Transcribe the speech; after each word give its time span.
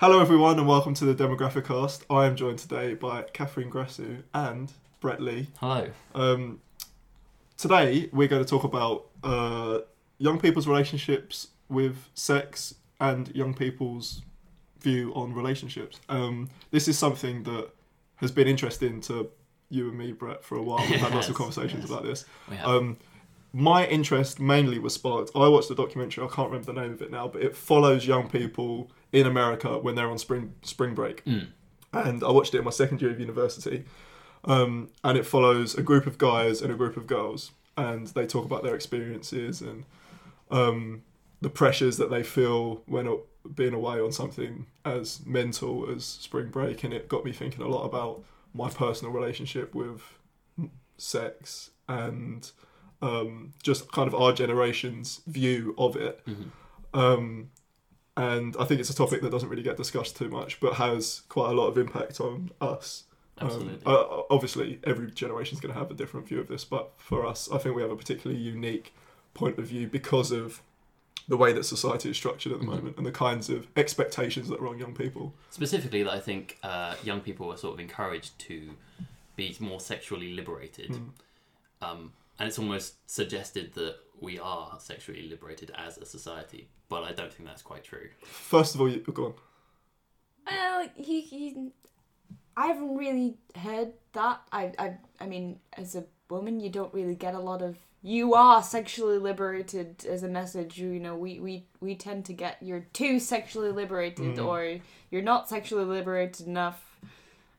Hello, 0.00 0.18
everyone, 0.18 0.58
and 0.58 0.66
welcome 0.66 0.94
to 0.94 1.04
the 1.04 1.14
Demographicast. 1.14 2.04
I 2.08 2.24
am 2.24 2.34
joined 2.34 2.58
today 2.58 2.94
by 2.94 3.24
Kathryn 3.34 3.68
Grassu 3.68 4.22
and 4.32 4.72
Brett 4.98 5.20
Lee. 5.20 5.48
Hello. 5.58 5.90
Um, 6.14 6.62
today, 7.58 8.08
we're 8.10 8.26
going 8.26 8.42
to 8.42 8.48
talk 8.48 8.64
about 8.64 9.08
uh, 9.22 9.80
young 10.16 10.40
people's 10.40 10.66
relationships 10.66 11.48
with 11.68 12.08
sex 12.14 12.76
and 12.98 13.28
young 13.36 13.52
people's 13.52 14.22
view 14.80 15.12
on 15.14 15.34
relationships. 15.34 16.00
Um, 16.08 16.48
this 16.70 16.88
is 16.88 16.96
something 16.96 17.42
that 17.42 17.68
has 18.16 18.32
been 18.32 18.48
interesting 18.48 19.02
to 19.02 19.28
you 19.68 19.90
and 19.90 19.98
me, 19.98 20.12
Brett, 20.12 20.42
for 20.42 20.56
a 20.56 20.62
while. 20.62 20.78
We've 20.88 20.98
had 20.98 21.14
lots 21.14 21.28
of 21.28 21.34
conversations 21.42 21.82
yes. 21.82 21.90
about 21.90 22.04
this. 22.04 22.24
Um, 22.64 22.96
my 23.52 23.86
interest 23.86 24.40
mainly 24.40 24.78
was 24.78 24.94
sparked. 24.94 25.32
I 25.34 25.46
watched 25.48 25.70
a 25.70 25.74
documentary. 25.74 26.24
I 26.24 26.28
can't 26.28 26.48
remember 26.48 26.72
the 26.72 26.80
name 26.80 26.92
of 26.92 27.02
it 27.02 27.10
now, 27.10 27.28
but 27.28 27.42
it 27.42 27.54
follows 27.54 28.06
young 28.06 28.30
people 28.30 28.90
in 29.12 29.26
America 29.26 29.78
when 29.78 29.94
they're 29.94 30.10
on 30.10 30.18
spring 30.18 30.54
spring 30.62 30.94
break. 30.94 31.24
Mm. 31.24 31.48
And 31.92 32.22
I 32.22 32.30
watched 32.30 32.54
it 32.54 32.58
in 32.58 32.64
my 32.64 32.70
second 32.70 33.02
year 33.02 33.10
of 33.10 33.20
university. 33.20 33.84
Um, 34.44 34.88
and 35.04 35.18
it 35.18 35.26
follows 35.26 35.74
a 35.74 35.82
group 35.82 36.06
of 36.06 36.16
guys 36.16 36.62
and 36.62 36.72
a 36.72 36.76
group 36.76 36.96
of 36.96 37.06
girls, 37.06 37.50
and 37.76 38.06
they 38.08 38.26
talk 38.26 38.44
about 38.44 38.62
their 38.62 38.74
experiences 38.74 39.60
and 39.60 39.84
um, 40.50 41.02
the 41.42 41.50
pressures 41.50 41.98
that 41.98 42.10
they 42.10 42.22
feel 42.22 42.82
when 42.86 43.18
being 43.54 43.74
away 43.74 44.00
on 44.00 44.12
something 44.12 44.66
as 44.84 45.20
mental 45.26 45.90
as 45.90 46.04
spring 46.04 46.48
break. 46.48 46.84
And 46.84 46.92
it 46.94 47.08
got 47.08 47.24
me 47.24 47.32
thinking 47.32 47.62
a 47.62 47.68
lot 47.68 47.84
about 47.84 48.22
my 48.54 48.70
personal 48.70 49.12
relationship 49.12 49.74
with 49.74 50.02
sex 50.96 51.70
and 51.88 52.50
um, 53.02 53.52
just 53.62 53.90
kind 53.92 54.08
of 54.08 54.14
our 54.14 54.32
generation's 54.32 55.20
view 55.26 55.74
of 55.78 55.96
it. 55.96 56.20
Mhm. 56.26 56.50
Um, 56.92 57.50
and 58.16 58.56
I 58.58 58.64
think 58.64 58.80
it's 58.80 58.90
a 58.90 58.94
topic 58.94 59.22
that 59.22 59.30
doesn't 59.30 59.48
really 59.48 59.62
get 59.62 59.76
discussed 59.76 60.16
too 60.16 60.28
much, 60.28 60.60
but 60.60 60.74
has 60.74 61.22
quite 61.28 61.50
a 61.50 61.54
lot 61.54 61.68
of 61.68 61.78
impact 61.78 62.20
on 62.20 62.50
us. 62.60 63.04
Um, 63.38 63.46
Absolutely. 63.46 63.78
uh, 63.86 64.22
obviously, 64.28 64.78
every 64.84 65.10
generation 65.10 65.54
is 65.56 65.60
going 65.60 65.72
to 65.72 65.78
have 65.78 65.90
a 65.90 65.94
different 65.94 66.28
view 66.28 66.40
of 66.40 66.48
this, 66.48 66.64
but 66.64 66.92
for 66.98 67.24
us, 67.26 67.48
I 67.50 67.58
think 67.58 67.74
we 67.74 67.82
have 67.82 67.90
a 67.90 67.96
particularly 67.96 68.40
unique 68.42 68.92
point 69.32 69.58
of 69.58 69.66
view 69.66 69.86
because 69.86 70.30
of 70.30 70.60
the 71.28 71.36
way 71.36 71.52
that 71.52 71.64
society 71.64 72.10
is 72.10 72.16
structured 72.16 72.52
at 72.52 72.58
the 72.58 72.64
Mhm. 72.64 72.68
moment 72.76 72.96
and 72.96 73.06
the 73.06 73.12
kinds 73.12 73.48
of 73.48 73.68
expectations 73.76 74.48
that 74.48 74.58
are 74.60 74.66
on 74.66 74.78
young 74.78 74.94
people. 74.94 75.32
Specifically, 75.50 76.02
that 76.02 76.12
I 76.12 76.18
think 76.20 76.58
uh, 76.62 76.96
young 77.04 77.20
people 77.20 77.50
are 77.52 77.56
sort 77.56 77.74
of 77.74 77.80
encouraged 77.80 78.38
to 78.40 78.76
be 79.36 79.56
more 79.60 79.80
sexually 79.80 80.34
liberated. 80.34 80.90
Mm. 80.90 81.10
Um, 81.80 82.12
and 82.38 82.48
it's 82.48 82.58
almost 82.58 82.94
suggested 83.08 83.74
that 83.74 83.96
we 84.20 84.38
are 84.38 84.76
sexually 84.80 85.28
liberated 85.28 85.72
as 85.76 85.98
a 85.98 86.06
society, 86.06 86.68
but 86.88 87.02
I 87.04 87.12
don't 87.12 87.32
think 87.32 87.48
that's 87.48 87.62
quite 87.62 87.84
true. 87.84 88.08
First 88.22 88.74
of 88.74 88.80
all, 88.80 88.88
you, 88.88 89.00
go 89.00 89.26
on. 89.26 89.34
Well, 90.46 90.88
he, 90.94 91.20
he, 91.20 91.70
I 92.56 92.66
haven't 92.68 92.96
really 92.96 93.38
heard 93.56 93.92
that. 94.12 94.40
I, 94.52 94.72
I, 94.78 94.94
I 95.20 95.26
mean, 95.26 95.60
as 95.74 95.94
a 95.94 96.04
woman, 96.28 96.60
you 96.60 96.70
don't 96.70 96.92
really 96.92 97.14
get 97.14 97.34
a 97.34 97.38
lot 97.40 97.62
of. 97.62 97.76
You 98.02 98.34
are 98.34 98.62
sexually 98.62 99.18
liberated 99.18 100.06
as 100.08 100.22
a 100.22 100.28
message. 100.28 100.78
You 100.78 100.98
know, 100.98 101.14
we, 101.16 101.38
we, 101.38 101.66
we 101.80 101.94
tend 101.94 102.24
to 102.26 102.32
get 102.32 102.56
you're 102.62 102.86
too 102.92 103.20
sexually 103.20 103.72
liberated 103.72 104.36
Mm. 104.36 104.46
or 104.46 104.80
you're 105.10 105.22
not 105.22 105.48
sexually 105.48 105.84
liberated 105.84 106.46
enough, 106.46 106.89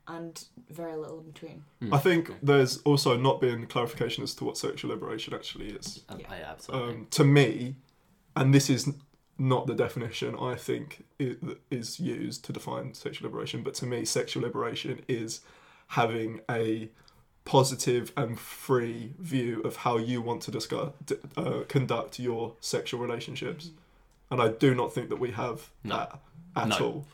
and 0.07 0.45
very 0.69 0.95
little 0.95 1.19
in 1.19 1.25
between. 1.31 1.63
Mm. 1.81 1.93
I 1.93 1.97
think 1.99 2.31
there's 2.41 2.77
also 2.79 3.15
not 3.17 3.39
been 3.39 3.67
clarification 3.67 4.23
as 4.23 4.33
to 4.35 4.45
what 4.45 4.57
sexual 4.57 4.91
liberation 4.91 5.33
actually 5.33 5.69
is. 5.69 6.03
Um, 6.09 6.19
Yeah. 6.19 6.31
I 6.31 6.35
absolutely. 6.41 6.89
Um, 6.95 7.07
to 7.11 7.23
me, 7.23 7.75
and 8.35 8.53
this 8.53 8.69
is 8.69 8.89
not 9.37 9.67
the 9.67 9.73
definition 9.75 10.35
I 10.35 10.55
think 10.55 11.03
i- 11.19 11.35
that 11.41 11.59
is 11.71 11.99
used 11.99 12.43
to 12.45 12.53
define 12.53 12.93
sexual 12.93 13.27
liberation, 13.29 13.63
but 13.63 13.73
to 13.75 13.85
me, 13.85 14.05
sexual 14.05 14.43
liberation 14.43 15.01
is 15.07 15.41
having 15.87 16.41
a 16.49 16.89
positive 17.43 18.11
and 18.15 18.39
free 18.39 19.13
view 19.17 19.61
of 19.63 19.77
how 19.77 19.97
you 19.97 20.21
want 20.21 20.41
to 20.43 20.51
discuss, 20.51 20.91
uh, 21.37 21.63
conduct 21.67 22.19
your 22.19 22.55
sexual 22.59 22.99
relationships. 22.99 23.71
And 24.29 24.41
I 24.41 24.49
do 24.49 24.75
not 24.75 24.93
think 24.93 25.09
that 25.09 25.19
we 25.19 25.31
have 25.31 25.69
No. 25.83 25.97
that 25.97 26.19
at 26.55 26.67
No. 26.79 27.05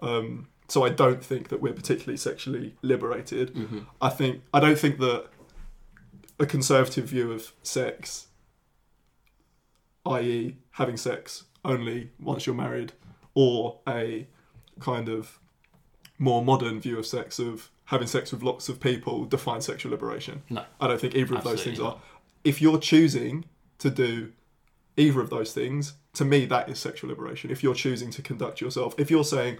all. 0.00 0.08
Um, 0.08 0.48
so 0.68 0.84
I 0.84 0.88
don't 0.88 1.22
think 1.24 1.48
that 1.48 1.60
we're 1.60 1.72
particularly 1.74 2.16
sexually 2.16 2.74
liberated. 2.82 3.54
Mhm. 3.54 3.86
I 4.00 4.08
think 4.08 4.42
I 4.52 4.60
don't 4.60 4.78
think 4.78 4.98
that 4.98 5.26
a 6.38 6.46
conservative 6.46 7.06
view 7.06 7.32
of 7.32 7.52
sex, 7.62 8.28
i.e., 10.06 10.56
having 10.72 10.96
sex 10.96 11.44
only 11.64 12.10
once 12.20 12.46
you're 12.46 12.54
married, 12.54 12.92
or 13.34 13.80
a 13.88 14.26
kind 14.80 15.08
of 15.08 15.38
more 16.18 16.44
modern 16.44 16.80
view 16.80 16.98
of 16.98 17.06
sex 17.06 17.38
of 17.38 17.70
having 17.86 18.06
sex 18.06 18.32
with 18.32 18.42
lots 18.42 18.68
of 18.68 18.80
people 18.80 19.24
define 19.24 19.60
sexual 19.60 19.92
liberation. 19.92 20.42
No. 20.50 20.64
I 20.80 20.88
don't 20.88 21.00
think 21.00 21.14
either 21.14 21.36
of 21.36 21.44
those 21.44 21.62
things 21.62 21.78
are. 21.80 22.00
If 22.42 22.60
you're 22.62 22.78
choosing 22.78 23.44
to 23.78 23.90
do 23.90 24.32
either 24.96 25.20
of 25.20 25.30
those 25.30 25.52
things, 25.52 25.94
to 26.14 26.24
me 26.24 26.44
that 26.46 26.68
is 26.68 26.78
sexual 26.78 27.10
liberation. 27.10 27.50
If 27.50 27.62
you're 27.62 27.74
choosing 27.74 28.10
to 28.12 28.22
conduct 28.22 28.60
yourself, 28.60 28.94
if 28.98 29.10
you're 29.10 29.24
saying 29.24 29.58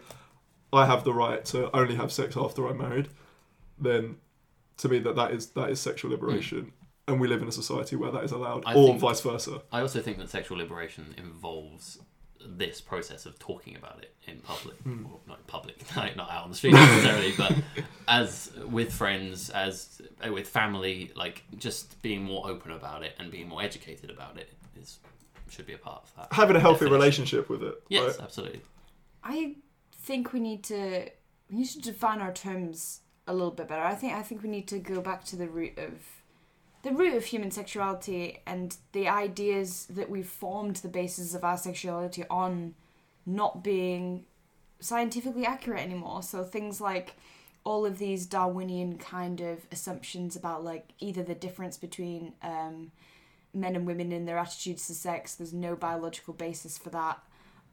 I 0.75 0.87
have 0.87 1.05
the 1.05 1.13
right 1.15 1.45
to 1.47 1.75
only 1.77 1.95
have 1.97 2.13
sex 2.13 2.37
after 2.37 2.67
I'm 2.67 2.79
married, 2.79 3.09
then 3.79 4.17
to 4.79 4.89
me 4.89 4.99
that 5.01 5.17
that 5.17 5.31
is 5.33 5.49
that 5.51 5.71
is 5.71 5.81
sexual 5.81 6.11
liberation, 6.11 6.73
and 7.09 7.21
we 7.21 7.29
live 7.29 7.43
in 7.43 7.49
a 7.49 7.53
society 7.53 7.97
where 7.97 8.11
that 8.11 8.25
is 8.25 8.33
allowed, 8.33 8.65
I 8.67 8.75
or 8.75 8.89
think- 8.89 9.01
vice 9.01 9.21
versa. 9.21 9.63
I 9.73 9.81
also 9.81 10.01
think 10.01 10.19
that 10.19 10.31
sexual 10.31 10.59
liberation 10.59 11.15
involves 11.19 11.99
this 12.47 12.79
process 12.81 13.25
of 13.25 13.39
talking 13.39 13.75
about 13.75 13.99
it 14.03 14.15
in 14.27 14.39
public, 14.41 14.77
Mm. 14.85 15.11
or 15.11 15.19
not 15.27 15.39
in 15.39 15.45
public, 15.47 15.77
like 15.97 16.15
not 16.15 16.31
out 16.31 16.45
on 16.45 16.51
the 16.51 16.57
street 16.57 16.75
necessarily, 16.75 17.33
but 17.39 17.55
as 18.09 18.51
with 18.69 18.93
friends, 18.93 19.49
as 19.49 20.03
with 20.31 20.47
family, 20.47 21.11
like 21.17 21.43
just 21.57 22.01
being 22.03 22.23
more 22.23 22.47
open 22.47 22.71
about 22.73 23.03
it 23.03 23.15
and 23.19 23.31
being 23.31 23.49
more 23.49 23.63
educated 23.63 24.11
about 24.11 24.37
it 24.37 24.51
is 24.79 24.99
should 25.49 25.67
be 25.67 25.73
a 25.73 25.79
part 25.79 26.03
of 26.05 26.15
that. 26.17 26.33
Having 26.33 26.57
a 26.57 26.61
healthy 26.61 26.81
Definition. 26.87 26.93
relationship 27.01 27.49
with 27.49 27.63
it. 27.63 27.75
Yes, 27.89 28.17
right? 28.19 28.25
absolutely. 28.25 28.61
I 29.23 29.57
think 30.05 30.33
we 30.33 30.41
need 30.41 30.63
to 30.65 31.09
we 31.51 31.59
need 31.59 31.69
to 31.69 31.81
define 31.81 32.21
our 32.21 32.33
terms 32.33 33.01
a 33.27 33.33
little 33.33 33.51
bit 33.51 33.69
better. 33.69 33.83
I 33.83 33.95
think 33.95 34.13
I 34.13 34.23
think 34.23 34.43
we 34.43 34.49
need 34.49 34.69
to 34.69 34.79
go 34.79 35.01
back 35.01 35.25
to 35.27 35.37
the 35.37 35.49
root 35.49 35.79
of 35.79 35.95
the 36.83 36.93
root 36.93 37.15
of 37.15 37.25
human 37.25 37.51
sexuality 37.51 38.43
and 38.47 38.77
the 38.93 39.09
ideas 39.09 39.87
that 39.89 40.11
we've 40.11 40.29
formed 40.29 40.77
the 40.77 40.89
basis 40.89 41.35
of 41.35 41.43
our 41.43 41.57
sexuality 41.57 42.25
on 42.29 42.75
not 43.25 43.65
being 43.65 44.27
scientifically 44.81 45.47
accurate 45.47 45.81
anymore. 45.81 46.23
So 46.23 46.45
things 46.45 46.83
like 46.83 47.15
all 47.65 47.87
of 47.87 47.99
these 47.99 48.27
Darwinian 48.27 48.99
kind 48.99 49.41
of 49.41 49.67
assumptions 49.73 50.37
about 50.37 50.63
like 50.63 50.91
either 51.01 51.23
the 51.23 51.35
difference 51.35 51.79
between 51.79 52.35
um, 52.43 52.93
men 53.55 53.75
and 53.75 53.87
women 53.87 54.13
in 54.13 54.27
their 54.27 54.37
attitudes 54.37 54.87
to 54.89 54.95
sex, 54.95 55.35
there's 55.35 55.55
no 55.55 55.75
biological 55.75 56.35
basis 56.35 56.77
for 56.77 56.91
that, 56.91 57.23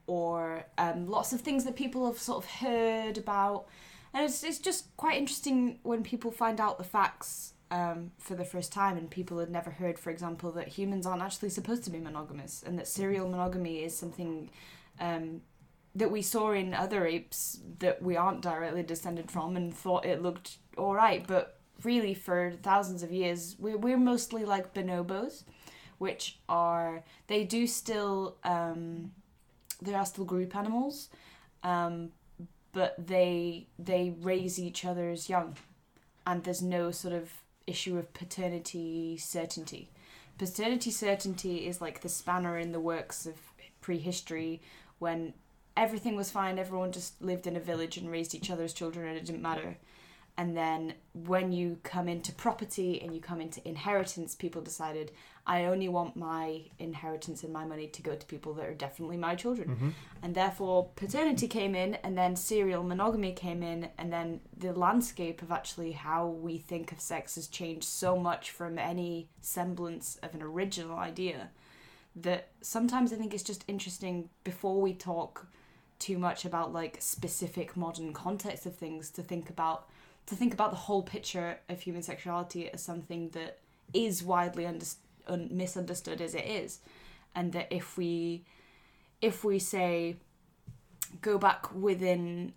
or 0.06 0.64
um, 0.78 1.06
lots 1.06 1.32
of 1.32 1.40
things 1.40 1.64
that 1.64 1.76
people 1.76 2.06
have 2.06 2.18
sort 2.18 2.44
of 2.44 2.50
heard 2.50 3.18
about. 3.18 3.66
And 4.14 4.24
it's, 4.24 4.42
it's 4.44 4.58
just 4.58 4.94
quite 4.96 5.16
interesting 5.16 5.78
when 5.82 6.02
people 6.02 6.30
find 6.30 6.60
out 6.60 6.78
the 6.78 6.84
facts 6.84 7.54
um, 7.70 8.10
for 8.18 8.34
the 8.34 8.44
first 8.44 8.72
time, 8.72 8.98
and 8.98 9.10
people 9.10 9.38
had 9.38 9.50
never 9.50 9.70
heard, 9.70 9.98
for 9.98 10.10
example, 10.10 10.52
that 10.52 10.68
humans 10.68 11.06
aren't 11.06 11.22
actually 11.22 11.48
supposed 11.48 11.84
to 11.84 11.90
be 11.90 11.98
monogamous, 11.98 12.62
and 12.62 12.78
that 12.78 12.86
serial 12.86 13.28
monogamy 13.28 13.82
is 13.82 13.96
something 13.96 14.50
um, 15.00 15.40
that 15.94 16.10
we 16.10 16.20
saw 16.20 16.52
in 16.52 16.74
other 16.74 17.06
apes 17.06 17.60
that 17.78 18.02
we 18.02 18.14
aren't 18.14 18.42
directly 18.42 18.82
descended 18.82 19.30
from, 19.30 19.56
and 19.56 19.74
thought 19.74 20.04
it 20.04 20.20
looked 20.20 20.58
all 20.76 20.94
right. 20.94 21.26
But 21.26 21.60
really, 21.82 22.12
for 22.12 22.52
thousands 22.62 23.02
of 23.02 23.10
years, 23.10 23.56
we're, 23.58 23.78
we're 23.78 23.96
mostly 23.96 24.44
like 24.44 24.74
bonobos, 24.74 25.44
which 25.96 26.40
are 26.50 27.02
they 27.26 27.44
do 27.44 27.66
still 27.66 28.36
um, 28.44 29.12
they 29.82 29.94
are 29.94 30.06
still 30.06 30.24
group 30.24 30.54
animals, 30.56 31.08
um, 31.62 32.10
but 32.72 32.94
they 32.98 33.66
they 33.78 34.14
raise 34.20 34.58
each 34.58 34.84
other's 34.84 35.28
young, 35.28 35.56
and 36.26 36.44
there's 36.44 36.62
no 36.62 36.90
sort 36.90 37.14
of 37.14 37.30
issue 37.66 37.98
of 37.98 38.12
paternity 38.14 39.16
certainty. 39.18 39.90
Paternity 40.38 40.90
certainty 40.90 41.66
is 41.66 41.80
like 41.80 42.00
the 42.00 42.08
spanner 42.08 42.58
in 42.58 42.72
the 42.72 42.80
works 42.80 43.26
of 43.26 43.34
prehistory 43.80 44.60
when 44.98 45.34
everything 45.76 46.16
was 46.16 46.30
fine, 46.30 46.58
everyone 46.58 46.92
just 46.92 47.20
lived 47.20 47.46
in 47.46 47.56
a 47.56 47.60
village 47.60 47.96
and 47.96 48.10
raised 48.10 48.34
each 48.34 48.50
other's 48.50 48.72
children 48.72 49.08
and 49.08 49.16
it 49.16 49.24
didn't 49.24 49.42
matter. 49.42 49.76
And 50.38 50.56
then 50.56 50.94
when 51.12 51.52
you 51.52 51.78
come 51.82 52.08
into 52.08 52.32
property 52.32 53.00
and 53.02 53.14
you 53.14 53.20
come 53.20 53.40
into 53.40 53.66
inheritance, 53.68 54.34
people 54.34 54.62
decided, 54.62 55.12
I 55.46 55.66
only 55.66 55.88
want 55.88 56.16
my 56.16 56.62
inheritance 56.78 57.44
and 57.44 57.52
my 57.52 57.66
money 57.66 57.86
to 57.88 58.02
go 58.02 58.16
to 58.16 58.26
people 58.26 58.54
that 58.54 58.64
are 58.64 58.74
definitely 58.74 59.18
my 59.18 59.34
children. 59.34 59.68
Mm-hmm. 59.68 59.88
And 60.22 60.34
therefore, 60.34 60.88
paternity 60.96 61.48
came 61.48 61.74
in, 61.74 61.96
and 61.96 62.16
then 62.16 62.34
serial 62.34 62.82
monogamy 62.82 63.32
came 63.32 63.62
in, 63.62 63.90
and 63.98 64.10
then 64.10 64.40
the 64.56 64.72
landscape 64.72 65.42
of 65.42 65.52
actually 65.52 65.92
how 65.92 66.28
we 66.28 66.56
think 66.56 66.92
of 66.92 67.00
sex 67.00 67.34
has 67.34 67.46
changed 67.46 67.84
so 67.84 68.16
much 68.16 68.50
from 68.50 68.78
any 68.78 69.28
semblance 69.42 70.18
of 70.22 70.34
an 70.34 70.42
original 70.42 70.96
idea 70.96 71.50
that 72.16 72.48
sometimes 72.62 73.12
I 73.12 73.16
think 73.16 73.34
it's 73.34 73.42
just 73.42 73.64
interesting 73.68 74.30
before 74.44 74.80
we 74.80 74.94
talk 74.94 75.46
too 75.98 76.18
much 76.18 76.44
about 76.44 76.72
like 76.72 76.96
specific 77.00 77.76
modern 77.76 78.12
context 78.12 78.66
of 78.66 78.74
things 78.74 79.10
to 79.10 79.22
think 79.22 79.50
about 79.50 79.88
to 80.26 80.34
think 80.34 80.54
about 80.54 80.70
the 80.70 80.76
whole 80.76 81.02
picture 81.02 81.58
of 81.68 81.80
human 81.80 82.02
sexuality 82.02 82.70
as 82.70 82.82
something 82.82 83.30
that 83.30 83.58
is 83.92 84.22
widely 84.22 84.66
under, 84.66 84.86
un, 85.26 85.48
misunderstood 85.50 86.20
as 86.20 86.34
it 86.34 86.46
is. 86.46 86.78
And 87.34 87.52
that 87.52 87.68
if 87.70 87.96
we 87.96 88.44
if 89.20 89.44
we 89.44 89.58
say 89.58 90.16
go 91.20 91.38
back 91.38 91.72
within 91.74 92.52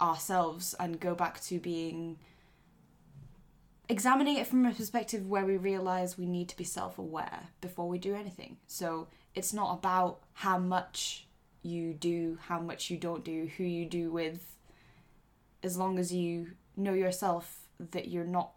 ourselves 0.00 0.74
and 0.78 1.00
go 1.00 1.14
back 1.14 1.40
to 1.42 1.58
being 1.58 2.18
examining 3.88 4.36
it 4.36 4.46
from 4.46 4.64
a 4.66 4.72
perspective 4.72 5.26
where 5.26 5.44
we 5.44 5.56
realize 5.56 6.16
we 6.16 6.26
need 6.26 6.48
to 6.48 6.56
be 6.56 6.64
self-aware 6.64 7.48
before 7.60 7.88
we 7.88 7.98
do 7.98 8.14
anything. 8.14 8.56
So 8.66 9.08
it's 9.34 9.52
not 9.52 9.74
about 9.74 10.20
how 10.32 10.58
much 10.58 11.26
you 11.62 11.92
do 11.92 12.38
how 12.40 12.58
much 12.58 12.88
you 12.88 12.96
don't 12.96 13.22
do 13.22 13.50
who 13.56 13.64
you 13.64 13.84
do 13.84 14.10
with 14.10 14.56
as 15.62 15.76
long 15.76 15.98
as 15.98 16.12
you 16.12 16.52
know 16.76 16.92
yourself 16.92 17.58
that 17.92 18.08
you're 18.08 18.24
not 18.24 18.52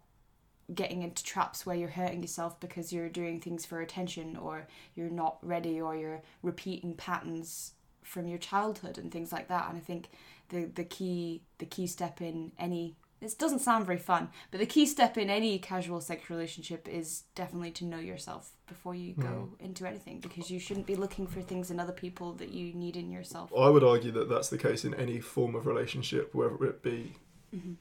getting 0.73 1.01
into 1.03 1.23
traps 1.23 1.65
where 1.65 1.75
you're 1.75 1.89
hurting 1.89 2.21
yourself 2.21 2.59
because 2.59 2.93
you're 2.93 3.09
doing 3.09 3.39
things 3.39 3.65
for 3.65 3.81
attention 3.81 4.35
or 4.37 4.65
you're 4.95 5.09
not 5.09 5.37
ready 5.41 5.79
or 5.81 5.95
you're 5.95 6.21
repeating 6.41 6.93
patterns 6.95 7.73
from 8.01 8.27
your 8.27 8.37
childhood 8.37 8.97
and 8.97 9.11
things 9.11 9.31
like 9.31 9.47
that. 9.49 9.67
And 9.69 9.77
i 9.77 9.81
think 9.81 10.09
the 10.49 10.65
the 10.65 10.83
key 10.83 11.41
the 11.57 11.65
key 11.65 11.87
step 11.87 12.21
in 12.21 12.51
any 12.59 12.95
this 13.21 13.33
doesn't 13.33 13.59
sound 13.59 13.85
very 13.85 13.97
fun 13.97 14.29
but 14.51 14.59
the 14.59 14.65
key 14.65 14.85
step 14.85 15.17
in 15.17 15.29
any 15.29 15.57
casual 15.57 16.01
sexual 16.01 16.35
relationship 16.35 16.89
is 16.89 17.23
definitely 17.35 17.71
to 17.71 17.85
know 17.85 17.99
yourself 17.99 18.51
before 18.67 18.93
you 18.95 19.13
go 19.13 19.49
into 19.59 19.85
anything 19.85 20.19
because 20.19 20.51
you 20.51 20.59
shouldn't 20.59 20.85
be 20.85 20.95
looking 20.95 21.25
for 21.27 21.41
things 21.41 21.71
in 21.71 21.79
other 21.79 21.93
people 21.93 22.33
that 22.33 22.49
you 22.51 22.73
need 22.73 22.97
in 22.97 23.09
yourself. 23.11 23.49
I 23.57 23.69
would 23.69 23.83
argue 23.83 24.11
that 24.11 24.27
that's 24.27 24.49
the 24.49 24.57
case 24.57 24.83
in 24.83 24.93
any 24.95 25.21
form 25.21 25.55
of 25.55 25.65
relationship, 25.65 26.35
whether 26.35 26.61
it 26.65 26.83
be 26.83 27.13
Mhm. 27.55 27.75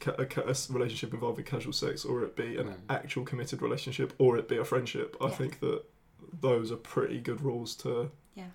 Ca- 0.00 0.14
a, 0.18 0.26
ca- 0.26 0.42
a 0.42 0.50
s- 0.50 0.70
relationship 0.70 1.12
involving 1.14 1.44
casual 1.44 1.72
sex, 1.72 2.04
or 2.04 2.22
it 2.22 2.36
be 2.36 2.56
an 2.56 2.66
Mm. 2.68 2.74
actual 2.90 3.24
committed 3.24 3.62
relationship, 3.62 4.12
or 4.18 4.36
it 4.38 4.48
be 4.48 4.56
a 4.58 4.64
friendship. 4.64 5.16
I 5.20 5.26
Yeah. 5.26 5.30
think 5.32 5.60
that 5.60 5.82
those 6.40 6.70
are 6.72 6.76
pretty 6.76 7.20
good 7.20 7.40
rules 7.40 7.74
to 7.76 8.10
Yeah. 8.34 8.48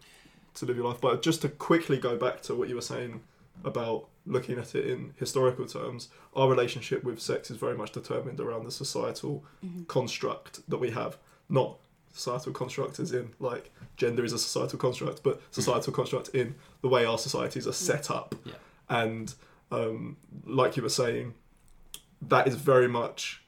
to 0.55 0.65
live 0.65 0.75
your 0.75 0.85
life. 0.87 0.99
But 0.99 1.21
just 1.21 1.41
to 1.43 1.49
quickly 1.49 1.97
go 1.97 2.17
back 2.17 2.41
to 2.43 2.55
what 2.55 2.67
you 2.69 2.75
were 2.75 2.81
saying 2.81 3.21
about 3.63 4.07
looking 4.25 4.57
at 4.59 4.75
it 4.75 4.85
in 4.85 5.13
historical 5.17 5.65
terms, 5.65 6.09
our 6.35 6.49
relationship 6.49 7.03
with 7.03 7.19
sex 7.21 7.49
is 7.49 7.57
very 7.57 7.75
much 7.77 7.91
determined 7.93 8.39
around 8.39 8.65
the 8.65 8.71
societal 8.71 9.43
Mhm. 9.63 9.87
construct 9.87 10.67
that 10.69 10.77
we 10.79 10.91
have, 10.91 11.17
not 11.49 11.77
societal 12.13 12.51
construct 12.51 12.99
as 12.99 13.13
in 13.13 13.33
like 13.39 13.71
gender 13.95 14.25
is 14.25 14.33
a 14.33 14.37
societal 14.39 14.77
construct, 14.77 15.23
but 15.23 15.41
societal 15.51 15.93
construct 15.93 16.27
in 16.29 16.55
the 16.81 16.89
way 16.89 17.05
our 17.05 17.17
societies 17.17 17.65
are 17.65 17.71
set 17.73 18.11
up. 18.11 18.35
Yeah. 18.43 18.55
And 18.89 19.33
um, 19.71 20.17
like 20.45 20.75
you 20.77 20.83
were 20.83 20.89
saying, 20.89 21.33
that 22.21 22.47
is 22.47 22.55
very 22.55 22.87
much 22.87 23.41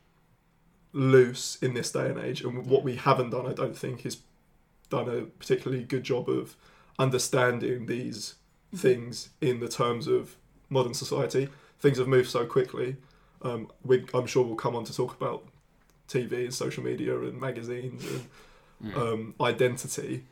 loose 0.94 1.58
in 1.62 1.74
this 1.74 1.92
day 1.92 2.10
and 2.10 2.20
age. 2.20 2.42
And 2.42 2.66
what 2.66 2.84
we 2.84 2.96
haven't 2.96 3.32
done, 3.32 3.46
I 3.48 3.54
don't 3.54 3.78
think, 3.78 4.06
is 4.06 4.18
done 4.90 5.10
a 5.10 5.22
particularly 5.24 5.84
good 5.84 6.04
job 6.04 6.30
of 6.30 6.56
understanding 7.00 7.88
these 7.88 8.36
Mhm. 8.74 8.80
things 8.80 9.30
in 9.42 9.60
the 9.60 9.68
terms 9.68 10.08
of 10.08 10.36
modern 10.70 10.94
society. 10.94 11.50
Things 11.80 11.98
have 11.98 12.08
moved 12.08 12.30
so 12.30 12.46
quickly. 12.46 12.98
Um, 13.42 13.72
we, 13.84 14.06
I'm 14.14 14.26
sure 14.28 14.44
we'll 14.46 14.56
come 14.56 14.76
on 14.76 14.86
to 14.86 14.94
talk 14.96 15.16
about 15.16 15.48
TV 16.08 16.44
and 16.46 16.54
social 16.54 16.84
media 16.84 17.20
and 17.20 17.40
magazines 17.40 18.06
and 18.06 18.30
Mm. 18.84 18.98
um, 18.98 19.36
identity. 19.40 20.26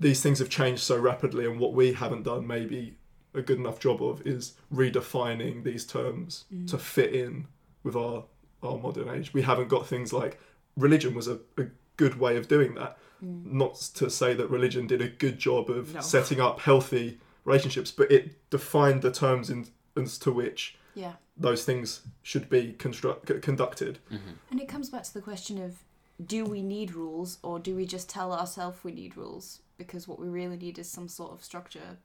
These 0.00 0.20
things 0.22 0.38
have 0.40 0.48
changed 0.50 0.82
so 0.82 0.96
rapidly, 0.98 1.46
and 1.46 1.58
what 1.60 1.72
we 1.72 1.92
haven't 1.92 2.24
done 2.24 2.46
maybe 2.46 2.97
a 3.38 3.42
good 3.42 3.58
enough 3.58 3.78
job 3.80 4.02
of 4.02 4.26
is 4.26 4.54
redefining 4.72 5.62
these 5.64 5.86
terms 5.86 6.44
Mm. 6.52 6.68
to 6.70 6.78
fit 6.78 7.14
in 7.14 7.46
with 7.82 7.96
our 7.96 8.24
our 8.60 8.76
modern 8.76 9.08
age. 9.08 9.32
We 9.32 9.42
haven't 9.42 9.68
got 9.68 9.86
things 9.86 10.12
like 10.12 10.40
religion 10.76 11.14
was 11.14 11.28
a, 11.28 11.38
a 11.56 11.66
good 11.96 12.18
way 12.18 12.36
of 12.36 12.48
doing 12.48 12.74
that. 12.74 12.98
Mm. 13.24 13.52
Not 13.52 13.76
to 13.94 14.10
say 14.10 14.34
that 14.34 14.50
religion 14.50 14.88
did 14.88 15.00
a 15.00 15.08
good 15.08 15.38
job 15.38 15.70
of 15.70 15.94
No. 15.94 16.00
setting 16.00 16.40
up 16.40 16.58
healthy 16.60 17.20
relationships, 17.44 17.92
but 17.92 18.10
it 18.10 18.50
defined 18.50 19.02
the 19.02 19.12
terms 19.12 19.48
in, 19.48 19.68
as 19.96 20.18
to 20.18 20.32
which 20.32 20.76
yeah 20.94 21.12
those 21.36 21.64
things 21.64 22.02
should 22.22 22.50
be 22.50 22.72
construct, 22.72 23.26
conducted. 23.42 24.00
Mhm. 24.10 24.34
And 24.50 24.60
it 24.60 24.68
comes 24.68 24.90
back 24.90 25.04
to 25.04 25.14
the 25.14 25.22
question 25.22 25.62
of 25.62 25.84
do 26.26 26.44
we 26.44 26.60
need 26.62 26.96
rules 26.96 27.38
or 27.44 27.60
do 27.60 27.76
we 27.76 27.86
just 27.86 28.08
tell 28.08 28.32
ourselves 28.32 28.82
we 28.82 28.90
need 28.90 29.16
rules? 29.16 29.60
Because 29.76 30.08
what 30.08 30.18
we 30.18 30.26
really 30.28 30.56
need 30.56 30.80
is 30.80 30.88
some 30.90 31.06
sort 31.06 31.30
of 31.30 31.44
structure. 31.44 31.98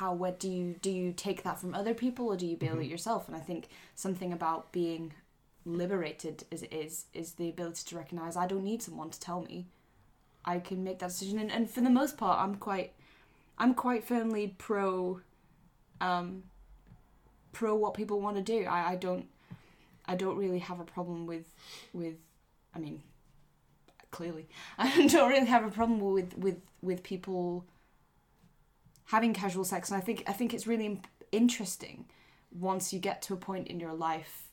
How 0.00 0.14
where 0.14 0.32
do 0.32 0.48
you 0.48 0.76
do 0.80 0.90
you 0.90 1.12
take 1.12 1.42
that 1.42 1.60
from 1.60 1.74
other 1.74 1.92
people 1.92 2.26
or 2.28 2.36
do 2.36 2.46
you 2.46 2.56
build 2.56 2.78
it 2.78 2.84
Mhm. 2.86 2.90
yourself? 2.90 3.28
And 3.28 3.36
I 3.36 3.40
think 3.40 3.68
something 3.94 4.32
about 4.32 4.72
being 4.72 5.12
liberated 5.66 6.44
as 6.50 6.62
it 6.62 6.72
is 6.72 7.04
is 7.12 7.34
the 7.34 7.50
ability 7.50 7.82
to 7.88 7.96
recognize 7.98 8.34
I 8.34 8.46
don't 8.46 8.64
need 8.64 8.82
someone 8.82 9.10
to 9.10 9.20
tell 9.20 9.42
me. 9.42 9.66
I 10.42 10.58
can 10.58 10.82
make 10.82 11.00
that 11.00 11.10
decision 11.10 11.38
and, 11.38 11.52
and 11.52 11.70
for 11.70 11.82
the 11.82 11.90
most 11.90 12.16
part 12.16 12.40
I'm 12.40 12.54
quite 12.54 12.94
I'm 13.58 13.74
quite 13.74 14.02
firmly 14.04 14.54
pro 14.56 15.20
um 16.00 16.44
pro 17.52 17.74
what 17.76 17.92
people 17.92 18.22
want 18.22 18.36
to 18.38 18.42
do. 18.42 18.64
I, 18.64 18.92
I 18.92 18.96
don't 18.96 19.26
I 20.06 20.14
don't 20.16 20.38
really 20.38 20.60
have 20.60 20.80
a 20.80 20.84
problem 20.84 21.26
with 21.26 21.46
with 21.92 22.16
I 22.74 22.78
mean 22.78 23.02
clearly 24.10 24.48
I 24.78 25.06
don't 25.08 25.28
really 25.28 25.46
have 25.46 25.64
a 25.64 25.70
problem 25.70 26.00
with 26.00 26.38
with 26.38 26.58
with 26.80 27.02
people 27.02 27.66
having 29.10 29.34
casual 29.34 29.64
sex 29.64 29.90
and 29.90 29.98
I 29.98 30.00
think 30.00 30.24
I 30.26 30.32
think 30.32 30.54
it's 30.54 30.66
really 30.66 31.00
interesting 31.32 32.06
once 32.52 32.92
you 32.92 32.98
get 32.98 33.22
to 33.22 33.34
a 33.34 33.36
point 33.36 33.68
in 33.68 33.80
your 33.80 33.94
life 33.94 34.48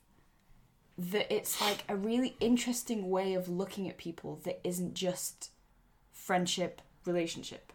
that 0.97 1.31
it's 1.33 1.61
like 1.61 1.83
a 1.87 1.95
really 1.95 2.35
interesting 2.39 3.09
way 3.09 3.35
of 3.35 3.47
looking 3.47 3.87
at 3.87 3.97
people 3.97 4.39
that 4.45 4.59
isn't 4.63 4.95
just 4.95 5.51
friendship 6.11 6.81
relationship 7.05 7.71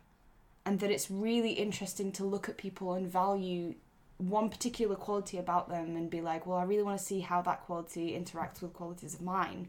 and 0.66 0.80
that 0.80 0.90
it's 0.90 1.10
really 1.10 1.52
interesting 1.52 2.10
to 2.12 2.24
look 2.24 2.48
at 2.48 2.56
people 2.56 2.94
and 2.94 3.10
value 3.10 3.74
one 4.18 4.48
particular 4.48 4.94
quality 4.94 5.38
about 5.38 5.68
them 5.68 5.96
and 5.96 6.10
be 6.10 6.20
like, 6.20 6.46
well, 6.46 6.58
I 6.58 6.64
really 6.64 6.82
want 6.82 6.98
to 6.98 7.04
see 7.04 7.20
how 7.20 7.42
that 7.42 7.62
quality 7.62 8.12
interacts 8.12 8.62
with 8.62 8.72
qualities 8.72 9.14
of 9.14 9.22
mine, 9.22 9.68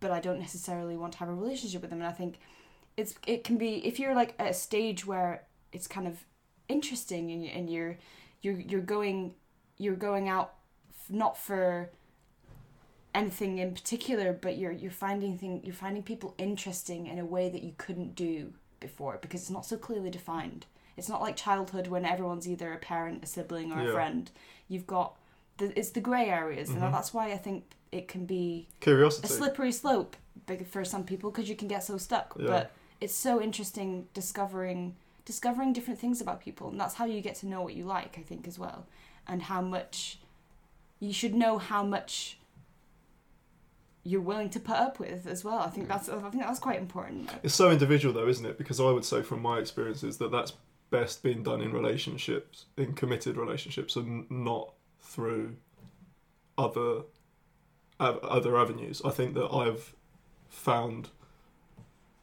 but 0.00 0.10
I 0.10 0.20
don't 0.20 0.40
necessarily 0.40 0.96
want 0.96 1.12
to 1.14 1.18
have 1.18 1.28
a 1.28 1.34
relationship 1.34 1.82
with 1.82 1.90
them. 1.90 2.00
And 2.00 2.08
I 2.08 2.12
think 2.12 2.38
it's 2.96 3.14
it 3.26 3.44
can 3.44 3.58
be 3.58 3.86
if 3.86 3.98
you're 4.00 4.14
like 4.14 4.34
at 4.38 4.50
a 4.50 4.54
stage 4.54 5.06
where 5.06 5.44
it's 5.72 5.86
kind 5.86 6.08
of 6.08 6.24
interesting 6.68 7.30
and, 7.30 7.44
and 7.46 7.70
you're 7.70 7.96
you're 8.42 8.58
you're 8.60 8.80
going 8.80 9.34
you're 9.78 9.96
going 9.96 10.28
out 10.28 10.54
f- 10.90 11.10
not 11.10 11.36
for 11.38 11.90
anything 13.14 13.58
in 13.58 13.72
particular, 13.74 14.32
but 14.32 14.58
you're 14.58 14.72
you're 14.72 14.90
finding 14.90 15.38
thing 15.38 15.60
you're 15.64 15.74
finding 15.74 16.02
people 16.02 16.34
interesting 16.38 17.06
in 17.06 17.18
a 17.18 17.24
way 17.24 17.48
that 17.48 17.62
you 17.62 17.72
couldn't 17.78 18.14
do 18.14 18.52
before 18.80 19.18
because 19.22 19.40
it's 19.42 19.50
not 19.50 19.64
so 19.66 19.76
clearly 19.76 20.10
defined. 20.10 20.66
It's 20.96 21.08
not 21.08 21.20
like 21.20 21.36
childhood 21.36 21.88
when 21.88 22.04
everyone's 22.06 22.48
either 22.48 22.72
a 22.72 22.78
parent, 22.78 23.22
a 23.22 23.26
sibling, 23.26 23.72
or 23.72 23.82
Yeah. 23.82 23.90
a 23.90 23.92
friend. 23.92 24.30
You've 24.68 24.86
got 24.86 25.14
the, 25.58 25.78
it's 25.78 25.90
the 25.90 26.00
grey 26.00 26.28
areas, 26.28 26.70
Mhm. 26.70 26.82
and 26.82 26.94
that's 26.94 27.12
why 27.14 27.32
I 27.32 27.36
think 27.38 27.64
it 27.92 28.08
can 28.08 28.26
be 28.26 28.68
Curiosity. 28.80 29.26
a 29.26 29.30
slippery 29.30 29.72
slope 29.72 30.16
big 30.46 30.66
for 30.66 30.84
some 30.84 31.04
people 31.04 31.30
because 31.30 31.48
you 31.48 31.56
can 31.56 31.68
get 31.68 31.82
so 31.82 31.96
stuck. 31.98 32.34
Yeah. 32.38 32.46
But 32.46 32.70
it's 33.00 33.14
so 33.14 33.40
interesting 33.40 34.08
discovering 34.14 34.96
discovering 35.26 35.74
different 35.74 36.00
things 36.00 36.22
about 36.22 36.40
people, 36.40 36.68
and 36.70 36.80
that's 36.80 36.94
how 36.94 37.04
you 37.04 37.20
get 37.20 37.34
to 37.36 37.46
know 37.46 37.60
what 37.60 37.74
you 37.74 37.84
like. 37.84 38.16
I 38.18 38.22
think 38.22 38.48
as 38.48 38.58
well, 38.58 38.86
and 39.26 39.42
how 39.42 39.60
much 39.60 40.18
you 41.00 41.12
should 41.12 41.34
know 41.34 41.58
how 41.58 41.82
much 41.82 42.38
you're 44.02 44.20
willing 44.20 44.48
to 44.50 44.60
put 44.60 44.76
up 44.76 44.98
with 45.00 45.26
as 45.26 45.44
well. 45.44 45.58
I 45.58 45.68
think 45.68 45.86
Mm. 45.86 45.88
that's 45.88 46.08
I 46.08 46.30
think 46.30 46.44
that's 46.44 46.60
quite 46.60 46.78
important. 46.78 47.28
It's 47.42 47.54
so 47.54 47.70
individual, 47.70 48.14
though, 48.14 48.28
isn't 48.28 48.46
it? 48.46 48.56
Because 48.56 48.80
I 48.80 48.90
would 48.90 49.04
say, 49.04 49.20
from 49.22 49.42
my 49.42 49.58
experiences, 49.58 50.18
that 50.18 50.30
that's 50.30 50.52
best 50.90 51.22
being 51.24 51.42
done 51.42 51.60
in 51.60 51.72
relationships, 51.72 52.66
in 52.76 52.94
committed 52.94 53.36
relationships, 53.36 53.96
and 53.96 54.30
not 54.30 54.72
through 55.00 55.56
other 56.56 57.02
other 57.98 58.56
avenues. 58.58 59.02
I 59.04 59.10
think 59.10 59.34
that 59.34 59.48
I've 59.52 59.94
found 60.48 61.08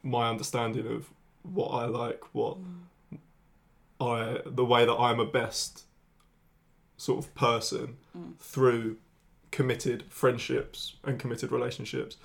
my 0.04 0.30
understanding 0.30 0.88
of 0.88 1.10
what 1.42 1.70
I 1.70 1.86
like, 1.86 2.34
what 2.34 2.58
I, 4.04 4.40
the 4.46 4.66
way 4.66 4.86
that 4.86 4.94
I'm 5.08 5.20
a 5.20 5.26
best 5.26 5.84
sort 6.98 7.20
of 7.24 7.34
person 7.36 7.98
Mm. 8.18 8.38
through 8.38 8.98
committed 9.52 10.04
friendships 10.10 10.96
and 11.04 11.18
committed 11.20 11.52
relationships 11.52 12.18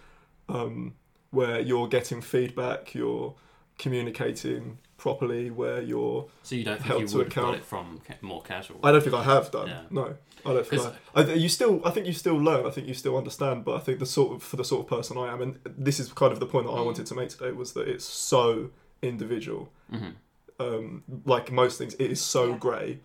um, 0.48 0.94
where 1.30 1.60
you're 1.60 1.88
getting 1.88 2.20
feedback, 2.20 2.94
you're 2.94 3.34
communicating 3.78 4.78
properly, 4.98 5.50
where 5.50 5.80
you're. 5.80 6.26
So 6.42 6.54
you 6.56 6.64
don't 6.64 6.76
think 6.76 6.86
Held 6.86 7.00
you 7.02 7.08
to 7.08 7.16
would 7.18 7.26
have 7.26 7.34
got 7.34 7.42
account. 7.42 7.56
it 7.56 7.64
from 7.64 8.00
more 8.22 8.42
casual? 8.42 8.80
I 8.82 8.92
don't 8.92 9.02
think 9.02 9.14
I 9.14 9.22
have 9.24 9.50
done. 9.50 9.68
Yeah. 9.68 9.82
No, 9.90 10.14
I 10.44 10.52
don't 10.54 10.66
think 10.66 10.82
I, 11.14 11.20
I. 11.22 11.32
You 11.34 11.48
still, 11.48 11.80
I 11.86 11.90
think 11.90 12.06
you 12.06 12.12
still 12.12 12.36
learn. 12.36 12.66
I 12.66 12.70
think 12.70 12.86
you 12.86 12.94
still 12.94 13.16
understand. 13.16 13.64
But 13.64 13.76
I 13.76 13.80
think 13.80 13.98
the 13.98 14.06
sort 14.06 14.34
of 14.34 14.42
for 14.42 14.56
the 14.56 14.64
sort 14.64 14.80
of 14.84 14.88
person 14.88 15.16
I 15.16 15.32
am, 15.32 15.40
and 15.40 15.58
this 15.64 15.98
is 16.00 16.12
kind 16.12 16.32
of 16.32 16.40
the 16.40 16.46
point 16.46 16.66
that 16.66 16.72
I 16.72 16.78
Mm. 16.80 16.84
wanted 16.86 17.06
to 17.06 17.14
make 17.14 17.28
today 17.30 17.52
was 17.52 17.72
that 17.74 17.88
it's 17.88 18.04
so 18.04 18.70
individual. 19.02 19.70
hmm 19.90 20.10
um, 20.58 21.02
like 21.24 21.50
most 21.52 21.78
things, 21.78 21.94
it 21.94 22.10
is 22.10 22.20
so 22.20 22.50
Yeah. 22.50 22.58
grey. 22.58 23.00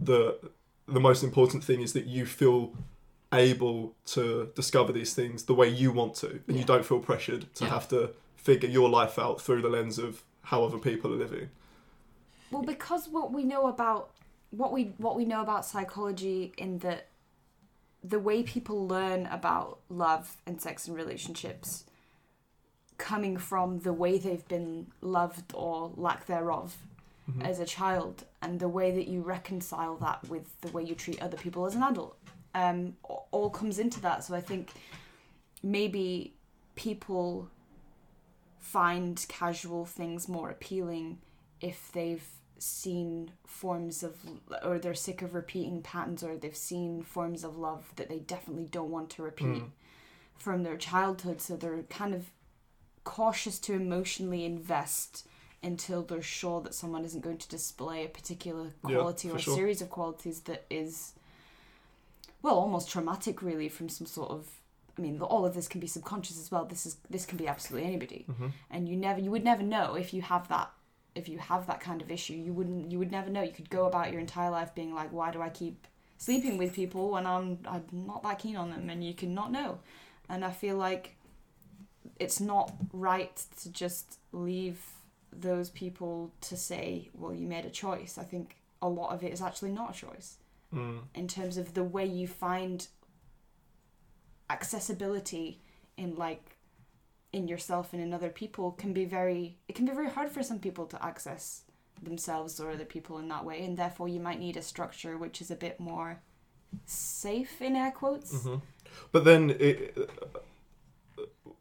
The 0.00 0.38
the 0.86 1.00
most 1.00 1.22
important 1.22 1.62
thing 1.62 1.82
is 1.82 1.92
that 1.92 2.06
you 2.06 2.24
feel 2.24 2.72
able 3.30 3.94
to 4.06 4.50
discover 4.54 4.90
these 4.90 5.12
things 5.12 5.44
the 5.44 5.52
way 5.52 5.68
you 5.68 5.92
want 5.92 6.14
to, 6.14 6.30
and 6.30 6.42
Yeah. 6.48 6.56
you 6.60 6.64
don't 6.64 6.84
feel 6.84 6.98
pressured 6.98 7.52
to 7.56 7.64
Yeah. 7.64 7.70
have 7.70 7.88
to 7.88 8.14
figure 8.36 8.70
your 8.70 8.88
life 8.88 9.18
out 9.18 9.38
through 9.38 9.60
the 9.60 9.68
lens 9.68 9.98
of 9.98 10.24
how 10.44 10.64
other 10.64 10.78
people 10.78 11.12
are 11.12 11.16
living. 11.16 11.50
Well, 12.50 12.62
because 12.62 13.06
what 13.06 13.32
we 13.32 13.44
know 13.44 13.66
about 13.66 14.12
what 14.50 14.72
we 14.72 14.94
what 14.96 15.14
we 15.14 15.26
know 15.26 15.42
about 15.42 15.66
psychology 15.66 16.54
in 16.56 16.78
that 16.78 17.08
the 18.02 18.18
way 18.18 18.42
people 18.42 18.86
learn 18.88 19.26
about 19.26 19.80
love 19.90 20.38
and 20.46 20.58
sex 20.62 20.88
and 20.88 20.96
relationships 20.96 21.84
coming 22.98 23.36
from 23.38 23.78
the 23.80 23.92
way 23.92 24.18
they've 24.18 24.46
been 24.48 24.86
loved 25.00 25.52
or 25.54 25.92
lack 25.96 26.26
thereof 26.26 26.76
Mhm. 27.30 27.44
as 27.44 27.58
a 27.60 27.64
child 27.66 28.24
and 28.42 28.58
the 28.58 28.68
way 28.68 28.90
that 28.90 29.06
you 29.06 29.20
reconcile 29.22 29.96
that 29.98 30.28
with 30.28 30.60
the 30.62 30.70
way 30.72 30.82
you 30.82 30.94
treat 30.94 31.20
other 31.22 31.36
people 31.36 31.64
as 31.66 31.74
an 31.74 31.82
adult 31.82 32.16
um, 32.54 32.96
all 33.30 33.50
comes 33.50 33.78
into 33.78 34.00
that 34.00 34.24
so 34.24 34.34
i 34.34 34.40
think 34.40 34.70
maybe 35.62 36.34
people 36.74 37.48
find 38.58 39.24
casual 39.28 39.84
things 39.84 40.28
more 40.28 40.50
appealing 40.50 41.18
if 41.60 41.90
they've 41.92 42.26
seen 42.58 43.30
forms 43.46 44.02
of 44.02 44.16
or 44.64 44.78
they're 44.78 44.94
sick 44.94 45.22
of 45.22 45.34
repeating 45.34 45.80
patterns 45.82 46.22
or 46.24 46.36
they've 46.36 46.56
seen 46.56 47.02
forms 47.02 47.44
of 47.44 47.56
love 47.56 47.92
that 47.96 48.08
they 48.08 48.18
definitely 48.18 48.66
don't 48.66 48.90
want 48.90 49.10
to 49.10 49.22
repeat 49.22 49.46
Mm. 49.62 49.70
from 50.36 50.62
their 50.62 50.76
childhood 50.76 51.40
so 51.40 51.56
they're 51.56 51.82
kind 51.84 52.14
of 52.14 52.30
cautious 53.16 53.58
to 53.58 53.72
emotionally 53.72 54.44
invest 54.44 55.26
until 55.62 56.02
they're 56.02 56.22
sure 56.22 56.60
that 56.62 56.74
someone 56.74 57.04
isn't 57.04 57.22
going 57.28 57.38
to 57.38 57.48
display 57.48 58.04
a 58.04 58.08
particular 58.08 58.66
quality 58.82 59.28
for 59.28 59.36
or 59.36 59.38
sure. 59.38 59.56
series 59.56 59.80
of 59.82 59.88
qualities 59.90 60.40
that 60.42 60.64
is 60.70 61.14
well 62.42 62.54
almost 62.54 62.90
traumatic 62.90 63.42
really 63.42 63.68
from 63.68 63.88
some 63.88 64.06
sort 64.06 64.30
of 64.30 64.46
I 64.96 65.00
mean 65.00 65.20
all 65.20 65.44
of 65.46 65.54
this 65.54 65.68
can 65.68 65.80
be 65.80 65.86
subconscious 65.86 66.38
as 66.38 66.50
well. 66.50 66.64
This 66.64 66.84
is 66.86 66.96
this 67.08 67.24
can 67.26 67.38
be 67.38 67.48
absolutely 67.48 67.86
anybody. 67.88 68.24
Mhm. 68.28 68.52
and 68.70 68.88
you 68.88 68.96
never 68.96 69.20
you 69.20 69.30
would 69.30 69.44
never 69.44 69.62
know 69.62 69.94
if 69.94 70.12
you 70.14 70.22
have 70.22 70.48
that 70.48 70.70
if 71.14 71.28
you 71.28 71.38
have 71.38 71.66
that 71.66 71.80
kind 71.80 72.00
of 72.02 72.10
issue. 72.10 72.34
You 72.34 72.52
wouldn't 72.52 72.90
you 72.92 72.98
would 73.00 73.10
never 73.18 73.30
know. 73.30 73.42
You 73.42 73.52
could 73.52 73.70
go 73.70 73.86
about 73.86 74.10
your 74.12 74.20
entire 74.20 74.50
life 74.50 74.74
being 74.74 74.92
like 74.94 75.10
why 75.18 75.30
do 75.30 75.40
I 75.40 75.50
keep 75.50 75.86
sleeping 76.18 76.58
with 76.58 76.72
people 76.74 77.10
when 77.14 77.26
I'm 77.26 77.58
I'm 77.74 77.84
not 77.92 78.22
that 78.24 78.38
keen 78.38 78.56
on 78.56 78.70
them? 78.70 78.90
And 78.90 79.02
you 79.08 79.14
can 79.14 79.32
not 79.34 79.50
know. 79.50 79.70
And 80.28 80.44
I 80.44 80.52
feel 80.62 80.76
like 80.76 81.04
it's 82.18 82.40
not 82.40 82.72
right 82.92 83.36
to 83.60 83.70
just 83.72 84.18
leave 84.32 84.80
those 85.32 85.68
people 85.70 86.30
to 86.40 86.56
say 86.56 87.08
well 87.14 87.34
you 87.34 87.46
made 87.46 87.64
a 87.64 87.70
choice 87.70 88.16
I 88.18 88.24
think 88.24 88.56
a 88.80 88.88
lot 88.88 89.12
of 89.12 89.22
it 89.22 89.32
is 89.32 89.42
actually 89.42 89.72
not 89.72 89.94
a 89.96 89.98
choice 89.98 90.36
Mm. 90.72 91.00
in 91.14 91.26
terms 91.28 91.56
of 91.56 91.72
the 91.72 91.82
way 91.82 92.04
you 92.04 92.28
find 92.28 92.86
accessibility 94.50 95.60
in 95.96 96.14
like 96.16 96.56
in 97.32 97.48
yourself 97.48 97.92
and 97.92 98.02
in 98.02 98.12
other 98.14 98.30
people 98.30 98.72
can 98.72 98.92
be 98.92 99.04
very 99.04 99.56
it 99.68 99.74
can 99.74 99.84
be 99.86 99.92
very 99.92 100.08
hard 100.10 100.30
for 100.30 100.42
some 100.42 100.58
people 100.58 100.86
to 100.86 101.02
access 101.04 101.62
themselves 102.02 102.60
or 102.60 102.70
other 102.70 102.84
people 102.84 103.18
in 103.18 103.28
that 103.28 103.44
way 103.44 103.62
and 103.64 103.76
therefore 103.76 104.08
you 104.08 104.20
might 104.20 104.38
need 104.38 104.56
a 104.56 104.62
structure 104.62 105.16
which 105.18 105.40
is 105.40 105.50
a 105.50 105.56
bit 105.56 105.78
more 105.80 106.20
safe 106.86 107.60
in 107.60 107.74
air 107.76 107.90
quotes 107.90 108.32
Mhm. 108.44 108.62
But 109.12 109.24
then, 109.24 109.50
it, 109.50 109.96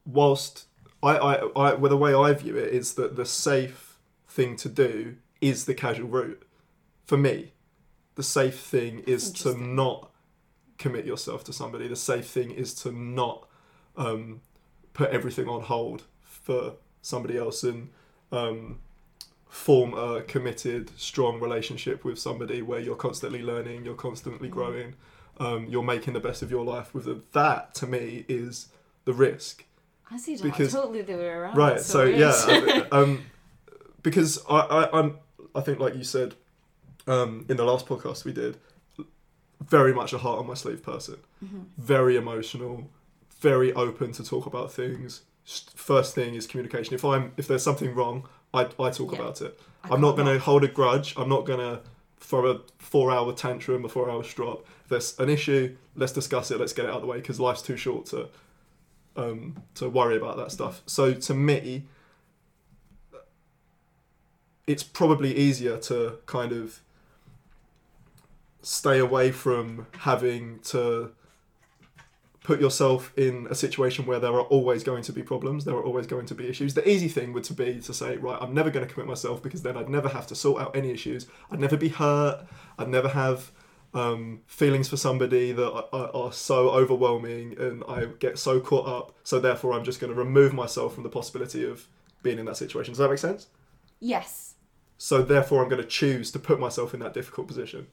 whilst 0.07 0.65
I, 1.03 1.17
I, 1.17 1.33
I, 1.55 1.73
well, 1.75 1.89
the 1.89 1.97
way 1.97 2.13
I 2.13 2.33
view 2.33 2.57
it 2.57 2.73
is 2.73 2.93
that 2.95 3.15
the 3.15 3.25
safe 3.25 3.97
thing 4.27 4.55
to 4.57 4.69
do 4.69 5.17
is 5.41 5.65
the 5.65 5.75
casual 5.75 6.07
route. 6.07 6.43
For 7.05 7.17
me, 7.17 7.51
the 8.15 8.23
safe 8.23 8.59
thing 8.59 8.99
is 9.05 9.31
to 9.33 9.55
not 9.55 10.11
commit 10.77 11.05
yourself 11.05 11.43
to 11.45 11.53
somebody. 11.53 11.87
The 11.87 11.95
safe 11.95 12.27
thing 12.27 12.51
is 12.51 12.73
to 12.75 12.91
not 12.91 13.47
um, 13.95 14.41
put 14.93 15.11
everything 15.11 15.47
on 15.47 15.61
hold 15.61 16.03
for 16.23 16.73
somebody 17.01 17.37
else 17.37 17.63
and 17.63 17.89
um, 18.31 18.79
form 19.47 19.93
a 19.93 20.21
committed, 20.21 20.91
strong 20.97 21.39
relationship 21.39 22.03
with 22.03 22.19
somebody 22.19 22.61
where 22.61 22.79
you're 22.79 22.95
constantly 22.95 23.41
learning, 23.41 23.85
you're 23.85 23.95
constantly 23.95 24.49
Mhm. 24.49 24.53
growing, 24.53 24.95
um, 25.39 25.67
you're 25.67 25.83
making 25.83 26.13
the 26.13 26.19
best 26.19 26.41
of 26.41 26.51
your 26.51 26.65
life 26.65 26.93
with 26.93 27.05
them. 27.05 27.23
That 27.33 27.75
to 27.75 27.87
me 27.87 28.25
is 28.27 28.67
the 29.05 29.13
risk. 29.13 29.63
I 30.09 30.17
see 30.17 30.37
Because- 30.37 30.71
totally 30.73 31.01
the 31.01 31.13
way 31.15 31.27
around 31.27 31.57
right. 31.57 31.79
So, 31.81 32.05
weird. 32.05 32.17
yeah, 32.19 32.85
um, 32.91 33.23
because 34.03 34.39
I, 34.49 34.59
I, 34.59 34.99
I'm, 34.99 35.17
I 35.53 35.61
think 35.61 35.79
like 35.79 35.95
you 35.95 36.03
said 36.03 36.35
um, 37.07 37.45
in 37.49 37.57
the 37.57 37.65
last 37.65 37.85
podcast 37.85 38.23
we 38.25 38.31
did, 38.33 38.57
very 39.61 39.93
much 39.93 40.13
a 40.13 40.17
heart 40.17 40.39
on 40.39 40.47
my 40.47 40.53
sleeve 40.53 40.83
person. 40.83 41.17
Mhm. 41.43 41.65
Very 41.77 42.15
emotional, 42.15 42.89
very 43.39 43.73
open 43.73 44.11
to 44.13 44.23
talk 44.23 44.45
about 44.45 44.71
things. 44.71 45.21
First 45.75 46.13
thing 46.15 46.35
is 46.35 46.45
communication. 46.47 46.93
If 46.93 47.03
I'm 47.05 47.31
if 47.37 47.47
there's 47.47 47.63
something 47.63 47.93
wrong, 47.95 48.27
I, 48.53 48.61
I 48.79 48.89
talk 48.91 49.11
Yeah. 49.13 49.19
about 49.19 49.41
it. 49.41 49.59
I 49.83 49.93
I'm 49.93 50.01
not 50.01 50.15
going 50.15 50.27
to 50.27 50.39
hold 50.39 50.63
a 50.63 50.67
grudge. 50.67 51.13
I'm 51.17 51.29
not 51.29 51.45
going 51.45 51.59
to 51.59 51.81
throw 52.19 52.45
a 52.51 52.59
four 52.77 53.11
hour 53.11 53.31
tantrum, 53.33 53.85
a 53.85 53.89
four 53.89 54.09
hour 54.09 54.23
strop. 54.23 54.65
If 54.83 54.89
there's 54.89 55.19
an 55.19 55.29
issue, 55.29 55.75
let's 55.95 56.11
discuss 56.11 56.51
it. 56.51 56.59
Let's 56.59 56.73
get 56.73 56.85
it 56.85 56.89
out 56.89 56.95
of 56.97 57.01
the 57.01 57.07
way 57.07 57.17
because 57.17 57.39
life's 57.39 57.61
too 57.61 57.77
short 57.77 58.05
to 58.07 58.27
um, 59.17 59.62
to 59.75 59.89
worry 59.89 60.15
about 60.15 60.38
that 60.38 60.51
stuff. 60.51 60.81
So 60.86 61.13
to 61.13 61.33
me, 61.33 61.86
it's 64.65 64.83
probably 64.83 65.36
easier 65.36 65.77
to 65.77 66.19
kind 66.25 66.51
of 66.51 66.81
stay 68.62 69.00
away 69.00 69.31
from 69.31 69.88
having 70.00 70.59
to 70.59 71.12
put 72.43 72.62
yourself 72.62 73.12
in 73.17 73.45
a 73.50 73.55
situation 73.55 74.05
where 74.05 74.19
there 74.19 74.31
are 74.31 74.41
always 74.41 74.81
going 74.81 75.03
to 75.03 75.12
be 75.12 75.21
problems, 75.21 75.65
there 75.65 75.75
are 75.75 75.83
always 75.83 76.07
going 76.07 76.25
to 76.25 76.33
be 76.33 76.47
issues. 76.47 76.74
The 76.74 76.89
easy 76.89 77.09
thing 77.09 77.33
would 77.33 77.43
to 77.45 77.53
be 77.53 77.81
to 77.81 77.93
say, 77.93 78.15
right, 78.15 78.38
I'm 78.41 78.53
never 78.53 78.69
going 78.69 78.88
to 78.88 78.93
commit 78.93 79.07
myself 79.07 79.43
because 79.43 79.63
then 79.63 79.75
I'd 79.75 79.89
never 79.89 80.07
have 80.07 80.27
to 80.27 80.36
sort 80.36 80.62
out 80.62 80.75
any 80.75 80.91
issues. 80.91 81.27
I'd 81.51 81.59
never 81.59 81.75
be 81.75 81.89
hurt. 81.89 82.45
I'd 82.79 82.88
never 82.88 83.09
have 83.09 83.51
um, 83.97 84.41
feelings 84.45 84.87
for 84.87 84.97
somebody 84.97 85.51
that 85.51 85.71
are, 85.71 86.11
are, 86.13 86.31
so 86.31 86.69
overwhelming 86.69 87.57
and 87.59 87.83
I 87.87 88.05
get 88.05 88.37
so 88.37 88.59
caught 88.59 88.87
up. 88.87 89.15
So 89.23 89.39
therefore, 89.39 89.73
I'm 89.73 89.83
just 89.83 89.99
going 89.99 90.13
to 90.13 90.17
remove 90.17 90.53
myself 90.53 90.93
from 90.93 91.03
the 91.03 91.09
possibility 91.09 91.65
of 91.65 91.87
being 92.21 92.37
in 92.37 92.45
that 92.45 92.57
situation. 92.57 92.91
Does 92.91 92.99
that 92.99 93.09
make 93.09 93.19
sense? 93.19 93.47
yes 93.99 94.53
So 94.99 95.23
therefore, 95.23 95.63
I'm 95.63 95.69
going 95.69 95.81
to 95.81 95.87
choose 95.87 96.29
to 96.31 96.39
put 96.39 96.59
myself 96.59 96.93
in 96.93 96.99
that 96.99 97.13
difficult 97.15 97.47
position. 97.47 97.87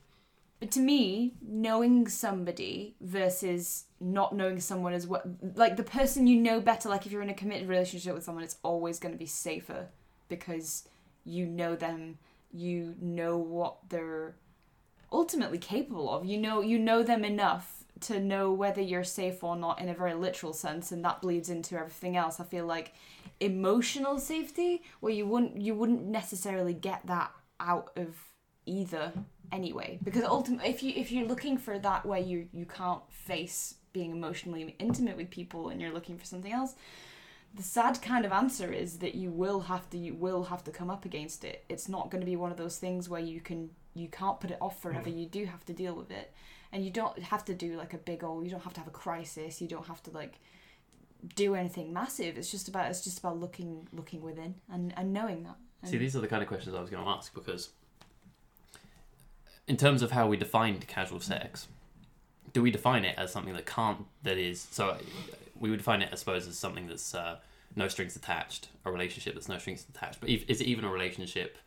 But 0.61 0.71
to 0.73 0.81
me, 0.81 1.35
knowing 1.41 2.07
somebody 2.09 2.95
versus 3.01 3.85
not 3.99 4.35
knowing 4.35 4.61
someone 4.61 4.93
as 4.93 5.07
well, 5.07 5.23
like 5.55 5.77
the 5.77 5.83
person 5.83 6.27
you 6.27 6.37
know 6.37 6.61
better, 6.61 6.89
like 6.91 7.07
if 7.07 7.13
you're 7.13 7.23
in 7.23 7.31
a 7.31 7.35
committed 7.35 7.67
relationship 7.67 8.15
with 8.15 8.25
someone, 8.25 8.45
it's 8.45 8.59
always 8.63 8.99
going 8.99 9.13
to 9.13 9.19
be 9.19 9.27
safer 9.27 9.89
because 10.29 10.87
you 11.25 11.47
know 11.47 11.75
them, 11.75 12.19
you 12.53 12.95
know 13.01 13.39
what 13.39 13.77
they're 13.89 14.37
ultimately 15.13 15.59
capable 15.59 16.11
of. 16.11 16.25
You 16.25 16.39
know, 16.39 16.61
you 16.61 16.79
know 16.79 17.03
them 17.03 17.25
enough 17.25 17.85
to 18.01 18.21
know 18.21 18.53
whether 18.53 18.81
you're 18.81 19.05
safe 19.05 19.43
or 19.43 19.57
not 19.57 19.81
in 19.81 19.89
a 19.89 19.95
very 19.95 20.15
literal 20.15 20.53
sense, 20.53 20.93
and 20.93 21.05
that 21.05 21.23
bleeds 21.23 21.49
into 21.49 21.77
everything 21.77 22.17
else. 22.17 22.41
I 22.41 22.45
feel 22.45 22.67
like 22.67 22.95
emotional 23.41 24.19
safety, 24.19 24.83
where 25.01 25.13
you 25.13 25.27
wouldn't 25.27 25.61
you 25.61 25.75
wouldn't 25.75 26.05
necessarily 26.05 26.75
get 26.75 27.07
that 27.07 27.33
out 27.61 27.91
of 27.97 28.17
either 28.67 29.13
anyway 29.53 29.99
because 30.03 30.25
ultimately 30.25 30.71
if 30.71 30.83
you 30.83 30.93
if 30.97 31.13
you're 31.13 31.27
looking 31.27 31.59
for 31.59 31.79
that 31.79 32.05
where 32.05 32.21
you 32.21 32.49
you 32.53 32.65
can't 32.65 33.03
face 33.11 33.75
being 33.93 34.11
emotionally 34.11 34.75
intimate 34.79 35.17
with 35.17 35.31
people 35.31 35.69
and 35.69 35.81
you're 35.81 35.93
looking 35.93 36.17
for 36.17 36.25
something 36.25 36.53
else 36.53 36.75
the 37.55 37.63
sad 37.63 38.01
kind 38.03 38.25
of 38.25 38.33
answer 38.33 38.73
is 38.73 38.99
that 38.99 39.15
you 39.15 39.31
will 39.31 39.61
have 39.61 39.89
to 39.91 39.99
you 39.99 40.15
will 40.15 40.45
have 40.45 40.65
to 40.65 40.71
come 40.71 40.91
up 40.91 41.05
against 41.05 41.45
it 41.45 41.65
it's 41.69 41.89
not 41.89 42.11
going 42.11 42.21
to 42.21 42.27
be 42.27 42.37
one 42.37 42.51
of 42.51 42.57
those 42.57 42.79
things 42.79 43.09
where 43.09 43.21
you 43.21 43.41
can 43.41 43.71
you 43.95 44.09
can't 44.09 44.41
put 44.41 44.51
it 44.51 44.59
off 44.61 44.81
forever 44.81 45.09
you 45.09 45.27
do 45.27 45.47
have 45.47 45.65
to 45.65 45.73
deal 45.73 45.95
with 45.95 46.11
it 46.11 46.33
and 46.73 46.85
you 46.85 46.91
don't 46.91 47.19
have 47.19 47.45
to 47.45 47.55
do 47.55 47.77
like 47.77 47.95
a 47.95 47.99
big 47.99 48.23
old 48.25 48.45
you 48.45 48.51
don't 48.51 48.63
have 48.63 48.75
to 48.75 48.81
have 48.81 48.89
a 48.89 48.93
crisis 48.93 49.61
you 49.61 49.69
don't 49.69 49.87
have 49.87 50.03
to 50.03 50.11
like 50.11 50.41
do 51.37 51.55
anything 51.55 51.93
massive 51.93 52.37
it's 52.37 52.51
just 52.51 52.69
about 52.69 52.91
it's 52.91 53.03
just 53.03 53.19
about 53.19 53.39
looking 53.39 53.89
looking 53.93 54.21
within 54.21 54.55
and 54.71 54.93
and 54.97 55.13
knowing 55.13 55.43
that 55.45 55.57
and, 55.85 55.91
See, 55.91 55.99
these 55.99 56.17
are 56.17 56.21
the 56.21 56.29
kind 56.29 56.43
of 56.43 56.49
questions 56.49 56.75
I 56.75 56.81
was 56.81 56.89
going 56.89 57.05
to 57.05 57.11
ask 57.11 57.35
because, 57.35 57.69
in 59.69 59.77
terms 59.77 60.01
of 60.01 60.13
how 60.13 60.27
we 60.27 60.39
defined 60.39 60.87
casual 60.87 61.21
sex, 61.21 61.69
do 62.55 62.63
we 62.63 62.71
define 62.71 63.05
it 63.05 63.19
as 63.19 63.31
something 63.31 63.53
that 63.53 63.67
can't, 63.67 64.07
that 64.23 64.39
is, 64.39 64.67
so 64.71 64.97
we 65.59 65.69
would 65.69 65.77
define 65.77 66.01
it, 66.01 66.09
I 66.11 66.15
suppose, 66.15 66.49
as 66.49 66.57
something 66.57 66.87
that's 66.87 67.15
uh, 67.15 67.37
no 67.77 67.89
strings 67.89 68.17
attached, 68.17 68.69
a 68.87 68.91
relationship 68.91 69.35
that's 69.35 69.49
no 69.49 69.59
strings 69.59 69.85
attached. 69.95 70.21
But 70.21 70.31
if, 70.31 70.49
is 70.49 70.63
it 70.63 70.65
even 70.65 70.87
a 70.87 70.91
relationship? 70.91 71.59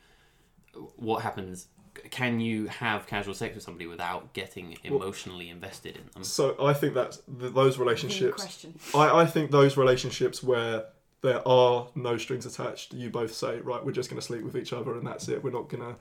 What 0.95 1.21
happens? 1.21 1.67
Can 2.11 2.39
you 2.39 2.67
have 2.67 3.07
casual 3.07 3.33
sex 3.33 3.55
with 3.55 3.63
somebody 3.63 3.85
without 3.87 4.33
getting 4.33 4.77
Well- 4.89 5.01
emotionally 5.01 5.49
invested 5.49 5.95
in 5.97 6.03
them? 6.13 6.23
So 6.23 6.55
I 6.63 6.73
think 6.73 6.93
that 6.95 7.17
those 7.27 7.77
relationships. 7.77 8.65
I, 8.95 9.21
I 9.21 9.25
think 9.25 9.51
those 9.51 9.77
relationships 9.77 10.41
where 10.43 10.85
there 11.21 11.45
are 11.47 11.87
no 11.95 12.17
strings 12.17 12.45
attached. 12.45 12.93
You 12.93 13.09
both 13.09 13.33
say, 13.33 13.59
right, 13.59 13.83
we're 13.83 13.91
just 13.91 14.09
going 14.09 14.19
to 14.21 14.25
sleep 14.25 14.43
with 14.43 14.55
each 14.55 14.71
other 14.73 14.93
and 14.95 15.05
that's 15.05 15.27
it. 15.27 15.43
We're 15.43 15.51
not 15.51 15.67
going 15.69 15.83
to 15.83 15.95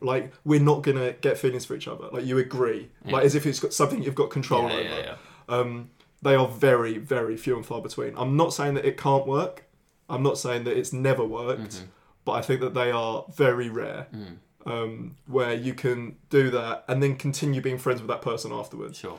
like 0.00 0.32
we're 0.44 0.60
not 0.60 0.82
going 0.82 0.96
to 0.96 1.12
get 1.20 1.36
feelings 1.38 1.64
for 1.64 1.74
each 1.74 1.88
other. 1.88 2.08
Like 2.12 2.24
you 2.24 2.38
agree, 2.38 2.88
Yeah. 3.04 3.12
like 3.14 3.24
as 3.24 3.34
if 3.34 3.46
it's 3.46 3.58
got 3.60 3.72
something 3.72 4.02
you've 4.02 4.14
got 4.14 4.30
control 4.30 4.68
yeah, 4.68 4.74
over. 4.74 4.82
yeah, 4.82 4.98
yeah. 5.00 5.14
Um, 5.48 5.90
they 6.22 6.34
are 6.36 6.46
very, 6.46 6.98
very 6.98 7.36
few 7.36 7.56
and 7.56 7.66
far 7.66 7.82
between. 7.82 8.14
I'm 8.16 8.36
not 8.36 8.54
saying 8.54 8.74
that 8.74 8.84
it 8.84 8.96
can't 8.96 9.26
work. 9.26 9.64
I'm 10.08 10.22
not 10.22 10.38
saying 10.38 10.64
that 10.64 10.76
it's 10.76 10.92
never 10.92 11.24
worked, 11.24 11.72
Mhm. 11.80 11.86
but 12.24 12.32
I 12.32 12.42
think 12.42 12.60
that 12.60 12.74
they 12.74 12.92
are 12.92 13.24
very 13.34 13.68
rare. 13.68 14.06
Mm, 14.14 14.36
Um, 14.64 15.16
where 15.26 15.54
you 15.54 15.74
can 15.74 16.16
do 16.30 16.48
that 16.50 16.84
and 16.86 17.02
then 17.02 17.16
continue 17.16 17.60
being 17.60 17.78
friends 17.78 18.00
with 18.00 18.08
that 18.08 18.22
person 18.22 18.52
afterwards. 18.52 18.96
sure. 18.98 19.18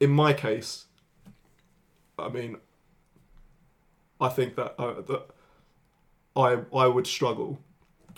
In 0.00 0.10
my 0.10 0.32
case, 0.32 0.86
I 2.18 2.28
mean, 2.30 2.56
I 4.20 4.28
think 4.28 4.56
that 4.56 4.74
uh, 4.80 5.00
that 5.02 5.26
I 6.36 6.58
I 6.76 6.86
would 6.86 7.06
struggle 7.06 7.60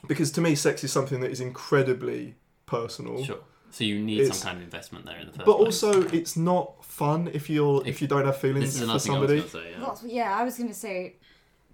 because 0.08 0.30
to 0.32 0.40
me, 0.40 0.54
sex 0.54 0.82
is 0.84 0.90
something 0.92 1.20
that 1.20 1.30
is 1.30 1.40
incredibly 1.40 2.36
personal. 2.66 3.22
Sure. 3.24 3.40
So 3.70 3.84
you 3.84 3.98
need 4.00 4.20
It's- 4.20 4.38
some 4.38 4.48
kind 4.48 4.58
of 4.58 4.64
investment 4.64 5.06
there 5.06 5.18
in 5.18 5.26
the 5.28 5.32
first 5.32 5.46
But 5.46 5.56
place. 5.58 5.82
also, 5.82 6.02
it's 6.08 6.36
not 6.36 6.84
fun 6.84 7.30
if 7.32 7.48
you're 7.48 7.82
if 7.86 8.02
you 8.02 8.08
don't 8.08 8.24
have 8.24 8.34
this 8.34 8.40
feelings 8.42 8.68
is 8.74 8.78
for 8.78 8.84
another 8.84 8.98
thing 8.98 9.12
I 9.12 9.14
somebody. 9.14 9.40
was 9.42 9.52
going 9.52 9.64
to 9.64 9.70
say. 9.70 9.78
Yeah. 9.80 9.86
That's, 9.86 10.02
yeah, 10.04 10.38
I 10.38 10.44
was 10.44 10.58
gonna 10.58 10.74
say, 10.74 11.16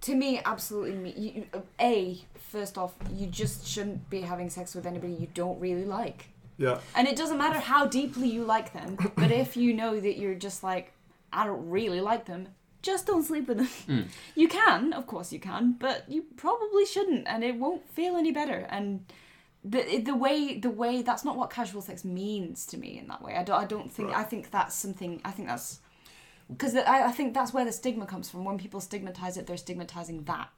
to 0.02 0.14
me, 0.14 0.40
absolutely. 0.44 0.94
Me, 0.96 1.14
you, 1.16 1.30
you- 1.36 1.46
uh, 1.54 1.60
a 1.80 2.18
first 2.52 2.78
off, 2.78 2.94
you 3.12 3.26
just 3.26 3.66
shouldn't 3.66 4.08
be 4.10 4.20
having 4.22 4.48
sex 4.50 4.74
with 4.74 4.86
anybody 4.86 5.12
you 5.12 5.28
don't 5.34 5.60
really 5.60 5.84
like, 5.84 6.28
Yeah, 6.56 6.78
and 6.94 7.06
it 7.06 7.16
doesn't 7.16 7.38
matter 7.38 7.58
how 7.58 7.86
deeply 7.86 8.28
you 8.28 8.44
like 8.44 8.72
them. 8.72 8.96
But 9.16 9.30
if 9.30 9.56
you 9.56 9.74
know 9.74 9.98
that 10.00 10.18
you're 10.18 10.34
just 10.34 10.62
like, 10.62 10.92
I 11.32 11.44
don't 11.46 11.68
really 11.68 12.00
like 12.00 12.24
them, 12.24 12.48
just 12.80 13.06
don't 13.06 13.22
sleep 13.24 13.48
with 13.48 13.58
them. 13.58 13.68
Mm. 13.88 14.04
You 14.34 14.48
can, 14.48 14.92
of 14.92 15.06
course, 15.06 15.32
you 15.32 15.40
can, 15.40 15.72
but 15.78 16.04
you 16.08 16.24
probably 16.36 16.86
shouldn't, 16.86 17.26
and 17.28 17.42
it 17.44 17.56
won't 17.56 17.88
feel 17.90 18.16
any 18.16 18.32
better. 18.32 18.66
And 18.70 19.04
the 19.64 19.98
the 19.98 20.14
way 20.14 20.58
the 20.58 20.70
way 20.70 21.02
that's 21.02 21.24
not 21.24 21.36
what 21.36 21.50
casual 21.50 21.82
sex 21.82 22.04
means 22.04 22.64
to 22.66 22.76
me 22.78 22.98
in 22.98 23.08
that 23.08 23.20
way. 23.20 23.34
I 23.36 23.42
don't 23.42 23.60
I 23.60 23.66
don't 23.66 23.90
think 23.92 24.08
Right. 24.10 24.18
I 24.18 24.22
think 24.22 24.50
that's 24.52 24.74
something 24.74 25.20
I 25.24 25.32
think 25.32 25.48
that's 25.48 25.80
because 26.50 26.74
I, 26.74 27.06
I 27.06 27.12
think 27.12 27.34
that's 27.34 27.52
where 27.52 27.64
the 27.64 27.72
stigma 27.72 28.06
comes 28.06 28.28
from. 28.30 28.44
When 28.44 28.58
people 28.58 28.80
stigmatize 28.80 29.36
it, 29.36 29.46
they're 29.46 29.56
stigmatizing 29.56 30.24
that 30.24 30.48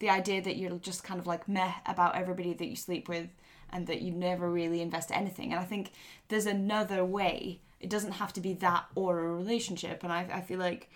the 0.00 0.10
idea 0.10 0.42
that 0.42 0.56
you're 0.56 0.78
just 0.78 1.04
kind 1.04 1.20
of 1.20 1.26
like 1.26 1.48
meh 1.48 1.72
about 1.86 2.16
everybody 2.16 2.52
that 2.54 2.66
you 2.66 2.76
sleep 2.76 3.08
with 3.08 3.28
and 3.70 3.86
that 3.86 4.02
you 4.02 4.10
never 4.12 4.50
really 4.50 4.80
invest 4.80 5.10
anything. 5.12 5.52
And 5.52 5.60
I 5.60 5.64
think 5.64 5.92
there's 6.28 6.46
another 6.46 7.04
way. 7.04 7.60
It 7.80 7.90
doesn't 7.90 8.12
have 8.12 8.32
to 8.34 8.40
be 8.40 8.54
that 8.54 8.86
or 8.94 9.20
a 9.20 9.32
relationship. 9.34 10.02
And 10.02 10.12
I, 10.12 10.26
I 10.32 10.40
feel 10.40 10.58
like 10.58 10.90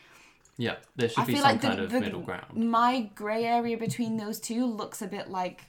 Yeah, 0.57 0.77
there 0.97 1.09
should 1.09 1.21
I 1.21 1.25
be 1.27 1.33
feel 1.35 1.43
some 1.43 1.51
like 1.53 1.61
the- 1.61 1.69
kind 1.69 1.81
of 1.81 1.91
the- 1.91 2.01
middle 2.01 2.21
ground. 2.23 2.55
my 2.57 3.11
gray 3.15 3.45
area 3.45 3.77
between 3.77 4.17
those 4.17 4.41
two 4.41 4.65
looks 4.67 5.01
a 5.03 5.07
bit 5.07 5.29
like 5.31 5.63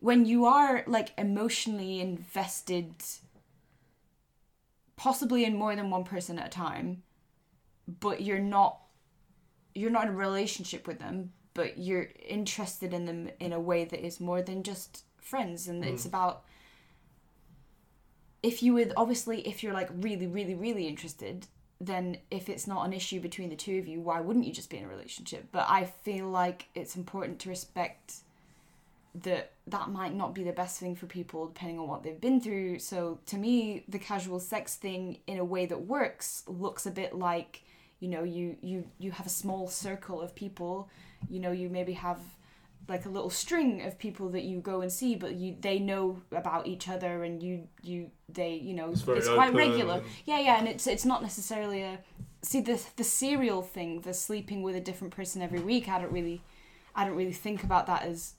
when 0.00 0.24
you 0.26 0.44
are 0.46 0.84
like 0.86 1.10
emotionally 1.18 2.00
invested 2.00 2.92
possibly 4.96 5.44
in 5.44 5.56
more 5.56 5.74
than 5.74 5.90
one 5.90 6.04
person 6.04 6.38
at 6.38 6.46
a 6.46 6.50
time 6.50 7.02
but 8.00 8.22
you're 8.22 8.38
not 8.38 8.80
you're 9.74 9.90
not 9.90 10.06
in 10.06 10.10
a 10.10 10.16
relationship 10.16 10.86
with 10.86 10.98
them 10.98 11.32
but 11.54 11.78
you're 11.78 12.08
interested 12.26 12.92
in 12.92 13.04
them 13.04 13.30
in 13.38 13.52
a 13.52 13.60
way 13.60 13.84
that 13.84 14.04
is 14.04 14.20
more 14.20 14.42
than 14.42 14.62
just 14.62 15.04
friends 15.20 15.68
and 15.68 15.84
it's 15.84 16.04
mm. 16.04 16.08
about 16.08 16.44
if 18.42 18.62
you 18.62 18.74
would 18.74 18.92
obviously 18.96 19.40
if 19.46 19.62
you're 19.62 19.72
like 19.72 19.88
really 20.00 20.26
really 20.26 20.54
really 20.54 20.86
interested 20.86 21.46
then 21.80 22.18
if 22.30 22.48
it's 22.48 22.66
not 22.66 22.86
an 22.86 22.92
issue 22.92 23.20
between 23.20 23.48
the 23.48 23.56
two 23.56 23.78
of 23.78 23.86
you 23.86 24.00
why 24.00 24.20
wouldn't 24.20 24.44
you 24.44 24.52
just 24.52 24.70
be 24.70 24.76
in 24.78 24.84
a 24.84 24.88
relationship? 24.88 25.48
But 25.50 25.66
i 25.68 25.84
feel 25.84 26.28
like 26.28 26.68
it's 26.74 26.96
important 26.96 27.38
to 27.40 27.48
respect 27.48 28.16
that 29.14 29.52
that 29.68 29.90
might 29.90 30.14
not 30.14 30.34
be 30.34 30.42
the 30.42 30.52
best 30.52 30.80
thing 30.80 30.96
for 30.96 31.06
people 31.06 31.46
depending 31.46 31.78
on 31.78 31.86
what 31.86 32.02
they've 32.02 32.20
been 32.20 32.40
through. 32.40 32.80
So 32.80 33.20
to 33.26 33.36
me 33.36 33.84
the 33.88 33.98
casual 33.98 34.40
sex 34.40 34.74
thing 34.74 35.18
in 35.26 35.38
a 35.38 35.44
way 35.44 35.66
that 35.66 35.82
works 35.82 36.42
looks 36.46 36.84
a 36.84 36.90
bit 36.90 37.14
like 37.14 37.62
you 38.04 38.10
know 38.14 38.22
you 38.22 38.46
you 38.60 38.84
you 38.98 39.10
have 39.18 39.26
a 39.32 39.34
small 39.42 39.66
circle 39.66 40.20
of 40.20 40.34
people 40.34 40.90
you 41.30 41.40
know 41.40 41.52
you 41.52 41.70
maybe 41.70 41.94
have 41.94 42.20
like 42.86 43.06
a 43.06 43.08
little 43.08 43.30
string 43.30 43.72
of 43.86 43.98
people 43.98 44.28
that 44.28 44.44
you 44.50 44.60
go 44.60 44.82
and 44.82 44.92
see 44.92 45.14
but 45.14 45.32
you 45.36 45.56
they 45.66 45.78
know 45.78 46.20
about 46.32 46.66
each 46.66 46.86
other 46.94 47.24
and 47.24 47.42
you 47.42 47.66
you 47.82 48.10
they 48.28 48.52
you 48.68 48.74
know 48.74 48.90
It's 48.90 49.02
it's, 49.08 49.28
quite 49.28 49.54
regular. 49.54 50.02
yeah 50.26 50.38
yeah 50.38 50.58
and 50.58 50.68
it's 50.68 50.86
it's 50.86 51.06
not 51.12 51.22
necessarily 51.22 51.80
a 51.82 51.98
see 52.42 52.60
the 52.60 52.78
the 52.96 53.04
serial 53.04 53.62
thing 53.62 54.02
the 54.02 54.12
sleeping 54.12 54.60
with 54.62 54.76
a 54.76 54.84
different 54.88 55.16
person 55.16 55.40
every 55.40 55.60
week 55.60 55.88
i 55.88 55.98
don't 56.00 56.12
really 56.12 56.42
i 56.94 57.06
don't 57.06 57.16
really 57.16 57.32
think 57.46 57.64
about 57.64 57.86
that 57.86 58.02
as 58.02 58.34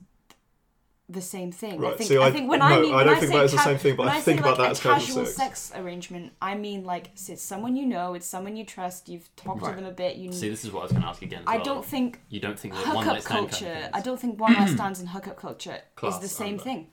the 1.07 1.21
same 1.21 1.51
thing. 1.51 1.73
I 1.79 1.87
Right, 1.89 1.97
think 1.97 2.07
see, 2.07 2.17
I 2.17 2.27
I- 2.27 2.31
think 2.31 2.49
when 2.49 2.59
no, 2.59 2.65
I 2.65 2.79
mean 2.81 2.93
I 2.95 3.03
don't 3.03 3.15
I 3.15 3.19
think 3.19 3.31
say 3.31 3.37
that 3.37 3.45
is 3.45 3.51
the 3.51 3.57
same 3.59 3.77
thing, 3.77 3.95
but 3.95 4.07
I 4.07 4.17
I 4.17 4.21
think 4.21 4.39
about 4.39 4.57
like 4.57 4.69
that 4.69 4.71
as 4.71 4.79
casual 4.79 4.95
casual 5.07 5.25
sex. 5.27 5.61
sex 5.61 5.79
arrangement, 5.79 6.33
I 6.41 6.55
mean 6.55 6.83
like 6.83 7.11
it's 7.29 7.43
someone 7.43 7.75
you 7.75 7.85
know, 7.85 8.15
it's 8.15 8.25
someone 8.25 8.55
you 8.55 8.65
trust, 8.65 9.07
you've 9.07 9.33
talked 9.35 9.61
Right. 9.61 9.69
to 9.69 9.75
them 9.75 9.85
a 9.85 9.91
bit, 9.91 10.15
you 10.15 10.31
See, 10.31 10.49
this 10.49 10.65
is 10.65 10.71
what 10.71 10.79
I 10.79 10.83
was 10.83 10.91
going 10.93 11.03
to 11.03 11.07
ask 11.09 11.21
again. 11.21 11.41
As 11.41 11.47
I 11.47 11.55
well. 11.57 11.65
don't 11.65 11.85
think 11.85 12.21
You 12.29 12.39
don't 12.39 12.57
think 12.59 12.73
that 12.73 12.87
one 12.87 13.03
hookup 13.05 13.13
night 13.17 13.23
culture. 13.25 13.65
kind 13.65 13.83
of 13.85 13.89
I 13.93 14.01
don't 14.01 14.19
think 14.19 14.39
one 14.39 14.53
night 14.53 14.69
stands 14.75 14.99
and 14.99 15.09
hookup 15.09 15.37
culture 15.37 15.77
Class 15.95 16.15
is 16.15 16.21
the 16.21 16.27
same 16.27 16.57
thing. 16.57 16.87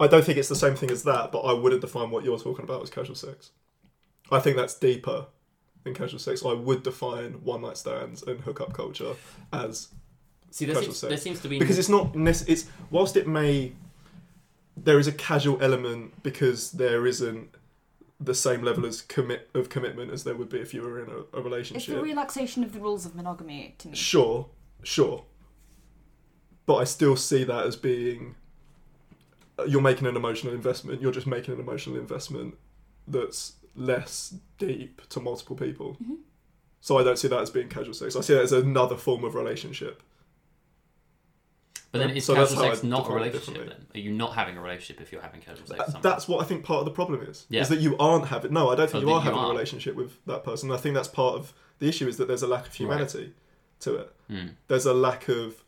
I 0.00 0.06
don't 0.06 0.24
think 0.24 0.38
it's 0.38 0.48
the 0.48 0.56
same 0.56 0.74
thing 0.74 0.90
as 0.90 1.02
that, 1.04 1.32
but 1.32 1.40
I 1.40 1.52
wouldn't 1.54 1.80
define 1.80 2.10
what 2.10 2.24
you're 2.24 2.38
talking 2.38 2.64
about 2.64 2.82
as 2.82 2.90
casual 2.90 3.14
sex. 3.14 3.50
I 4.30 4.40
think 4.40 4.56
that's 4.56 4.78
deeper 4.78 5.26
than 5.84 5.94
casual 5.94 6.18
sex. 6.18 6.44
I 6.44 6.52
would 6.52 6.82
define 6.82 7.44
one 7.44 7.62
night 7.62 7.76
stands 7.78 8.22
and 8.22 8.40
hookup 8.40 8.72
culture 8.72 9.14
as 9.52 9.88
See, 10.50 10.64
there 10.64 10.80
seems, 10.82 11.00
there 11.00 11.16
seems 11.16 11.40
to 11.40 11.48
be 11.48 11.58
because 11.58 11.78
it's 11.78 11.88
not 11.88 12.14
nec- 12.14 12.48
it's 12.48 12.66
whilst 12.90 13.16
it 13.16 13.26
may 13.28 13.72
there 14.76 14.98
is 14.98 15.06
a 15.06 15.12
casual 15.12 15.60
element 15.62 16.22
because 16.22 16.72
there 16.72 17.06
isn't 17.06 17.48
the 18.20 18.34
same 18.34 18.62
level 18.62 18.86
as 18.86 19.02
commit 19.02 19.50
of 19.54 19.68
commitment 19.68 20.10
as 20.10 20.24
there 20.24 20.34
would 20.34 20.48
be 20.48 20.58
if 20.58 20.72
you 20.72 20.80
were 20.82 21.02
in 21.02 21.10
a, 21.10 21.16
a 21.16 21.18
It's 21.20 21.32
the 21.32 21.40
relationship. 21.42 22.02
relaxation 22.02 22.64
of 22.64 22.72
the 22.72 22.80
rules 22.80 23.04
of 23.04 23.14
monogamy 23.14 23.74
to 23.78 23.88
me. 23.88 23.94
Sure, 23.94 24.48
sure. 24.82 25.24
But 26.64 26.76
I 26.76 26.84
still 26.84 27.16
see 27.16 27.44
that 27.44 27.66
as 27.66 27.76
being 27.76 28.34
uh, 29.58 29.64
you're 29.64 29.80
making 29.82 30.06
an 30.06 30.16
emotional 30.16 30.52
investment. 30.54 31.00
You're 31.02 31.12
just 31.12 31.26
making 31.26 31.54
an 31.54 31.60
emotional 31.60 31.96
investment 31.98 32.54
that's 33.06 33.54
less 33.74 34.34
deep 34.58 35.02
to 35.10 35.20
multiple 35.20 35.56
people. 35.56 35.96
Mhm. 36.02 36.16
So 36.80 36.98
I 36.98 37.04
don't 37.04 37.18
see 37.18 37.28
that 37.28 37.40
as 37.40 37.50
being 37.50 37.68
casual 37.68 37.94
sex. 37.94 38.16
I 38.16 38.20
see 38.20 38.34
that 38.34 38.42
as 38.42 38.52
another 38.52 38.96
form 38.96 39.24
of 39.24 39.34
relationship. 39.34 40.02
But 41.98 42.06
then 42.08 42.16
is 42.16 42.24
So 42.24 42.34
casual 42.34 42.56
how 42.58 42.64
I 42.64 42.70
sex 42.70 42.82
not 42.84 43.08
a 43.10 43.12
relationship 43.12 43.68
then? 43.68 43.86
Are 43.94 43.98
you 43.98 44.12
not 44.12 44.34
having 44.34 44.56
a 44.56 44.60
relationship 44.60 45.00
if 45.02 45.12
you're 45.12 45.22
having 45.22 45.40
casual 45.40 45.66
sex? 45.66 45.80
Uh, 45.80 45.84
with 45.84 45.86
someone? 45.86 46.02
That's 46.02 46.28
what 46.28 46.40
I 46.42 46.44
think 46.44 46.64
part 46.64 46.80
of 46.80 46.84
the 46.84 46.90
problem 46.90 47.20
is. 47.22 47.46
Yeah. 47.48 47.62
Is 47.62 47.68
that 47.68 47.80
you 47.80 47.96
aren't 47.98 48.26
having. 48.26 48.52
No, 48.52 48.70
I 48.70 48.74
don't 48.74 48.90
think 48.90 49.04
Oh, 49.04 49.06
you 49.08 49.12
are 49.14 49.18
you 49.18 49.24
having 49.24 49.38
a 49.38 49.42
aren't. 49.42 49.52
relationship 49.52 49.94
with 49.96 50.24
that 50.26 50.44
person. 50.44 50.70
I 50.70 50.76
think 50.76 50.94
that's 50.94 51.08
part 51.08 51.34
of 51.34 51.52
the 51.78 51.88
issue 51.88 52.06
is 52.08 52.16
that 52.18 52.28
there's 52.28 52.42
a 52.42 52.46
lack 52.46 52.66
of 52.66 52.74
humanity 52.74 53.32
to 53.80 53.96
it. 53.96 54.14
Hmm. 54.28 54.46
There's 54.68 54.86
a 54.86 54.94
lack 54.94 55.28
of 55.28 55.62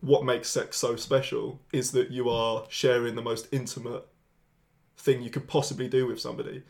what 0.00 0.24
makes 0.24 0.48
sex 0.48 0.76
so 0.76 0.94
special 0.96 1.60
is 1.72 1.90
that 1.92 2.10
you 2.10 2.28
are 2.30 2.64
sharing 2.68 3.16
the 3.16 3.22
most 3.22 3.48
intimate 3.50 4.06
thing 4.96 5.22
you 5.22 5.30
could 5.30 5.48
possibly 5.48 5.88
do 5.88 6.06
with 6.06 6.20
somebody, 6.20 6.62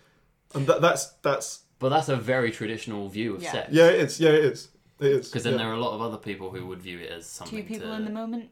and 0.54 0.66
that 0.66 0.80
that's 0.80 1.06
that's 1.22 1.60
But 1.78 1.90
that's 1.90 2.08
a 2.08 2.16
very 2.16 2.50
traditional 2.50 3.08
view 3.08 3.34
of 3.36 3.42
Yeah. 3.42 3.52
sex. 3.52 3.68
yeah, 3.72 3.86
it 3.88 4.00
is. 4.00 4.20
Yeah, 4.20 4.30
it 4.30 4.44
is. 4.44 4.68
It 5.00 5.06
is. 5.12 5.28
Because 5.28 5.44
then 5.44 5.52
yeah. 5.52 5.58
there 5.58 5.68
are 5.68 5.74
a 5.74 5.80
lot 5.80 5.92
of 5.92 6.00
other 6.00 6.16
people 6.16 6.50
who 6.50 6.66
would 6.66 6.80
view 6.82 6.98
it 6.98 7.10
as 7.10 7.26
something 7.26 7.56
Two 7.62 7.68
people 7.68 7.88
to, 7.88 7.94
in 7.94 8.04
the 8.04 8.10
moment. 8.10 8.50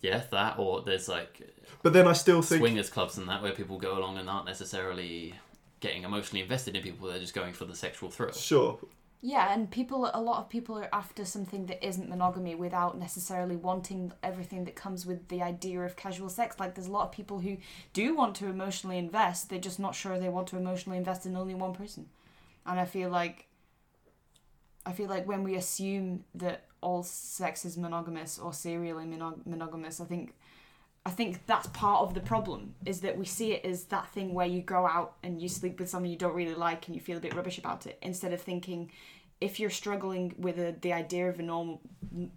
Yeah 0.00 0.22
that 0.30 0.58
or 0.58 0.82
there's 0.82 1.08
like 1.08 1.40
But 1.82 1.92
then 1.92 2.06
I 2.06 2.12
still 2.12 2.42
think 2.42 2.60
swingers 2.60 2.90
clubs 2.90 3.18
and 3.18 3.28
that 3.28 3.42
where 3.42 3.52
people 3.52 3.78
go 3.78 3.98
along 3.98 4.18
and 4.18 4.28
aren't 4.28 4.46
necessarily 4.46 5.34
getting 5.80 6.04
emotionally 6.04 6.42
invested 6.42 6.76
in 6.76 6.82
people 6.82 7.08
they're 7.08 7.18
just 7.18 7.34
going 7.34 7.52
for 7.52 7.64
the 7.64 7.74
sexual 7.74 8.10
thrill 8.10 8.32
sure. 8.32 8.78
Yeah, 9.22 9.52
and 9.52 9.70
people, 9.70 10.10
a 10.12 10.20
lot 10.20 10.38
of 10.38 10.48
people 10.48 10.78
are 10.78 10.88
after 10.92 11.24
something 11.24 11.66
that 11.66 11.84
isn't 11.84 12.08
monogamy 12.08 12.54
without 12.54 12.98
necessarily 12.98 13.56
wanting 13.56 14.12
everything 14.22 14.64
that 14.66 14.76
comes 14.76 15.06
with 15.06 15.26
the 15.28 15.42
idea 15.42 15.80
of 15.80 15.96
casual 15.96 16.28
sex. 16.28 16.60
Like, 16.60 16.74
there's 16.74 16.86
a 16.86 16.92
lot 16.92 17.06
of 17.06 17.12
people 17.12 17.40
who 17.40 17.56
do 17.92 18.14
want 18.14 18.36
to 18.36 18.46
emotionally 18.46 18.98
invest, 18.98 19.48
they're 19.48 19.58
just 19.58 19.80
not 19.80 19.94
sure 19.94 20.18
they 20.18 20.28
want 20.28 20.48
to 20.48 20.56
emotionally 20.56 20.98
invest 20.98 21.24
in 21.24 21.36
only 21.36 21.54
one 21.54 21.72
person. 21.72 22.08
And 22.66 22.78
I 22.78 22.84
feel 22.84 23.08
like, 23.08 23.48
I 24.84 24.92
feel 24.92 25.08
like 25.08 25.26
when 25.26 25.42
we 25.42 25.56
assume 25.56 26.24
that 26.34 26.64
all 26.86 27.02
sex 27.02 27.64
is 27.64 27.76
monogamous 27.76 28.38
or 28.38 28.52
serially 28.52 29.04
monog- 29.04 29.44
monogamous, 29.44 30.00
I 30.00 30.04
think. 30.04 30.34
I 31.04 31.10
think 31.10 31.46
that's 31.46 31.68
part 31.68 32.02
of 32.02 32.14
the 32.14 32.20
problem 32.20 32.74
is 32.84 33.00
that 33.00 33.16
we 33.16 33.24
see 33.24 33.52
it 33.52 33.64
as 33.64 33.84
that 33.84 34.08
thing 34.08 34.34
where 34.34 34.46
you 34.46 34.60
go 34.60 34.86
out 34.86 35.14
and 35.22 35.40
you 35.40 35.48
sleep 35.48 35.78
with 35.78 35.88
someone 35.88 36.10
you 36.10 36.18
don't 36.18 36.34
really 36.34 36.54
like 36.54 36.86
and 36.86 36.96
you 36.96 37.00
feel 37.00 37.16
a 37.16 37.20
bit 37.20 37.34
rubbish 37.34 37.58
about 37.58 37.86
it 37.86 37.96
instead 38.02 38.32
of 38.32 38.40
thinking 38.40 38.90
if 39.40 39.60
you're 39.60 39.70
struggling 39.70 40.34
with 40.36 40.58
a, 40.58 40.74
the 40.80 40.92
idea 40.92 41.28
of 41.28 41.38
a 41.38 41.42
normal 41.42 41.80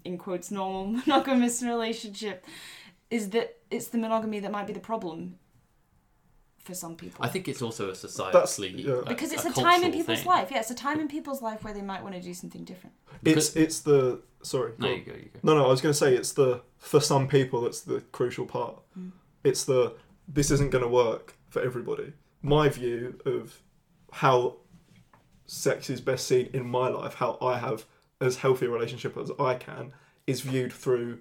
in 0.05 0.19
quotes 0.19 0.51
normal 0.51 0.85
monogamous 1.07 1.63
relationship 1.63 2.45
is 3.09 3.31
that 3.31 3.57
it's 3.71 3.87
the 3.87 3.97
monogamy 3.97 4.39
that 4.39 4.51
might 4.51 4.67
be 4.67 4.73
the 4.73 4.79
problem 4.79 5.39
for 6.69 6.75
some 6.75 6.95
people. 6.95 7.25
I 7.25 7.29
think 7.29 7.47
it's 7.47 7.63
also 7.63 7.89
a 7.89 7.93
societally 7.93 8.85
yeah. 8.85 9.01
because 9.07 9.31
it's 9.31 9.43
a, 9.43 9.49
a 9.49 9.53
time 9.53 9.83
in 9.83 9.91
people's 9.91 10.19
thing. 10.19 10.27
life. 10.27 10.51
Yeah, 10.51 10.59
it's 10.59 10.69
a 10.69 10.75
time 10.75 10.99
in 10.99 11.07
people's 11.07 11.41
life 11.41 11.63
where 11.63 11.73
they 11.73 11.81
might 11.81 12.03
want 12.03 12.13
to 12.13 12.21
do 12.21 12.33
something 12.33 12.63
different. 12.63 12.95
It's 13.11 13.23
Because- 13.23 13.55
it's 13.55 13.79
the 13.79 14.21
sorry. 14.43 14.73
No, 14.77 14.87
you 14.87 15.01
go, 15.03 15.13
you 15.13 15.29
go. 15.33 15.39
No, 15.41 15.55
no, 15.57 15.65
I 15.65 15.69
was 15.69 15.81
going 15.81 15.93
to 15.93 15.97
say 15.97 16.15
it's 16.15 16.33
the 16.33 16.61
for 16.77 16.99
some 17.01 17.27
people 17.27 17.61
that's 17.61 17.81
the 17.81 18.01
crucial 18.11 18.45
part. 18.45 18.79
Mm. 18.97 19.11
It's 19.43 19.63
the 19.65 19.95
this 20.27 20.51
isn't 20.51 20.69
going 20.69 20.83
to 20.83 20.89
work 20.89 21.35
for 21.49 21.59
everybody. 21.61 22.13
My 22.43 22.69
view 22.69 23.19
of 23.25 23.59
how 24.11 24.57
sex 25.47 25.89
is 25.89 26.01
best 26.01 26.27
seen 26.27 26.49
in 26.53 26.69
my 26.69 26.87
life, 26.87 27.15
how 27.15 27.39
I 27.41 27.57
have 27.57 27.85
as 28.21 28.37
healthy 28.37 28.67
a 28.67 28.69
relationship 28.69 29.17
as 29.17 29.31
I 29.39 29.55
can, 29.55 29.91
is 30.27 30.41
viewed 30.41 30.71
through 30.71 31.19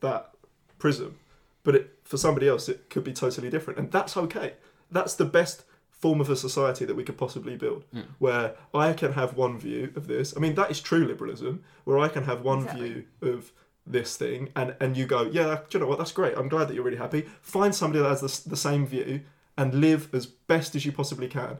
that 0.00 0.30
prism. 0.78 1.18
But 1.64 1.74
it, 1.74 1.98
for 2.04 2.16
somebody 2.16 2.46
else, 2.46 2.68
it 2.68 2.88
could 2.90 3.02
be 3.02 3.12
totally 3.12 3.50
different, 3.50 3.80
and 3.80 3.90
that's 3.90 4.16
okay. 4.16 4.54
That's 4.90 5.14
the 5.14 5.24
best 5.24 5.64
form 5.90 6.20
of 6.20 6.30
a 6.30 6.36
society 6.36 6.84
that 6.84 6.94
we 6.94 7.02
could 7.02 7.18
possibly 7.18 7.56
build, 7.56 7.84
Mm. 7.92 8.04
where 8.18 8.54
I 8.72 8.92
can 8.92 9.12
have 9.14 9.36
one 9.36 9.58
view 9.58 9.92
of 9.96 10.06
this. 10.06 10.36
I 10.36 10.40
mean, 10.40 10.54
that 10.54 10.70
is 10.70 10.80
true 10.80 11.04
liberalism, 11.04 11.64
where 11.84 11.98
I 11.98 12.08
can 12.08 12.24
have 12.24 12.42
one 12.42 12.60
Exactly. 12.60 12.88
view 12.90 13.04
of 13.22 13.52
this 13.86 14.16
thing, 14.16 14.50
and 14.54 14.76
and 14.80 14.96
you 14.96 15.06
go, 15.06 15.22
yeah, 15.22 15.60
do 15.68 15.78
you 15.78 15.80
know 15.80 15.86
what? 15.88 15.98
That's 15.98 16.12
great. 16.12 16.36
I'm 16.38 16.48
glad 16.48 16.68
that 16.68 16.74
you're 16.74 16.84
really 16.84 16.98
happy. 16.98 17.22
Find 17.42 17.74
somebody 17.74 18.02
that 18.02 18.08
has 18.10 18.20
the, 18.44 18.50
the 18.50 18.56
same 18.56 18.86
view 18.86 19.22
and 19.56 19.74
live 19.74 20.08
as 20.14 20.26
best 20.26 20.74
as 20.76 20.84
you 20.86 20.92
possibly 20.92 21.26
can, 21.28 21.58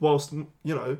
whilst 0.00 0.32
you 0.32 0.46
know 0.64 0.96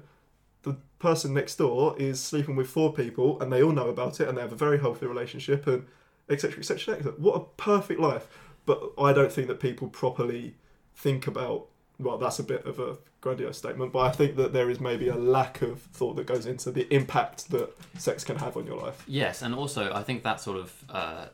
the 0.63 0.77
person 0.99 1.33
next 1.33 1.57
door 1.57 1.95
is 1.99 2.21
sleeping 2.21 2.57
with 2.57 2.69
four 2.69 2.93
people 2.93 3.41
and 3.41 3.53
they 3.53 3.63
all 3.63 3.73
know 3.73 3.89
about 3.89 4.21
it 4.21 4.29
and 4.29 4.37
they 4.37 4.43
have 4.43 4.53
a 4.53 4.57
very 4.57 4.79
healthy 4.79 5.07
relationship 5.07 5.67
and 5.69 5.87
etc 6.29 6.59
etc 6.59 6.97
etc 6.97 7.13
what 7.17 7.37
a 7.37 7.45
perfect 7.57 8.01
life 8.01 8.27
but 8.67 8.83
i 8.99 9.13
don't 9.13 9.31
think 9.33 9.47
that 9.47 9.61
people 9.61 9.87
properly 9.89 10.57
think 10.99 11.27
about 11.27 11.67
well 11.99 12.19
that's 12.19 12.39
a 12.39 12.43
bit 12.45 12.65
of 12.67 12.79
a 12.81 12.97
grandiose 13.21 13.57
statement 13.59 13.93
but 13.93 14.01
i 14.01 14.11
think 14.11 14.37
that 14.37 14.53
there 14.53 14.69
is 14.71 14.79
maybe 14.81 15.09
a 15.09 15.15
lack 15.15 15.63
of 15.63 15.81
thought 15.99 16.15
that 16.17 16.27
goes 16.27 16.45
into 16.47 16.71
the 16.71 16.93
impact 16.95 17.51
that 17.51 17.69
sex 17.99 18.23
can 18.25 18.37
have 18.37 18.57
on 18.57 18.65
your 18.67 18.77
life 18.87 19.03
Yes, 19.07 19.43
and 19.43 19.55
also 19.55 19.83
I 19.93 20.03
think 20.03 20.23
that 20.25 20.41
sort 20.41 20.59
of 20.59 20.69
uh, 20.91 21.25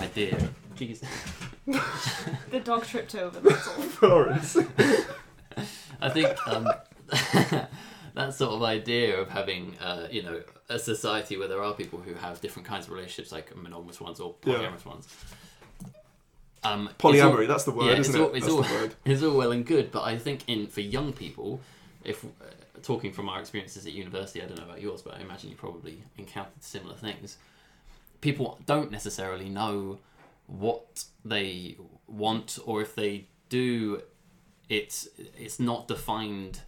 idea. 0.00 0.36
Jeez. 0.76 1.02
The 2.50 2.60
dog 2.60 2.84
tripped 2.84 3.14
over. 3.14 3.38
That's 3.40 3.66
all. 3.72 3.82
Florence. 3.98 4.56
I 6.00 6.08
think 6.10 6.28
um, 6.48 6.66
that 8.14 8.34
sort 8.34 8.52
of 8.52 8.62
idea 8.62 9.18
of 9.20 9.28
having, 9.30 9.76
uh, 9.80 10.08
you 10.10 10.22
know, 10.22 10.42
a 10.68 10.78
society 10.78 11.36
where 11.36 11.48
there 11.48 11.62
are 11.62 11.72
people 11.74 12.00
who 12.00 12.14
have 12.14 12.40
different 12.40 12.66
kinds 12.68 12.86
of 12.86 12.92
relationships, 12.92 13.30
like 13.32 13.54
monogamous 13.56 14.00
ones 14.00 14.18
or 14.20 14.34
Yeah. 14.44 14.54
polyamorous 14.54 14.84
ones. 14.84 15.06
Um, 16.64 16.88
polyamory 16.98 17.42
all- 17.42 17.46
that's 17.48 17.64
the 17.64 17.72
word 17.72 17.86
yeah, 17.86 17.92
it's 17.94 18.08
isn't 18.08 18.20
all- 18.20 18.28
it 18.30 18.36
it's 18.36 18.46
that's 18.46 18.52
all- 18.56 18.62
the 18.62 18.74
word 18.74 18.94
It's 19.04 19.22
all 19.22 19.36
well 19.36 19.52
and 19.52 19.66
good, 19.66 19.90
but 19.90 20.02
I 20.02 20.16
think 20.18 20.40
in 20.46 20.66
for 20.68 20.80
young 20.80 21.12
people, 21.12 21.60
if 22.04 22.24
uh, 22.24 22.28
talking 22.82 23.12
from 23.12 23.28
our 23.28 23.40
experiences 23.40 23.86
at 23.86 23.92
university, 23.92 24.42
I 24.42 24.46
don't 24.46 24.58
know 24.58 24.64
about 24.64 24.80
yours, 24.80 25.02
but 25.02 25.14
I 25.16 25.20
imagine 25.20 25.50
you 25.50 25.56
probably 25.56 26.02
encountered 26.18 26.62
similar 26.62 26.94
things. 26.94 27.36
People 28.20 28.58
don't 28.66 28.90
necessarily 28.92 29.48
know 29.48 29.98
what 30.46 31.04
they 31.24 31.76
want, 32.06 32.58
or 32.64 32.80
if 32.82 32.94
they 32.94 33.26
do, 33.48 34.02
it's 34.68 35.08
it's 35.36 35.58
not 35.58 35.88
defined 35.88 36.60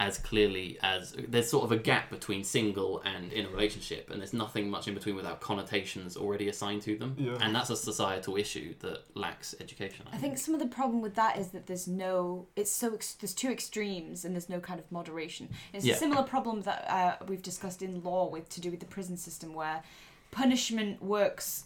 as 0.00 0.16
clearly 0.18 0.78
as 0.82 1.14
there's 1.26 1.50
sort 1.50 1.64
of 1.64 1.72
a 1.72 1.76
gap 1.76 2.08
between 2.08 2.44
single 2.44 3.00
and 3.04 3.32
in 3.32 3.46
a 3.46 3.48
relationship, 3.48 4.10
and 4.10 4.20
there's 4.20 4.32
nothing 4.32 4.70
much 4.70 4.86
in 4.86 4.94
between 4.94 5.16
without 5.16 5.40
connotations 5.40 6.16
already 6.16 6.48
assigned 6.48 6.82
to 6.82 6.96
them, 6.96 7.16
Yeah. 7.18 7.36
and 7.40 7.52
that's 7.54 7.68
a 7.70 7.76
societal 7.76 8.36
issue 8.36 8.74
that 8.80 9.02
lacks 9.14 9.56
education. 9.60 10.06
I 10.12 10.16
think 10.18 10.38
some 10.38 10.54
of 10.54 10.60
the 10.60 10.68
problem 10.68 11.00
with 11.02 11.16
that 11.16 11.36
is 11.36 11.48
that 11.48 11.66
there's 11.66 11.88
no, 11.88 12.46
it's 12.54 12.70
so 12.70 12.94
ex- 12.94 13.14
there's 13.14 13.34
two 13.34 13.50
extremes 13.50 14.24
and 14.24 14.34
there's 14.34 14.48
no 14.48 14.60
kind 14.60 14.78
of 14.78 14.90
moderation. 14.92 15.48
It's 15.72 15.84
Yeah. 15.84 15.94
a 15.94 15.98
similar 15.98 16.22
problem 16.22 16.62
that 16.62 16.88
uh, 16.88 17.24
we've 17.26 17.42
discussed 17.42 17.82
in 17.82 18.02
law 18.04 18.28
with 18.28 18.48
to 18.50 18.60
do 18.60 18.70
with 18.70 18.80
the 18.80 18.86
prison 18.86 19.16
system, 19.16 19.52
where 19.52 19.82
punishment 20.30 21.02
works 21.02 21.64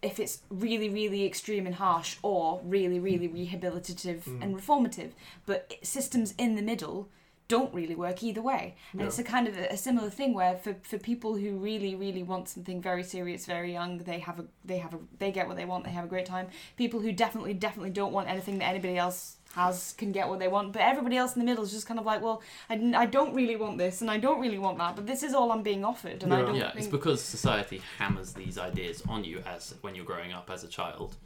if 0.00 0.20
it's 0.20 0.42
really, 0.48 0.88
really 0.88 1.26
extreme 1.26 1.66
and 1.66 1.74
harsh, 1.74 2.18
or 2.22 2.60
really, 2.62 3.00
really 3.00 3.28
rehabilitative 3.28 4.22
Mm. 4.22 4.42
and 4.44 4.56
reformative. 4.56 5.10
But 5.44 5.74
systems 5.82 6.34
in 6.38 6.54
the 6.54 6.62
middle 6.62 7.08
don't 7.48 7.72
really 7.74 7.94
work 7.94 8.22
either 8.22 8.42
way. 8.42 8.76
And 8.92 9.00
Yeah. 9.00 9.06
it's 9.06 9.18
a 9.18 9.24
kind 9.24 9.48
of 9.48 9.56
a, 9.56 9.72
a 9.72 9.76
similar 9.76 10.10
thing 10.10 10.34
where 10.34 10.56
for, 10.56 10.74
for 10.82 10.98
people 10.98 11.36
who 11.36 11.56
really, 11.56 11.94
really 11.94 12.22
want 12.22 12.48
something 12.48 12.80
very 12.80 13.02
serious, 13.02 13.46
very 13.46 13.72
young, 13.72 13.98
they 13.98 14.18
have 14.20 14.38
a 14.38 14.44
they 14.64 14.78
have 14.78 14.94
a 14.94 14.98
they 15.18 15.32
get 15.32 15.48
what 15.48 15.56
they 15.56 15.64
want, 15.64 15.84
they 15.84 15.90
have 15.90 16.04
a 16.04 16.08
great 16.08 16.26
time. 16.26 16.48
People 16.76 17.00
who 17.00 17.10
definitely, 17.10 17.54
definitely 17.54 17.90
don't 17.90 18.12
want 18.12 18.28
anything 18.28 18.58
that 18.58 18.66
anybody 18.66 18.98
else 18.98 19.36
has 19.54 19.94
can 19.96 20.12
get 20.12 20.28
what 20.28 20.38
they 20.38 20.48
want. 20.48 20.72
But 20.74 20.82
everybody 20.82 21.16
else 21.16 21.34
in 21.34 21.40
the 21.40 21.46
middle 21.46 21.64
is 21.64 21.72
just 21.72 21.86
kind 21.86 21.98
of 21.98 22.04
like, 22.04 22.20
well, 22.20 22.42
I, 22.68 22.74
I 22.94 23.06
don't 23.06 23.34
really 23.34 23.56
want 23.56 23.78
this 23.78 24.02
and 24.02 24.10
I 24.10 24.18
don't 24.18 24.40
really 24.40 24.58
want 24.58 24.76
that, 24.78 24.94
but 24.94 25.06
this 25.06 25.22
is 25.22 25.32
all 25.32 25.50
I'm 25.50 25.62
being 25.62 25.84
offered, 25.86 26.22
and 26.22 26.34
I 26.34 26.42
don't 26.42 26.54
yeah, 26.54 26.68
think 26.72 26.80
it's 26.80 26.86
because 26.86 27.22
society 27.22 27.80
hammers 27.98 28.34
these 28.34 28.58
ideas 28.58 29.02
on 29.08 29.24
you 29.24 29.42
as 29.46 29.74
when 29.80 29.94
you're 29.94 30.04
growing 30.04 30.32
up 30.32 30.50
as 30.50 30.64
a 30.64 30.68
child. 30.68 31.16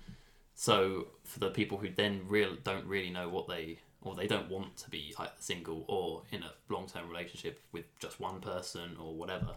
So 0.55 1.09
for 1.25 1.41
the 1.41 1.51
people 1.51 1.79
who 1.79 1.89
then 1.91 2.21
real 2.29 2.55
don't 2.63 2.87
really 2.87 3.11
know 3.11 3.29
what 3.29 3.49
they 3.49 3.79
or 4.05 4.15
they 4.15 4.27
don't 4.27 4.51
want 4.51 4.77
to 4.79 4.91
be 4.91 5.15
either 5.19 5.31
single 5.38 5.85
or 5.88 6.23
in 6.31 6.43
a 6.43 6.53
long 6.69 6.87
term 6.87 7.09
relationship 7.09 7.61
with 7.73 7.85
just 7.99 8.21
one 8.21 8.41
person 8.41 8.97
or 9.01 9.15
whatever, 9.15 9.51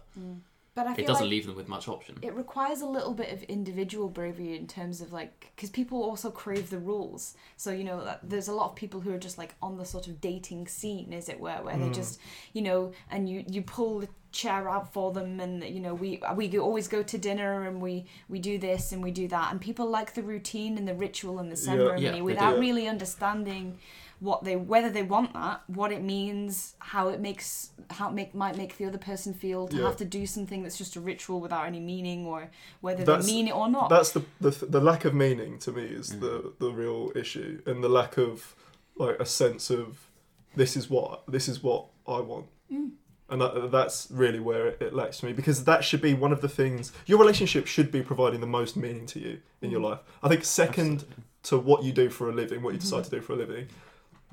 But 0.74 0.86
I 0.86 0.94
feel 0.94 1.04
it 1.04 1.06
doesn't 1.08 1.24
like 1.24 1.30
leave 1.30 1.46
them 1.46 1.56
with 1.56 1.68
much 1.68 1.88
option. 1.88 2.18
it 2.22 2.34
requires 2.34 2.80
a 2.82 2.86
little 2.86 3.14
bit 3.14 3.32
of 3.32 3.42
individual 3.44 4.08
bravery 4.08 4.54
in 4.56 4.66
terms 4.66 5.00
of 5.00 5.12
like 5.12 5.52
because 5.56 5.70
people 5.70 6.02
also 6.02 6.30
crave 6.30 6.68
the 6.70 6.78
rules. 6.78 7.34
So 7.56 7.70
you 7.72 7.84
know 7.84 8.14
there's 8.22 8.48
a 8.48 8.52
lot 8.54 8.70
of 8.70 8.76
people 8.76 9.00
who 9.00 9.12
are 9.14 9.18
just 9.18 9.38
like 9.38 9.54
on 9.62 9.76
the 9.78 9.84
sort 9.84 10.06
of 10.06 10.20
dating 10.20 10.66
scene 10.68 11.12
as 11.12 11.28
it 11.28 11.40
were 11.40 11.58
where 11.62 11.76
they 11.78 11.88
Mm. 11.88 11.94
just 11.94 12.20
you 12.52 12.62
know 12.62 12.92
and 13.10 13.28
you 13.28 13.44
you 13.48 13.62
pull 13.62 14.00
the 14.00 14.08
chair 14.32 14.68
out 14.68 14.92
for 14.92 15.12
them 15.12 15.40
and 15.40 15.64
you 15.64 15.80
know 15.80 15.94
we 15.94 16.20
we 16.34 16.58
always 16.58 16.88
go 16.88 17.02
to 17.02 17.16
dinner 17.16 17.66
and 17.68 17.80
we 17.80 18.04
we 18.28 18.38
do 18.38 18.58
this 18.58 18.92
and 18.92 19.02
we 19.02 19.10
do 19.10 19.26
that. 19.28 19.50
And 19.50 19.58
people 19.62 19.86
like 19.88 20.12
the 20.12 20.22
routine 20.22 20.76
and 20.76 20.86
the 20.86 20.94
ritual 20.94 21.38
and 21.38 21.50
the 21.50 21.56
ceremony 21.56 22.02
Yeah, 22.02 22.12
they 22.12 22.20
without 22.22 22.58
really 22.58 22.86
understanding 22.86 23.78
what 24.20 24.44
they 24.44 24.56
whether 24.56 24.88
they 24.90 25.02
want 25.02 25.32
that 25.34 25.62
what 25.66 25.92
it 25.92 26.02
means 26.02 26.74
how 26.78 27.08
it 27.08 27.20
makes 27.20 27.70
how 27.90 28.08
it 28.08 28.14
make 28.14 28.34
might 28.34 28.56
make 28.56 28.76
the 28.78 28.84
other 28.86 28.98
person 28.98 29.34
feel 29.34 29.68
to 29.68 29.76
Yeah. 29.76 29.84
have 29.86 29.96
to 29.98 30.04
do 30.06 30.26
something 30.26 30.62
that's 30.62 30.78
just 30.78 30.96
a 30.96 31.00
ritual 31.00 31.40
without 31.40 31.66
any 31.66 31.80
meaning 31.80 32.24
or 32.26 32.50
whether 32.80 33.04
That's- 33.04 33.26
they 33.26 33.32
mean 33.32 33.48
it 33.48 33.54
or 33.54 33.68
not 33.68 33.90
That's 33.90 34.12
the, 34.12 34.22
the 34.40 34.50
the 34.66 34.80
lack 34.80 35.04
of 35.04 35.14
meaning 35.14 35.58
to 35.60 35.72
me 35.72 35.82
is 35.84 36.12
Mm. 36.12 36.20
the 36.20 36.52
the 36.58 36.70
real 36.72 37.12
issue, 37.14 37.60
and 37.66 37.84
the 37.84 37.88
lack 37.90 38.16
of 38.16 38.54
like 38.96 39.16
a 39.20 39.26
sense 39.26 39.68
of 39.70 40.06
this 40.54 40.76
is 40.76 40.88
what 40.88 41.22
this 41.28 41.46
is 41.48 41.62
what 41.62 41.86
I 42.08 42.20
want, 42.20 42.46
Mm. 42.72 42.92
and 43.28 43.70
that's 43.70 44.08
really 44.10 44.40
where 44.40 44.68
it, 44.68 44.80
it 44.80 44.94
lacks 44.94 45.22
me 45.22 45.32
because 45.34 45.64
that 45.64 45.84
should 45.84 46.00
be 46.00 46.14
one 46.14 46.32
of 46.32 46.40
the 46.40 46.48
things 46.48 46.92
your 47.04 47.18
relationship 47.18 47.66
should 47.66 47.90
be 47.92 48.02
providing 48.02 48.40
the 48.40 48.46
most 48.46 48.76
meaning 48.76 49.04
to 49.06 49.18
you 49.20 49.40
in 49.60 49.70
your 49.70 49.80
Mm. 49.80 49.90
life. 49.90 49.98
I 50.22 50.28
think 50.30 50.44
second 50.44 50.92
Absolutely. 51.02 51.24
to 51.42 51.58
what 51.58 51.84
you 51.84 51.92
do 51.92 52.08
for 52.08 52.30
a 52.30 52.32
living, 52.32 52.62
what 52.62 52.72
you 52.72 52.80
decide 52.80 53.02
Mhm. 53.02 53.10
to 53.10 53.16
do 53.16 53.20
for 53.20 53.34
a 53.34 53.36
living. 53.36 53.66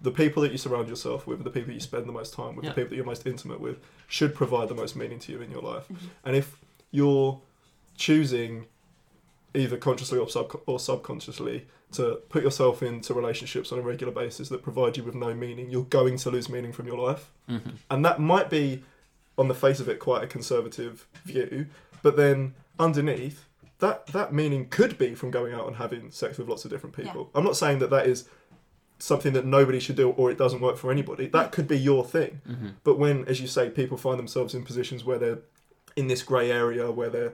The 0.03 0.11
people 0.11 0.43
that 0.43 0.51
you 0.51 0.57
surround 0.57 0.87
yourself 0.89 1.25
with, 1.25 1.43
the 1.43 1.49
people 1.49 1.73
you 1.73 1.79
spend 1.79 2.05
the 2.07 2.11
most 2.11 2.33
time 2.33 2.55
with, 2.55 2.65
Yeah. 2.65 2.71
the 2.71 2.75
people 2.75 2.89
that 2.91 2.95
you're 2.97 3.05
most 3.05 3.25
intimate 3.25 3.59
with, 3.59 3.77
should 4.07 4.35
provide 4.35 4.67
the 4.69 4.75
most 4.75 4.95
meaning 4.95 5.17
to 5.19 5.31
you 5.31 5.41
in 5.41 5.49
your 5.49 5.61
life. 5.61 5.85
Mhm. 5.89 5.97
And 6.25 6.35
if 6.35 6.57
you're 6.91 7.39
choosing 7.95 8.65
either 9.55 9.77
consciously 9.77 10.17
or, 10.19 10.27
sub- 10.29 10.61
or 10.65 10.79
subconsciously 10.79 11.65
to 11.93 12.15
put 12.29 12.43
yourself 12.43 12.81
into 12.83 13.13
relationships 13.13 13.71
on 13.71 13.79
a 13.79 13.81
regular 13.81 14.11
basis 14.11 14.49
that 14.49 14.63
provide 14.63 14.97
you 14.97 15.03
with 15.03 15.15
no 15.15 15.33
meaning, 15.33 15.69
you're 15.69 15.83
going 15.83 16.17
to 16.17 16.29
lose 16.31 16.49
meaning 16.49 16.73
from 16.73 16.87
your 16.87 16.97
life. 16.97 17.31
hmm 17.47 17.57
And 17.89 18.03
that 18.03 18.19
might 18.19 18.49
be, 18.49 18.83
on 19.37 19.47
the 19.47 19.53
face 19.55 19.79
of 19.79 19.87
it, 19.87 19.99
quite 19.99 20.23
a 20.23 20.27
conservative 20.27 21.07
view, 21.25 21.67
but 22.01 22.15
then 22.17 22.55
underneath, 22.79 23.45
that, 23.79 24.07
that 24.07 24.33
meaning 24.33 24.67
could 24.69 24.97
be 24.97 25.13
from 25.13 25.29
going 25.31 25.53
out 25.53 25.67
and 25.67 25.75
having 25.75 26.09
sex 26.11 26.37
with 26.37 26.47
lots 26.49 26.65
of 26.65 26.71
different 26.71 26.95
people. 26.95 27.29
I'm 27.35 27.43
not 27.43 27.57
saying 27.57 27.79
that 27.79 27.89
that 27.91 28.07
is 28.07 28.27
something 29.03 29.33
that 29.33 29.45
nobody 29.45 29.79
should 29.79 29.95
do 29.97 30.09
or 30.11 30.31
it 30.31 30.37
doesn't 30.37 30.61
work 30.61 30.77
for 30.77 30.91
anybody. 30.91 31.27
That 31.27 31.51
could 31.51 31.67
be 31.67 31.77
your 31.77 32.03
thing. 32.05 32.41
hmm 32.45 32.69
But 32.83 32.97
when, 32.97 33.25
as 33.25 33.41
you 33.41 33.47
say, 33.47 33.69
people 33.69 33.97
find 33.97 34.17
themselves 34.17 34.53
in 34.55 34.63
positions 34.63 35.03
where 35.03 35.19
they're 35.19 35.39
in 35.95 36.07
this 36.07 36.23
grey 36.23 36.49
area 36.51 36.89
where 36.91 37.09
they're 37.09 37.33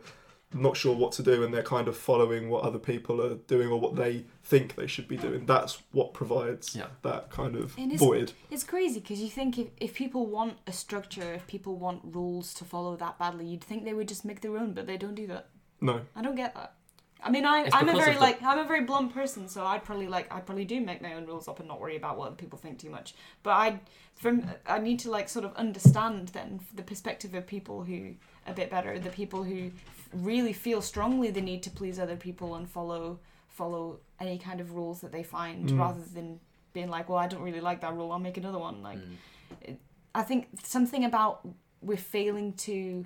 not 0.51 0.75
sure 0.75 0.95
what 0.95 1.11
to 1.11 1.21
do 1.21 1.43
and 1.43 1.53
they're 1.53 1.61
kind 1.77 1.87
of 1.87 1.95
following 1.95 2.49
what 2.49 2.63
other 2.63 2.79
people 2.79 3.21
are 3.21 3.35
doing 3.35 3.67
or 3.69 3.79
what 3.79 3.95
they 3.95 4.25
think 4.43 4.73
they 4.75 4.87
should 4.87 5.07
be 5.07 5.15
doing, 5.15 5.45
that's 5.45 5.83
what 5.91 6.11
provides 6.13 6.75
Yeah. 6.75 6.87
that 7.03 7.29
kind 7.29 7.55
of 7.55 7.75
And 7.77 7.91
it's- 7.93 7.99
void. 7.99 8.33
It's 8.49 8.63
crazy 8.63 8.99
because 8.99 9.19
you 9.21 9.29
think 9.29 9.59
if, 9.59 9.67
if 9.77 9.93
people 9.93 10.25
want 10.25 10.55
a 10.65 10.71
structure, 10.73 11.33
if 11.35 11.45
people 11.45 11.75
want 11.75 12.01
rules 12.03 12.55
to 12.55 12.65
follow 12.65 12.95
that 12.95 13.19
badly, 13.19 13.45
you'd 13.45 13.63
think 13.63 13.83
they 13.85 13.93
would 13.93 14.07
just 14.07 14.25
make 14.25 14.41
their 14.41 14.57
own, 14.57 14.73
but 14.73 14.87
they 14.87 14.97
don't 14.97 15.13
do 15.13 15.27
that. 15.27 15.49
No. 15.81 16.01
I 16.15 16.23
don't 16.23 16.35
get 16.35 16.55
that. 16.55 16.73
I 17.21 17.29
mean, 17.29 17.45
I, 17.45 17.63
It's 17.65 17.75
I'm 17.75 17.89
a 17.89 17.93
very 17.93 18.13
the- 18.13 18.19
like 18.21 18.41
I'm 18.41 18.59
a 18.59 18.63
very 18.63 18.83
blunt 18.85 19.13
person, 19.13 19.47
so 19.49 19.65
I'd 19.65 19.83
probably 19.83 20.07
like 20.07 20.33
I 20.33 20.39
probably 20.39 20.65
do 20.65 20.79
make 20.79 21.01
my 21.01 21.13
own 21.15 21.25
rules 21.25 21.47
up 21.47 21.59
and 21.59 21.67
not 21.67 21.79
worry 21.79 21.97
about 21.97 22.17
what 22.17 22.27
other 22.27 22.35
people 22.35 22.57
think 22.57 22.79
too 22.79 22.89
much. 22.89 23.13
But 23.43 23.51
I 23.51 23.79
from 24.15 24.49
I 24.65 24.79
need 24.79 24.99
to 24.99 25.11
like 25.11 25.27
sort 25.29 25.43
of 25.45 25.53
understand 25.55 26.29
then 26.29 26.61
the 26.73 26.83
perspective 26.83 27.33
of 27.33 27.45
people 27.45 27.83
who 27.83 28.13
a 28.47 28.53
bit 28.53 28.69
better, 28.69 28.97
the 28.99 29.09
people 29.09 29.43
who 29.43 29.71
really 30.13 30.53
feel 30.53 30.81
strongly 30.81 31.29
the 31.29 31.41
need 31.41 31.61
to 31.63 31.69
please 31.69 31.99
other 31.99 32.15
people 32.15 32.55
and 32.55 32.69
follow 32.69 33.19
follow 33.49 33.99
any 34.21 34.37
kind 34.37 34.61
of 34.61 34.73
rules 34.73 35.01
that 35.01 35.11
they 35.11 35.23
find 35.23 35.69
Mm. 35.69 35.79
rather 35.79 36.01
than 36.13 36.39
being 36.71 36.89
like, 36.89 37.09
well, 37.09 37.17
I 37.17 37.27
don't 37.27 37.41
really 37.41 37.59
like 37.61 37.81
that 37.81 37.93
rule. 37.95 38.11
I'll 38.13 38.19
make 38.19 38.37
another 38.37 38.59
one. 38.59 38.81
Like, 38.81 38.99
Mm. 38.99 39.77
I 40.15 40.23
think 40.23 40.47
something 40.63 41.03
about 41.03 41.45
we're 41.81 41.97
failing 41.97 42.53
to 42.53 43.05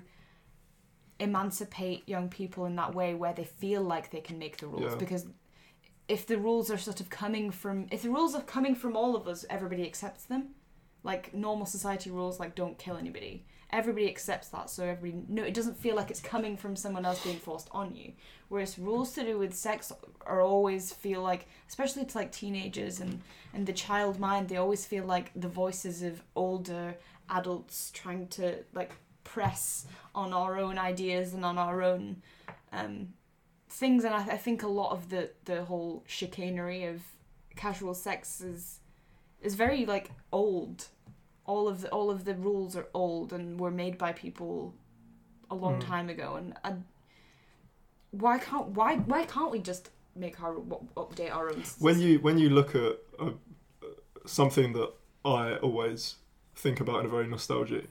emancipate 1.20 2.08
young 2.08 2.28
people 2.28 2.66
in 2.66 2.76
that 2.76 2.94
way 2.94 3.14
where 3.14 3.32
they 3.32 3.44
feel 3.44 3.82
like 3.82 4.10
they 4.10 4.20
can 4.20 4.38
make 4.38 4.56
the 4.58 4.66
rules. 4.66 4.92
Yeah. 4.92 4.98
because 4.98 5.26
if 6.08 6.26
the 6.26 6.38
rules 6.38 6.70
are 6.70 6.78
sort 6.78 7.00
of 7.00 7.08
coming 7.08 7.50
from 7.50 7.86
if 7.90 8.02
the 8.02 8.10
rules 8.10 8.34
are 8.34 8.42
coming 8.42 8.74
from 8.74 8.96
all 8.96 9.16
of 9.16 9.28
us 9.28 9.44
everybody 9.48 9.84
accepts 9.84 10.24
them. 10.24 10.50
Like 11.02 11.34
normal 11.34 11.66
society 11.66 12.10
rules 12.10 12.40
like 12.40 12.54
don't 12.54 12.78
kill 12.78 12.96
anybody. 12.96 13.44
Everybody 13.70 14.08
accepts 14.08 14.48
that 14.48 14.70
so 14.70 14.84
everybody 14.84 15.22
no 15.28 15.42
it 15.44 15.54
doesn't 15.54 15.78
feel 15.78 15.94
like 15.94 16.10
it's 16.10 16.20
coming 16.20 16.56
from 16.56 16.76
someone 16.76 17.04
else 17.04 17.22
being 17.22 17.38
forced 17.38 17.68
on 17.72 17.94
you. 17.94 18.12
Whereas 18.48 18.78
rules 18.78 19.12
to 19.12 19.22
do 19.22 19.38
with 19.38 19.54
sex 19.54 19.92
are 20.26 20.40
always 20.40 20.92
feel 20.92 21.22
like 21.22 21.46
especially 21.68 22.04
to 22.06 22.18
like 22.18 22.32
teenagers 22.32 23.00
and 23.00 23.20
and 23.52 23.66
the 23.66 23.72
child 23.72 24.18
mind 24.18 24.48
they 24.48 24.56
always 24.56 24.84
feel 24.84 25.04
like 25.04 25.30
the 25.36 25.48
voices 25.48 26.02
of 26.02 26.22
older 26.34 26.96
adults 27.30 27.90
trying 27.94 28.26
to 28.28 28.56
like 28.74 28.92
press 29.34 29.86
on 30.14 30.32
our 30.32 30.52
own 30.64 30.76
ideas 30.92 31.34
and 31.34 31.44
on 31.44 31.56
our 31.58 31.78
own 31.82 32.04
um 32.72 32.94
things. 33.80 34.04
And 34.04 34.14
I, 34.14 34.22
I 34.36 34.38
think 34.46 34.62
a 34.62 34.68
lot 34.80 34.90
of 34.96 35.00
the 35.12 35.22
the 35.50 35.58
whole 35.70 36.02
chicanery 36.06 36.84
of 36.92 36.98
casual 37.56 37.94
sex 37.94 38.40
is 38.40 38.80
is 39.46 39.54
very 39.64 39.84
like 39.94 40.06
old. 40.32 40.78
All 41.46 41.68
of 41.72 41.76
the 41.82 41.88
all 41.96 42.10
of 42.10 42.20
the 42.24 42.34
rules 42.34 42.72
are 42.76 42.88
old 42.94 43.32
and 43.36 43.60
were 43.60 43.70
made 43.84 43.96
by 43.98 44.12
people 44.12 44.74
a 45.50 45.54
long 45.54 45.76
Mm. 45.80 45.86
time 45.94 46.08
ago. 46.16 46.28
And, 46.40 46.48
and 46.64 46.84
why 48.10 48.38
can't 48.38 48.68
why 48.68 48.96
why 48.96 49.24
can't 49.24 49.50
we 49.50 49.58
just 49.58 49.90
make 50.16 50.36
our 50.42 50.54
update 50.96 51.32
our 51.34 51.50
own 51.50 51.60
s- 51.60 51.76
when 51.80 51.98
you 52.00 52.18
when 52.20 52.38
you 52.38 52.48
look 52.50 52.74
at 52.74 52.94
uh, 53.18 53.30
something 54.26 54.72
that 54.78 54.90
I 55.24 55.56
always 55.56 56.16
think 56.54 56.80
about 56.80 57.00
in 57.00 57.06
a 57.06 57.08
very 57.08 57.26
nostalgic 57.26 57.88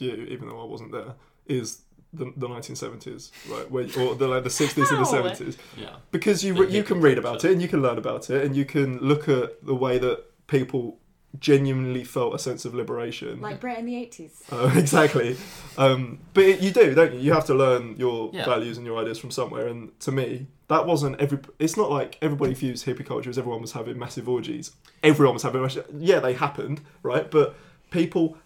view, 0.00 0.16
even 0.34 0.48
though 0.48 0.60
I 0.60 0.64
wasn't 0.74 0.92
there, 0.92 1.12
is 1.46 1.66
the, 2.12 2.24
the 2.36 2.48
1970s, 2.48 3.30
right? 3.52 3.70
Where, 3.70 3.84
or 4.00 4.14
the 4.16 4.26
like 4.34 4.42
the 4.42 4.50
60s 4.50 4.90
and 4.90 5.00
the 5.04 5.10
70s, 5.44 5.56
Yeah. 5.76 5.96
because 6.10 6.42
you 6.44 6.52
you 6.66 6.82
can 6.82 6.98
read 7.00 7.18
about 7.18 7.44
it 7.44 7.50
and 7.52 7.62
you 7.62 7.68
can 7.68 7.80
learn 7.86 7.98
about 7.98 8.30
it 8.30 8.44
and 8.44 8.56
you 8.56 8.64
can 8.64 8.98
look 8.98 9.28
at 9.28 9.64
the 9.64 9.76
way 9.84 9.98
that 9.98 10.16
people 10.48 10.98
genuinely 11.38 12.02
felt 12.02 12.34
a 12.34 12.38
sense 12.48 12.64
of 12.64 12.74
liberation. 12.74 13.40
like 13.40 13.60
Brett 13.60 13.78
in 13.78 13.86
the 13.86 13.94
80s 13.94 14.32
Uh, 14.50 14.72
exactly. 14.84 15.36
Um, 15.78 16.18
but 16.34 16.44
it, 16.44 16.60
you 16.60 16.72
do, 16.72 16.92
don't 16.98 17.12
you? 17.14 17.20
You 17.20 17.32
have 17.38 17.46
to 17.46 17.54
learn 17.54 17.94
your 17.96 18.30
Yeah. 18.32 18.44
values 18.44 18.76
and 18.78 18.84
your 18.84 18.98
ideas 19.02 19.18
from 19.22 19.30
somewhere. 19.30 19.68
And 19.68 19.80
to 20.00 20.10
me, 20.10 20.48
that 20.66 20.86
wasn't 20.86 21.20
every. 21.20 21.38
It's 21.60 21.76
not 21.76 21.88
like 21.98 22.18
everybody 22.20 22.54
views 22.54 22.84
hippie 22.84 23.06
culture 23.06 23.30
as 23.30 23.38
everyone 23.38 23.62
was 23.62 23.72
having 23.72 23.96
massive 23.96 24.28
orgies. 24.28 24.72
Everyone 25.04 25.34
was 25.34 25.44
having. 25.44 25.62
massive- 25.62 25.86
Yeah, 26.10 26.18
they 26.18 26.32
happened, 26.46 26.80
right? 27.04 27.30
But 27.30 27.54
people, 27.92 28.36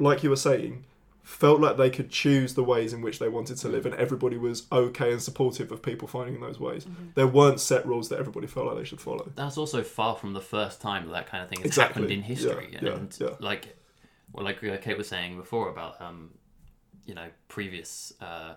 like 0.00 0.24
you 0.24 0.30
were 0.30 0.42
saying, 0.50 0.84
felt 1.24 1.58
like 1.58 1.78
they 1.78 1.88
could 1.88 2.10
choose 2.10 2.52
the 2.52 2.62
ways 2.62 2.92
in 2.92 3.00
which 3.00 3.18
they 3.18 3.30
wanted 3.30 3.56
to 3.56 3.66
live, 3.66 3.86
and 3.86 3.94
everybody 3.94 4.36
was 4.36 4.66
okay 4.70 5.10
and 5.10 5.22
supportive 5.22 5.72
of 5.72 5.82
people 5.82 6.06
finding 6.06 6.38
those 6.38 6.60
ways. 6.60 6.86
There 7.14 7.26
weren't 7.26 7.60
set 7.60 7.86
rules 7.86 8.10
that 8.10 8.18
everybody 8.18 8.46
felt 8.46 8.66
like 8.66 8.76
they 8.76 8.84
should 8.84 9.00
follow. 9.00 9.32
That's 9.34 9.56
also 9.56 9.82
far 9.82 10.16
from 10.16 10.34
the 10.34 10.42
first 10.42 10.82
time 10.82 11.06
that, 11.06 11.12
that 11.12 11.26
kind 11.26 11.42
of 11.42 11.48
thing 11.48 11.60
has 11.60 11.66
Exactly. 11.68 12.02
happened 12.02 12.12
in 12.12 12.22
history. 12.22 12.68
Yeah, 12.72 12.78
yeah, 12.82 12.92
and 12.92 13.16
yeah. 13.18 13.30
like, 13.40 13.74
well, 14.32 14.44
like 14.44 14.60
Kate 14.82 14.98
was 14.98 15.08
saying 15.08 15.38
before 15.38 15.70
about, 15.70 15.98
um, 16.00 16.30
you 17.06 17.14
know, 17.14 17.28
previous 17.48 18.12
uh, 18.20 18.54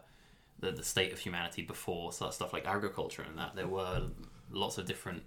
the 0.60 0.72
the 0.72 0.84
state 0.84 1.14
of 1.14 1.20
humanity 1.20 1.62
before 1.62 2.12
so 2.12 2.30
stuff 2.32 2.52
like 2.52 2.66
agriculture 2.68 3.24
and 3.28 3.38
that. 3.38 3.56
There 3.56 3.68
were 3.68 4.08
lots 4.52 4.78
of 4.78 4.86
different. 4.86 5.24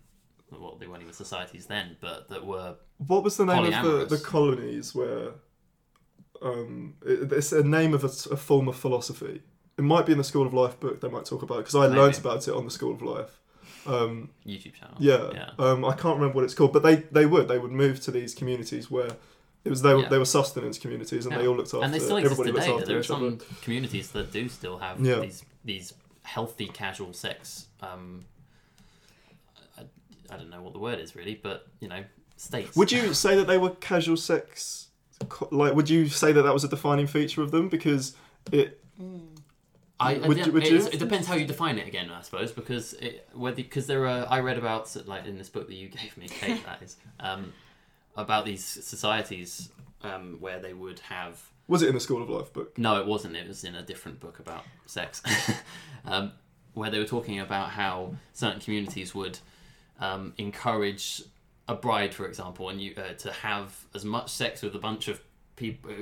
Well, 0.50 0.76
they 0.78 0.86
weren't 0.88 1.02
even 1.02 1.14
societies 1.14 1.66
then, 1.66 1.96
but 2.00 2.28
that 2.28 2.44
were 2.44 2.74
What 2.98 3.22
was 3.22 3.38
the 3.38 3.46
name 3.46 3.72
of 3.72 3.84
the, 3.84 4.16
the 4.16 4.22
colonies 4.22 4.94
where? 4.94 5.30
Um, 6.42 6.94
it, 7.04 7.32
it's 7.32 7.52
a 7.52 7.62
name 7.62 7.92
of 7.94 8.02
a, 8.04 8.08
a 8.32 8.36
form 8.36 8.68
of 8.68 8.76
philosophy. 8.76 9.42
It 9.78 9.82
might 9.82 10.06
be 10.06 10.12
in 10.12 10.18
the 10.18 10.24
School 10.24 10.46
of 10.46 10.54
Life 10.54 10.78
book. 10.80 11.00
They 11.00 11.08
might 11.08 11.24
talk 11.24 11.42
about 11.42 11.56
it 11.56 11.60
because 11.62 11.74
I 11.74 11.86
Maybe. 11.88 12.00
learnt 12.00 12.18
about 12.18 12.46
it 12.48 12.54
on 12.54 12.64
the 12.64 12.70
School 12.70 12.92
of 12.92 13.02
Life. 13.02 13.40
Um, 13.86 14.30
YouTube 14.46 14.74
channel. 14.74 14.94
yeah, 14.98 15.30
Yeah. 15.32 15.50
Um, 15.58 15.84
I 15.84 15.92
can't 15.94 16.16
remember 16.16 16.34
what 16.36 16.44
it's 16.44 16.54
called, 16.54 16.72
but 16.72 16.82
they, 16.82 16.96
they 16.96 17.24
would 17.24 17.48
they 17.48 17.58
would 17.58 17.70
move 17.72 18.00
to 18.02 18.10
these 18.10 18.34
communities 18.34 18.90
where 18.90 19.10
it 19.64 19.70
was 19.70 19.80
they 19.80 19.94
were 19.94 20.02
Yeah. 20.02 20.08
they 20.10 20.18
were 20.18 20.24
sustenance 20.26 20.78
communities 20.78 21.24
and 21.24 21.32
Yeah. 21.32 21.38
they 21.42 21.46
all 21.48 21.56
looked 21.56 21.72
after 21.72 21.84
and 21.84 21.94
they 21.94 21.98
still 21.98 22.18
exist 22.18 22.40
everybody 22.40 22.66
today. 22.66 22.84
There 22.86 22.96
are 22.96 23.00
each 23.00 23.10
other. 23.10 23.30
some 23.30 23.38
communities 23.62 24.10
that 24.12 24.32
do 24.32 24.48
still 24.50 24.78
have 24.78 25.02
these 25.02 25.44
these 25.64 25.94
healthy 26.24 26.66
casual 26.66 27.12
sex. 27.14 27.66
Um, 27.80 28.24
I, 29.78 29.82
I 30.30 30.36
don't 30.36 30.50
know 30.50 30.62
what 30.62 30.72
the 30.74 30.78
word 30.78 30.98
is 30.98 31.16
really, 31.16 31.34
but 31.42 31.66
you 31.80 31.88
know, 31.88 32.04
states. 32.36 32.76
Would 32.76 32.92
you 32.92 33.14
say 33.14 33.34
that 33.36 33.46
they 33.46 33.58
were 33.58 33.70
casual 33.70 34.16
sex? 34.18 34.88
Like, 35.50 35.74
would 35.74 35.90
you 35.90 36.08
say 36.08 36.32
that 36.32 36.42
that 36.42 36.52
was 36.54 36.64
a 36.64 36.68
defining 36.68 37.06
feature 37.06 37.42
of 37.42 37.50
them 37.50 37.68
because 37.68 38.14
it 38.52 38.80
I, 40.00 40.14
Would 40.14 40.46
you- 40.46 40.52
would 40.52 40.66
you? 40.66 40.86
It 40.86 40.98
depends 40.98 41.26
how 41.26 41.34
you 41.34 41.46
define 41.46 41.78
it 41.78 41.86
again, 41.86 42.10
I 42.10 42.22
suppose, 42.22 42.52
because 42.52 42.94
it, 42.94 43.28
whether 43.34 43.56
because 43.56 43.86
there 43.86 44.06
are 44.06 44.26
I 44.30 44.40
read 44.40 44.56
about 44.56 44.94
like 45.06 45.26
in 45.26 45.36
this 45.36 45.50
book 45.50 45.68
that 45.68 45.74
you 45.74 45.88
gave 45.88 46.16
me, 46.16 46.26
Kate, 46.26 46.64
that 46.66 46.82
is, 46.82 46.96
um, 47.20 47.52
about 48.16 48.46
these 48.46 48.64
societies 48.64 49.68
um, 50.02 50.38
where 50.40 50.58
they 50.58 50.72
would 50.72 51.00
have 51.00 51.42
was 51.68 51.82
it 51.82 51.88
in 51.88 51.94
the 51.94 52.00
School 52.00 52.22
of 52.22 52.30
Life 52.30 52.50
book? 52.52 52.78
no, 52.78 52.98
it 52.98 53.06
wasn't. 53.06 53.36
It 53.36 53.46
was 53.46 53.62
in 53.62 53.74
a 53.74 53.82
different 53.82 54.20
book 54.20 54.38
about 54.38 54.64
sex, 54.86 55.22
um, 56.06 56.32
where 56.72 56.90
they 56.90 56.98
were 56.98 57.04
talking 57.04 57.38
about 57.38 57.68
how 57.70 58.14
certain 58.32 58.58
communities 58.60 59.14
would 59.14 59.38
um, 60.00 60.32
encourage 60.38 61.22
a 61.70 61.76
bride, 61.76 62.12
for 62.12 62.26
example, 62.26 62.68
and 62.68 62.80
you 62.80 62.92
uh, 62.96 63.14
to 63.14 63.32
have 63.32 63.84
as 63.94 64.04
much 64.04 64.28
sex 64.28 64.60
with 64.60 64.74
a 64.74 64.78
bunch 64.78 65.06
of 65.06 65.20
people, 65.54 65.92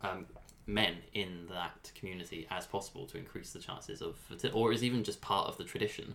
um, 0.00 0.26
men 0.66 0.96
in 1.12 1.46
that 1.50 1.92
community 1.94 2.46
as 2.50 2.66
possible 2.66 3.06
to 3.06 3.18
increase 3.18 3.52
the 3.52 3.58
chances 3.58 4.00
of, 4.00 4.16
ferti- 4.30 4.54
or 4.54 4.72
is 4.72 4.82
even 4.82 5.04
just 5.04 5.20
part 5.20 5.46
of 5.46 5.58
the 5.58 5.64
tradition. 5.64 6.14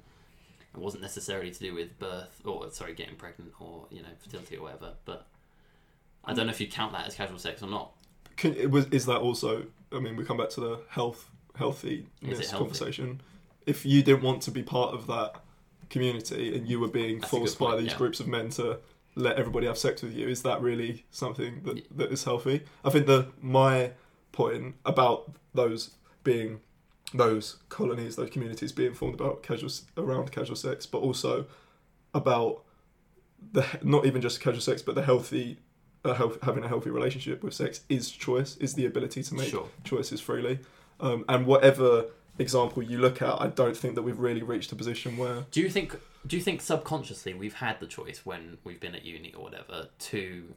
It 0.74 0.80
wasn't 0.80 1.04
necessarily 1.04 1.52
to 1.52 1.60
do 1.60 1.74
with 1.76 1.98
birth, 2.00 2.42
or 2.44 2.70
sorry, 2.72 2.94
getting 2.94 3.16
pregnant, 3.16 3.54
or 3.60 3.86
you 3.92 4.02
know, 4.02 4.10
fertility 4.20 4.58
or 4.58 4.64
whatever. 4.64 4.94
But 5.06 5.28
I 6.26 6.34
don't 6.34 6.48
know 6.48 6.52
if 6.52 6.60
you 6.60 6.68
count 6.68 6.92
that 6.94 7.06
as 7.06 7.16
casual 7.16 7.38
sex 7.38 7.62
or 7.62 7.70
not. 7.70 7.92
Can, 8.36 8.56
it 8.56 8.72
was 8.72 8.88
is 8.88 9.06
that 9.06 9.20
also? 9.20 9.68
I 9.94 10.00
mean, 10.00 10.18
we 10.18 10.26
come 10.26 10.38
back 10.38 10.50
to 10.50 10.60
the 10.60 10.80
health 10.90 11.30
healthy? 11.56 12.08
conversation. 12.52 13.22
If 13.66 13.86
you 13.86 14.04
didn't 14.04 14.24
want 14.24 14.42
to 14.44 14.52
be 14.52 14.64
part 14.64 14.94
of 14.94 15.08
that 15.08 15.36
community 15.90 16.56
and 16.56 16.68
you 16.68 16.80
were 16.80 16.88
being 16.88 17.20
That's 17.20 17.32
forced 17.32 17.60
by 17.60 17.78
these 17.78 17.92
yeah. 17.92 17.98
groups 17.98 18.20
of 18.20 18.28
men 18.28 18.50
to 18.50 18.80
let 19.16 19.38
everybody 19.38 19.66
have 19.68 19.78
sex 19.78 20.02
with 20.02 20.14
you, 20.14 20.28
is 20.28 20.44
that 20.44 20.62
really 20.62 21.06
something 21.10 21.62
that, 21.64 21.98
that 21.98 22.12
is 22.12 22.24
healthy? 22.26 22.64
I 22.84 22.90
think 22.90 23.08
that 23.08 23.32
my 23.42 23.92
point 24.32 24.76
about 24.86 25.32
those 25.54 25.92
being 26.24 26.60
those 27.14 27.58
colonies, 27.70 28.16
those 28.18 28.30
communities 28.30 28.72
being 28.72 28.94
formed 28.94 29.14
about 29.16 29.42
casual 29.44 29.70
around 29.96 30.32
casual 30.32 30.56
sex, 30.56 30.86
but 30.86 30.98
also 30.98 31.46
about 32.14 32.64
the 33.52 33.66
not 33.84 34.06
even 34.06 34.22
just 34.22 34.42
casual 34.42 34.62
sex, 34.62 34.82
but 34.82 34.96
the 34.96 35.04
healthy, 35.04 35.60
uh, 36.04 36.14
health, 36.14 36.40
having 36.44 36.64
a 36.64 36.68
healthy 36.68 36.90
relationship 36.90 37.44
with 37.44 37.54
sex 37.54 37.82
is 37.88 38.10
choice, 38.12 38.58
is 38.58 38.74
the 38.74 38.86
ability 38.86 39.24
to 39.24 39.36
make 39.36 39.50
Sure. 39.50 39.70
choices 39.84 40.20
freely. 40.20 40.60
Um, 41.00 41.24
and 41.30 41.46
whatever 41.46 42.06
example 42.40 42.84
you 42.84 42.98
look 42.98 43.22
at, 43.22 43.42
I 43.42 43.48
don't 43.48 43.76
think 43.78 43.96
that 43.96 44.02
we've 44.04 44.20
really 44.20 44.44
reached 44.44 44.72
a 44.72 44.76
position 44.76 45.18
where 45.18 45.46
Do 45.52 45.62
you 45.62 45.70
think? 45.70 45.96
Do 46.28 46.36
you 46.36 46.42
think 46.42 46.62
subconsciously 46.62 47.34
we've 47.34 47.54
had 47.54 47.80
the 47.80 47.86
choice 47.88 48.26
when 48.26 48.58
we've 48.64 48.80
been 48.80 48.96
at 48.96 49.06
uni 49.06 49.34
or 49.34 49.44
whatever 49.44 49.88
to, 50.00 50.54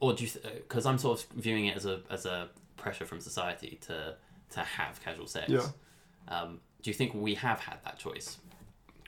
or 0.00 0.12
do 0.14 0.24
you? 0.24 0.30
Because 0.42 0.86
I'm 0.86 0.98
sort 0.98 1.20
of 1.24 1.30
viewing 1.30 1.66
it 1.66 1.76
as 1.76 1.86
a 1.86 2.00
as 2.10 2.26
a 2.26 2.48
pressure 2.76 3.04
from 3.06 3.20
society 3.20 3.78
to 3.82 4.14
to 4.50 4.60
have 4.60 5.00
casual 5.02 5.26
sex. 5.26 5.48
Yeah. 5.50 5.66
Um, 6.28 6.60
do 6.82 6.90
you 6.90 6.94
think 6.94 7.14
we 7.14 7.34
have 7.34 7.60
had 7.60 7.78
that 7.84 7.98
choice? 7.98 8.38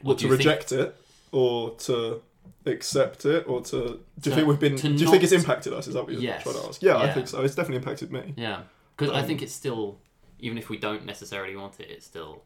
Or 0.04 0.14
to 0.14 0.22
you 0.24 0.28
think- 0.30 0.38
reject 0.38 0.72
it 0.72 0.96
or 1.30 1.70
to 1.76 2.20
accept 2.66 3.24
it 3.24 3.46
or 3.48 3.60
to 3.62 4.00
do 4.20 4.30
you 4.30 4.34
think 4.36 4.48
we've 4.48 4.58
been 4.58 4.74
do 4.74 4.88
you 4.92 5.08
think 5.10 5.22
it's 5.22 5.32
impacted 5.32 5.72
us 5.72 5.86
is 5.86 5.94
that 5.94 6.02
what 6.02 6.12
you're 6.12 6.20
Yes. 6.20 6.42
trying 6.42 6.56
to 6.56 6.66
ask 6.66 6.82
yeah, 6.82 6.96
i 6.98 7.08
think 7.12 7.28
so 7.28 7.40
it's 7.42 7.54
definitely 7.54 7.76
impacted 7.76 8.10
me 8.12 8.34
Yeah, 8.36 8.62
because 8.96 9.14
I 9.14 9.20
Um, 9.20 9.26
think 9.26 9.42
it's 9.42 9.52
still, 9.52 9.98
even 10.42 10.58
if 10.58 10.68
we 10.68 10.76
don't 10.76 11.06
necessarily 11.06 11.56
want 11.56 11.80
it, 11.80 11.88
it's 11.90 12.04
still. 12.04 12.42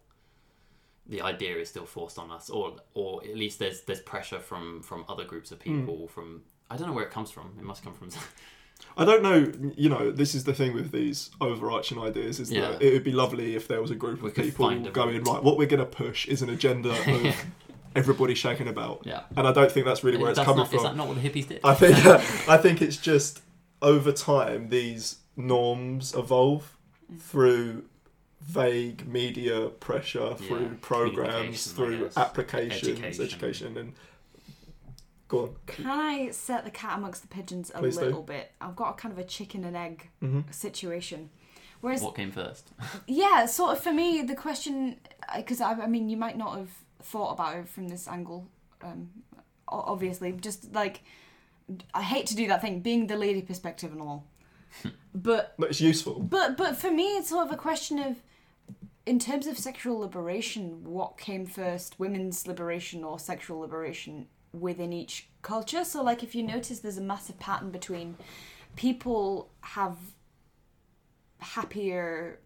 The 1.09 1.23
idea 1.23 1.57
is 1.57 1.69
still 1.69 1.87
forced 1.87 2.19
on 2.19 2.31
us, 2.31 2.51
or 2.51 2.77
or 2.95 3.23
at 3.25 3.37
least 3.37 3.59
there's 3.59 3.81
there's 3.83 4.01
pressure 4.01 4.39
from 4.41 4.83
from 4.83 5.05
other 5.09 5.25
groups 5.25 5.51
of 5.53 5.61
Hmm. 5.63 5.81
people. 5.81 6.09
From 6.09 6.43
I 6.71 6.77
don't 6.77 6.87
know 6.89 6.93
where 6.95 7.05
it 7.05 7.11
comes 7.13 7.31
from. 7.31 7.55
It 7.59 7.65
must 7.65 7.83
come 7.85 7.95
from. 7.95 8.09
i 8.99 9.07
don't 9.07 9.23
know 9.23 9.51
you 9.75 9.89
know 9.89 10.11
this 10.11 10.35
is 10.35 10.45
the 10.45 10.53
thing 10.53 10.75
with 10.75 10.93
these 10.93 11.31
overarching 11.41 11.99
ideas 11.99 12.39
is 12.39 12.53
Yeah. 12.53 12.73
that 12.73 12.83
it 12.83 12.93
would 12.93 13.05
be 13.05 13.13
lovely 13.13 13.57
if 13.57 13.67
there 13.69 13.81
was 13.81 13.91
a 13.91 13.95
group 13.95 14.21
We 14.21 14.29
of 14.29 14.35
people 14.37 14.69
going 14.91 15.23
right 15.25 15.43
what 15.43 15.57
we're 15.57 15.67
going 15.75 15.81
to 15.81 15.87
push 15.87 16.29
is 16.29 16.43
an 16.43 16.51
agenda 16.51 16.91
of 17.15 17.47
everybody 17.95 18.35
shagging 18.35 18.69
about 18.69 19.01
yeah, 19.07 19.23
and 19.35 19.47
i 19.49 19.53
don't 19.53 19.73
think 19.73 19.87
that's 19.87 20.05
really 20.05 20.19
where 20.19 20.29
it's 20.31 20.39
coming 20.39 20.59
not, 20.59 20.69
from 20.69 20.77
Is 20.77 20.83
that 20.83 20.95
not 20.95 21.09
what 21.09 21.17
the 21.23 21.27
hippies 21.27 21.49
did? 21.49 21.61
I 21.65 21.73
think 21.73 21.97
I 22.55 22.59
think 22.59 22.83
it's 22.83 22.99
just 22.99 23.41
over 23.81 24.13
time 24.13 24.69
these 24.69 25.21
norms 25.37 26.15
evolve 26.15 26.76
through 27.19 27.85
vague 28.41 29.07
media 29.09 29.69
pressure, 29.69 30.37
Yeah, 30.41 30.47
through 30.49 30.75
programs, 30.81 31.73
through 31.73 32.05
guess, 32.05 32.17
applications, 32.17 32.99
education. 33.01 33.25
education. 33.25 33.77
and 33.79 33.93
Go 35.29 35.43
on. 35.43 35.57
Can 35.67 35.87
I 35.89 36.31
set 36.31 36.65
the 36.65 36.71
cat 36.71 36.99
amongst 36.99 37.23
the 37.23 37.29
pigeons 37.29 37.73
a 37.75 37.79
Please 37.79 37.97
do. 37.97 38.05
little 38.05 38.23
bit? 38.23 38.53
I've 38.61 38.77
got 38.77 38.91
a 38.91 38.95
kind 38.95 39.11
of 39.13 39.19
a 39.19 39.25
chicken 39.25 39.65
and 39.65 39.77
egg 39.77 40.09
hmm 40.21 40.41
situation. 40.51 41.31
Whereas, 41.81 42.01
What 42.01 42.15
came 42.15 42.31
first? 42.31 42.71
yeah, 43.09 43.47
sort 43.47 43.73
of 43.77 43.83
for 43.83 43.93
me, 43.93 44.23
the 44.23 44.35
question, 44.37 44.99
because 45.37 45.61
I, 45.61 45.73
I 45.73 45.87
mean, 45.89 46.09
you 46.09 46.17
might 46.17 46.37
not 46.39 46.57
have 46.57 46.71
thought 47.03 47.33
about 47.33 47.57
it 47.57 47.69
from 47.69 47.89
this 47.89 48.07
angle, 48.09 48.47
um, 48.83 49.11
obviously. 49.69 50.33
Just 50.33 50.73
like, 50.73 51.03
I 51.93 52.03
hate 52.03 52.27
to 52.27 52.37
do 52.37 52.47
that 52.49 52.63
thing, 52.63 52.81
being 52.81 53.09
the 53.09 53.17
lady 53.17 53.43
perspective 53.43 53.93
and 53.93 54.01
all. 54.01 54.25
But 55.15 55.55
But 55.59 55.71
it's 55.71 55.81
useful. 55.81 56.21
But 56.21 56.57
but 56.57 56.77
for 56.77 56.91
me, 56.91 57.17
it's 57.17 57.29
sort 57.29 57.47
of 57.47 57.53
a 57.53 57.57
question 57.57 57.99
of, 57.99 58.17
in 59.05 59.19
terms 59.19 59.47
of 59.47 59.59
sexual 59.59 59.99
liberation, 60.01 60.85
what 60.85 61.19
came 61.19 61.47
first, 61.47 61.99
women's 61.99 62.47
liberation 62.47 63.05
or 63.05 63.19
sexual 63.19 63.61
liberation 63.61 64.27
within 64.53 64.93
each 64.93 65.29
culture? 65.43 65.85
So 65.85 66.03
like, 66.03 66.23
if 66.23 66.35
you 66.35 66.43
notice, 66.43 66.81
there's 66.81 66.99
a 66.99 67.03
massive 67.03 67.39
pattern 67.39 67.71
between 67.71 68.17
people 68.75 69.51
have 69.61 69.97
happier, 71.39 72.41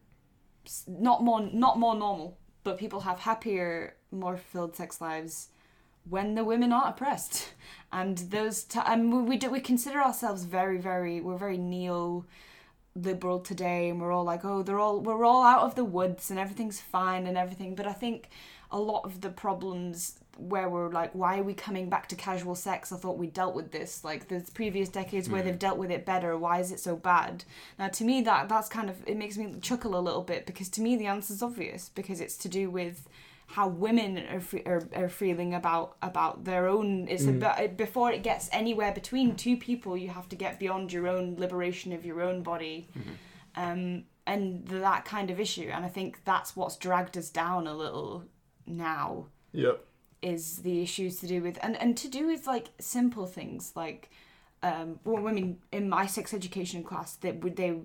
not 0.86 1.22
more 1.22 1.40
not 1.40 1.78
more 1.78 1.94
normal, 1.94 2.38
but 2.64 2.78
people 2.78 3.00
have 3.00 3.20
happier, 3.20 3.96
more 4.10 4.36
fulfilled 4.36 4.76
sex 4.76 5.00
lives 5.00 5.48
when 6.08 6.34
the 6.34 6.44
women 6.44 6.72
aren't 6.72 6.88
oppressed, 6.88 7.52
and 7.92 8.18
those 8.18 8.62
t- 8.64 8.80
and 8.86 9.12
we 9.12 9.22
we, 9.22 9.36
do, 9.36 9.50
we 9.50 9.60
consider 9.60 10.00
ourselves 10.00 10.44
very 10.44 10.78
very 10.78 11.20
we're 11.20 11.36
very 11.36 11.58
neo 11.58 12.24
liberal 12.96 13.38
today 13.40 13.88
and 13.88 14.00
we're 14.00 14.12
all 14.12 14.24
like 14.24 14.44
oh 14.44 14.62
they're 14.62 14.78
all 14.80 15.00
we're 15.00 15.24
all 15.24 15.42
out 15.44 15.62
of 15.62 15.74
the 15.76 15.84
woods 15.84 16.30
and 16.30 16.38
everything's 16.38 16.80
fine 16.80 17.26
and 17.26 17.36
everything. 17.38 17.74
But 17.74 17.86
i 17.86 17.92
think 17.92 18.28
a 18.72 18.78
lot 18.78 19.04
of 19.04 19.20
the 19.20 19.30
problems 19.30 20.16
where 20.36 20.68
we're 20.68 20.90
like 20.90 21.12
why 21.14 21.38
are 21.38 21.42
we 21.42 21.54
coming 21.54 21.88
back 21.90 22.08
to 22.08 22.16
casual 22.16 22.54
sex? 22.54 22.92
I 22.92 22.96
thought 22.96 23.18
we 23.18 23.26
dealt 23.26 23.54
with 23.54 23.70
this. 23.72 24.04
Like 24.04 24.28
there's 24.28 24.50
previous 24.50 24.88
decades 24.88 25.28
where 25.28 25.42
Mm. 25.42 25.44
they've 25.44 25.58
dealt 25.58 25.78
with 25.78 25.90
it 25.90 26.06
better. 26.06 26.36
Why 26.38 26.60
is 26.60 26.72
it 26.72 26.80
so 26.80 26.96
bad? 26.96 27.44
Now 27.78 27.88
to 27.88 28.04
me 28.04 28.22
that 28.22 28.48
that's 28.48 28.68
kind 28.68 28.88
of 28.90 28.96
it 29.06 29.16
makes 29.16 29.36
me 29.36 29.54
chuckle 29.60 29.96
a 29.98 30.00
little 30.00 30.22
bit 30.22 30.46
because 30.46 30.68
to 30.70 30.80
me 30.80 30.96
the 30.96 31.06
answer's 31.06 31.42
obvious 31.42 31.90
because 31.94 32.20
it's 32.20 32.36
to 32.38 32.48
do 32.48 32.70
with 32.70 33.08
how 33.54 33.66
women 33.66 34.16
are, 34.32 34.40
fe- 34.40 34.62
are, 34.64 34.82
are 34.94 35.08
feeling 35.08 35.54
about 35.54 35.96
about 36.02 36.44
their 36.44 36.68
own 36.68 37.08
it's 37.08 37.24
Mm. 37.24 37.36
about 37.36 37.76
before 37.76 38.12
it 38.12 38.22
gets 38.22 38.48
anywhere 38.52 38.92
between 38.92 39.34
two 39.34 39.56
people 39.56 39.96
you 39.96 40.08
have 40.08 40.28
to 40.28 40.36
get 40.36 40.60
beyond 40.60 40.92
your 40.92 41.06
own 41.08 41.34
liberation 41.36 41.92
of 41.92 42.04
your 42.04 42.20
own 42.22 42.42
body 42.42 42.88
Mhm. 42.96 43.14
um, 43.62 44.04
and 44.26 44.66
that 44.68 45.04
kind 45.04 45.28
of 45.30 45.40
issue. 45.40 45.68
And 45.74 45.84
I 45.84 45.88
think 45.88 46.20
that's 46.24 46.54
what's 46.54 46.76
dragged 46.76 47.16
us 47.18 47.30
down 47.30 47.66
a 47.66 47.74
little 47.74 48.24
now 48.66 49.26
Yep. 49.52 49.84
is 50.22 50.58
the 50.58 50.82
issues 50.82 51.18
to 51.20 51.26
do 51.26 51.42
with 51.42 51.58
and 51.62 51.76
and 51.82 51.96
to 51.96 52.08
do 52.08 52.26
with 52.28 52.46
like 52.46 52.68
simple 52.78 53.26
things 53.26 53.72
like 53.74 54.10
um 54.62 54.98
well 55.04 55.26
I 55.26 55.32
mean 55.32 55.58
in 55.72 55.88
my 55.88 56.06
sex 56.06 56.34
education 56.34 56.82
class 56.84 57.14
they 57.16 57.32
would 57.32 57.56
they 57.56 57.76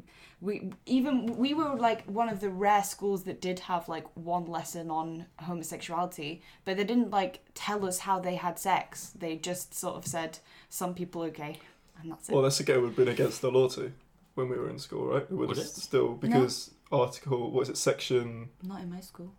we 0.42 0.72
even 0.86 1.38
we 1.38 1.54
were 1.54 1.76
like 1.76 2.04
one 2.06 2.28
of 2.30 2.42
the 2.42 2.50
rare 2.50 2.84
schools 2.84 3.24
that 3.24 3.40
did 3.42 3.60
have 3.60 3.88
like 3.88 4.06
one 4.16 4.46
lesson 4.46 4.92
on 4.92 5.26
homosexuality 5.40 6.42
but 6.66 6.78
they 6.78 6.84
didn't 6.84 7.12
like 7.12 7.40
tell 7.54 7.86
us 7.86 8.00
how 8.00 8.20
they 8.20 8.36
had 8.36 8.60
sex 8.60 9.12
they 9.18 9.38
just 9.38 9.74
sort 9.74 9.96
of 9.96 10.06
said 10.06 10.40
some 10.70 10.94
people 10.94 11.24
are 11.24 11.30
gay 11.30 11.60
and 12.02 12.12
that's 12.12 12.28
it 12.28 12.34
Well, 12.34 12.42
that's 12.44 12.60
again 12.60 12.82
would 12.82 12.88
have 12.90 12.96
been 12.98 13.08
against 13.08 13.42
the 13.42 13.50
law 13.52 13.70
too 13.70 13.94
when 14.34 14.50
we 14.50 14.58
were 14.58 14.70
in 14.70 14.78
school, 14.80 15.06
right? 15.08 15.22
It 15.24 15.32
would 15.32 15.48
Would 15.48 15.58
have 15.58 15.66
it? 15.66 15.70
still 15.70 16.14
because 16.16 16.72
article 16.92 17.52
what 17.52 17.62
is 17.62 17.70
it 17.70 17.78
section 17.78 18.50
not 18.64 18.82
in 18.82 18.90
my 18.90 19.00
school 19.00 19.34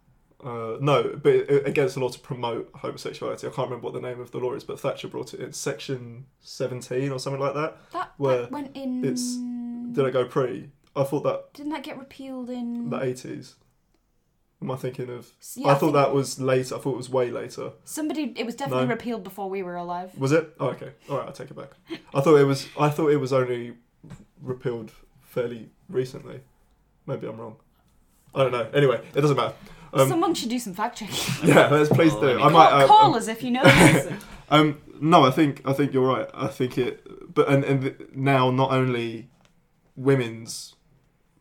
uh, 0.44 0.76
no, 0.80 1.18
but 1.22 1.34
it- 1.34 1.66
against 1.66 1.94
the 1.94 2.00
law 2.00 2.08
to 2.08 2.18
promote 2.18 2.70
homosexuality. 2.74 3.46
I 3.46 3.50
can't 3.50 3.68
remember 3.68 3.84
what 3.84 3.94
the 3.94 4.00
name 4.00 4.20
of 4.20 4.30
the 4.30 4.38
law 4.38 4.52
is, 4.54 4.64
but 4.64 4.78
Thatcher 4.78 5.08
brought 5.08 5.34
it 5.34 5.40
in 5.40 5.52
section 5.52 6.26
seventeen 6.40 7.10
or 7.10 7.18
something 7.18 7.40
like 7.40 7.54
that. 7.54 7.76
that, 7.92 8.12
Where 8.18 8.42
that 8.42 8.50
went 8.50 8.76
in 8.76 9.04
it's- 9.04 9.36
Did 9.94 10.04
I 10.04 10.10
go 10.10 10.24
pre? 10.26 10.70
I 10.94 11.04
thought 11.04 11.22
that 11.24 11.52
Didn't 11.54 11.72
that 11.72 11.82
get 11.82 11.98
repealed 11.98 12.50
in? 12.50 12.90
the 12.90 13.02
eighties. 13.02 13.56
Am 14.62 14.70
I 14.70 14.76
thinking 14.76 15.10
of? 15.10 15.30
Yeah, 15.54 15.68
I 15.68 15.74
thought 15.74 15.80
think 15.80 15.92
that 15.94 16.14
was 16.14 16.40
later. 16.40 16.76
I 16.76 16.78
thought 16.78 16.94
it 16.94 16.96
was 16.96 17.10
way 17.10 17.30
later. 17.30 17.72
somebody. 17.84 18.32
It 18.36 18.46
was 18.46 18.54
definitely 18.54 18.86
No. 18.86 18.90
repealed 18.92 19.22
before 19.22 19.50
we 19.50 19.62
were 19.62 19.76
alive. 19.76 20.18
Was 20.18 20.32
it? 20.32 20.54
Oh, 20.58 20.68
okay. 20.68 20.92
All 21.10 21.18
right, 21.18 21.26
I'll 21.26 21.32
take 21.34 21.50
it 21.50 21.54
back. 21.56 21.72
I 22.14 22.20
thought 22.22 22.36
it 22.36 22.44
was. 22.44 22.66
I 22.80 22.88
thought 22.88 23.08
it 23.10 23.18
was 23.18 23.34
only 23.34 23.74
repealed 24.40 24.92
fairly 25.22 25.68
recently. 25.90 26.40
Maybe 27.06 27.26
I'm 27.26 27.36
wrong. 27.36 27.56
I 28.34 28.42
don't 28.44 28.52
know. 28.52 28.66
Anyway, 28.72 29.00
it 29.14 29.20
doesn't 29.20 29.36
matter. 29.36 29.54
Um, 29.92 30.08
Someone 30.08 30.34
should 30.34 30.50
do 30.50 30.58
some 30.58 30.74
fact 30.74 30.98
checking. 30.98 31.48
yeah, 31.48 31.68
let's 31.68 31.88
please 31.90 32.12
do. 32.14 32.40
I 32.40 32.48
might. 32.48 32.70
call 32.70 32.80
uh, 32.82 32.86
call 32.86 33.10
um, 33.12 33.14
us 33.14 33.28
if 33.28 33.42
you 33.42 33.50
know 33.50 33.62
this. 33.64 34.12
Um, 34.48 34.80
no, 35.00 35.24
I 35.24 35.32
think 35.32 35.62
I 35.64 35.72
think 35.72 35.92
you're 35.92 36.06
right. 36.06 36.28
I 36.32 36.46
think 36.46 36.78
it, 36.78 37.04
but 37.34 37.48
and 37.48 37.64
and 37.64 37.82
th- 37.82 37.96
now 38.14 38.52
not 38.52 38.70
only 38.70 39.28
women's 39.96 40.76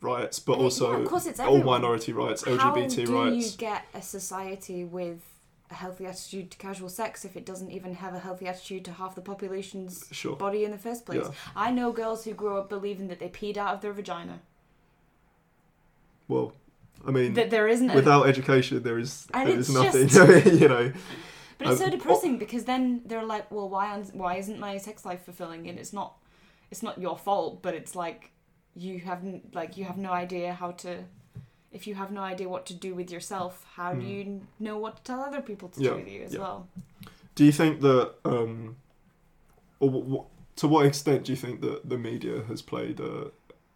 rights, 0.01 0.39
but 0.39 0.57
Yeah, 0.57 0.63
also 0.63 0.91
of 1.01 1.07
course 1.07 1.27
it's 1.27 1.39
all 1.39 1.57
everyone. 1.57 1.81
minority 1.81 2.13
rights, 2.13 2.43
LGBT 2.43 2.57
How 2.59 2.75
LGBT 2.75 3.05
do 3.05 3.13
rights. 3.23 3.51
you 3.51 3.57
get 3.59 3.85
a 3.93 4.01
society 4.01 4.85
with 4.85 5.21
a 5.69 5.75
healthy 5.75 6.07
attitude 6.07 6.49
to 6.49 6.57
casual 6.57 6.89
sex 6.89 7.25
if 7.25 7.35
it 7.37 7.45
doesn't 7.45 7.69
even 7.69 7.93
have 7.93 8.15
a 8.15 8.19
healthy 8.19 8.47
attitude 8.47 8.83
to 8.85 8.91
half 8.93 9.13
the 9.13 9.21
population's 9.21 10.05
Sure. 10.11 10.35
body 10.35 10.63
in 10.63 10.71
the 10.71 10.77
first 10.79 11.05
place? 11.05 11.21
Yeah. 11.25 11.31
I 11.55 11.69
know 11.69 11.91
girls 11.91 12.23
who 12.25 12.33
grow 12.33 12.57
up 12.57 12.69
believing 12.69 13.07
that 13.09 13.19
they 13.19 13.29
peed 13.29 13.55
out 13.55 13.75
of 13.75 13.81
their 13.81 13.93
vagina. 13.93 14.39
Well, 16.27 16.53
I 17.07 17.11
mean, 17.11 17.33
That 17.33 17.49
there 17.49 17.67
isn't. 17.67 17.89
A, 17.91 17.95
without 17.95 18.27
education, 18.27 18.81
there 18.83 18.97
is 18.99 19.27
And 19.33 19.47
there 19.49 19.59
is 19.59 19.69
nothing. 19.69 20.07
you 20.61 20.67
know. 20.67 20.91
But 21.57 21.67
it's 21.69 21.79
so 21.79 21.85
Um, 21.85 21.91
depressing 21.91 22.37
because 22.37 22.65
then 22.65 23.01
they're 23.05 23.23
like, 23.25 23.49
well, 23.51 23.69
why 23.69 23.85
why 24.13 24.35
isn't 24.35 24.59
my 24.59 24.77
sex 24.77 25.05
life 25.05 25.23
fulfilling? 25.23 25.67
And 25.69 25.79
it's 25.79 25.93
not 25.93 26.17
it's 26.71 26.83
not 26.83 26.97
your 26.99 27.17
fault, 27.17 27.61
but 27.61 27.73
it's 27.73 27.95
like 27.95 28.31
you 28.75 28.99
haven't 28.99 29.53
like 29.55 29.77
you 29.77 29.85
have 29.85 29.97
no 29.97 30.11
idea 30.11 30.53
how 30.53 30.71
to 30.71 31.03
if 31.71 31.87
you 31.87 31.95
have 31.95 32.11
no 32.11 32.21
idea 32.21 32.47
what 32.49 32.65
to 32.65 32.73
do 32.73 32.95
with 32.95 33.11
yourself, 33.11 33.65
how 33.75 33.93
do 33.93 34.01
Hmm. 34.01 34.07
you 34.07 34.41
know 34.59 34.77
what 34.77 34.97
to 34.97 35.03
tell 35.03 35.21
other 35.21 35.41
people 35.41 35.67
to 35.69 35.81
Yeah, 35.81 35.89
do 35.91 35.95
with 35.97 36.07
you 36.07 36.21
as 36.23 36.33
yeah. 36.33 36.39
well? 36.39 36.67
Do 37.35 37.43
you 37.43 37.51
think 37.51 37.81
that, 37.81 38.13
um, 38.23 38.77
or 39.81 40.25
to 40.55 40.67
what 40.69 40.85
extent 40.85 41.25
do 41.25 41.31
you 41.33 41.35
think 41.35 41.59
that 41.61 41.89
the 41.89 41.97
media 41.97 42.43
has 42.47 42.61
played 42.61 42.99
a 43.01 43.31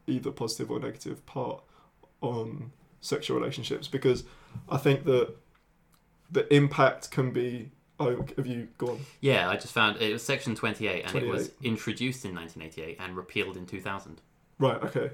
either 0.08 0.32
positive 0.32 0.72
or 0.72 0.80
negative 0.80 1.26
part 1.26 1.62
on 2.22 2.72
sexual 3.02 3.38
relationships? 3.40 3.88
Because 3.88 4.24
I 4.70 4.78
think 4.78 5.06
that 5.06 5.36
the 6.32 6.52
impact 6.54 7.12
can 7.12 7.32
be. 7.32 7.72
Oh, 8.02 8.26
have 8.38 8.48
you 8.48 8.70
gone? 8.78 9.00
Yeah, 9.20 9.50
I 9.50 9.56
just 9.56 9.74
found 9.74 10.02
it 10.02 10.14
was 10.14 10.24
section 10.24 10.56
28 10.56 11.04
and 11.06 11.16
it 11.16 11.28
was 11.28 11.52
introduced 11.62 12.24
in 12.24 12.34
1988 12.34 12.98
and 13.00 13.18
repealed 13.18 13.58
in 13.58 13.66
2000. 13.66 14.22
Right. 14.58 14.82
Okay. 14.84 15.12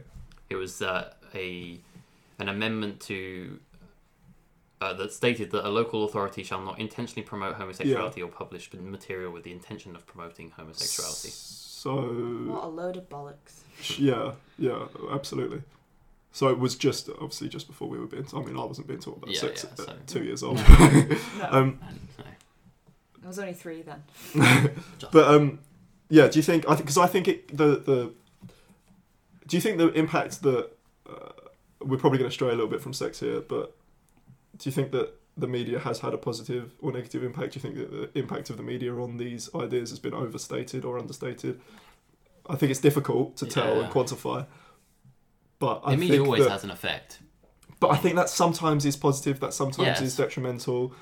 It 0.51 0.55
was 0.55 0.83
uh, 0.83 1.13
a 1.33 1.79
an 2.37 2.49
amendment 2.49 2.99
to 3.01 3.59
uh, 4.81 4.93
that 4.93 5.11
stated 5.11 5.51
that 5.51 5.65
a 5.67 5.69
local 5.69 6.03
authority 6.05 6.43
shall 6.43 6.61
not 6.61 6.79
intentionally 6.79 7.23
promote 7.23 7.55
homosexuality 7.55 8.21
or 8.21 8.27
publish 8.27 8.71
material 8.73 9.31
with 9.31 9.43
the 9.43 9.51
intention 9.51 9.95
of 9.95 10.05
promoting 10.05 10.51
homosexuality. 10.51 11.29
So 11.29 11.95
What 12.47 12.63
a 12.63 12.67
load 12.67 12.97
of 12.97 13.07
bollocks. 13.09 13.61
yeah, 13.97 14.33
yeah, 14.59 14.85
absolutely. 15.11 15.61
So 16.35 16.49
it 16.49 16.59
was 16.59 16.75
just 16.75 17.07
obviously 17.09 17.47
just 17.47 17.65
before 17.65 17.87
we 17.87 17.97
were 17.97 18.07
being. 18.07 18.27
I 18.35 18.39
mean, 18.41 18.57
I 18.57 18.65
wasn't 18.65 18.87
being 18.87 18.99
taught 18.99 19.15
about 19.19 19.29
Yeah, 19.29 19.39
sex 19.39 19.63
yeah, 19.63 19.71
at 19.71 19.77
so- 19.77 19.97
two 20.05 20.23
years 20.25 20.43
old. 20.43 20.57
No. 20.57 20.63
No, 21.39 21.47
um, 21.49 21.79
no, 22.19 22.25
I 23.23 23.27
was 23.27 23.39
only 23.39 23.53
three 23.53 23.83
then. 23.83 24.03
But 25.13 25.29
um, 25.33 25.59
yeah. 26.09 26.27
Do 26.27 26.37
you 26.37 26.43
think? 26.43 26.65
I 26.65 26.75
think 26.75 26.81
because 26.87 26.97
I 26.97 27.07
think 27.07 27.29
it 27.29 27.55
the 27.55 27.77
the. 27.77 28.11
Do 29.47 29.55
you 29.55 29.61
think 29.61 29.77
the 29.77 29.93
impact 29.93 30.41
that 30.41 30.71
uh, 31.09 31.31
we're 31.79 31.97
probably 31.97 32.17
going 32.19 32.29
to 32.29 32.33
stray 32.33 32.49
a 32.49 32.51
little 32.51 32.67
bit 32.67 32.81
from 32.81 32.91
sex 32.91 33.21
here, 33.21 33.39
but 33.39 33.73
do 34.57 34.67
you 34.67 34.73
think 34.73 34.91
that 34.91 35.13
the 35.37 35.47
media 35.47 35.79
has 35.79 35.99
had 35.99 36.13
a 36.13 36.17
positive 36.17 36.73
or 36.81 36.91
negative 36.91 37.23
impact? 37.23 37.53
Do 37.53 37.57
you 37.59 37.61
think 37.61 37.75
that 37.77 37.91
the 38.13 38.19
impact 38.19 38.49
of 38.49 38.57
the 38.57 38.63
media 38.63 38.93
on 38.93 39.15
these 39.15 39.49
ideas 39.55 39.89
has 39.91 39.99
been 39.99 40.13
overstated 40.13 40.83
or 40.83 40.99
understated? 40.99 41.61
I 42.49 42.57
think 42.57 42.71
it's 42.71 42.81
difficult 42.81 43.37
to 43.37 43.45
tell 43.45 43.79
and 43.79 43.89
quantify. 43.89 44.45
But 45.59 45.81
I 45.85 45.91
the 45.91 45.97
media 45.97 46.17
think 46.17 46.25
always 46.27 46.43
that, 46.43 46.51
has 46.51 46.63
an 46.63 46.71
effect. 46.71 47.19
but 47.79 47.89
I 47.91 47.97
think 47.97 48.15
that 48.15 48.29
sometimes 48.29 48.85
is 48.85 48.95
positive. 48.95 49.39
That 49.39 49.53
sometimes 49.53 49.87
Yes. 49.87 50.01
is 50.01 50.15
detrimental. 50.17 50.93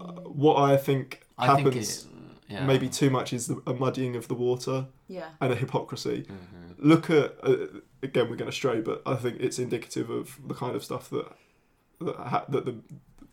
Uh, 0.00 0.12
what 0.22 0.56
I 0.56 0.76
think 0.76 1.26
I 1.38 1.46
happens 1.46 2.02
think 2.02 2.14
it, 2.48 2.52
yeah. 2.52 2.66
maybe 2.66 2.88
too 2.88 3.10
much 3.10 3.32
is 3.32 3.46
the, 3.48 3.62
a 3.66 3.74
muddying 3.74 4.16
of 4.16 4.28
the 4.28 4.34
water 4.34 4.86
Yeah. 5.08 5.28
and 5.40 5.52
a 5.52 5.56
hypocrisy. 5.56 6.26
Mhm. 6.28 6.74
Look 6.78 7.10
at 7.10 7.36
uh, 7.42 7.66
again, 8.02 8.28
we're 8.28 8.36
going 8.36 8.50
to 8.50 8.56
stray, 8.56 8.80
but 8.80 9.02
I 9.06 9.16
think 9.16 9.40
it's 9.40 9.58
indicative 9.58 10.10
of 10.10 10.38
the 10.46 10.54
kind 10.54 10.76
of 10.76 10.84
stuff 10.84 11.08
that 11.10 11.32
that, 12.00 12.16
ha- 12.16 12.44
that 12.48 12.64
the 12.66 12.76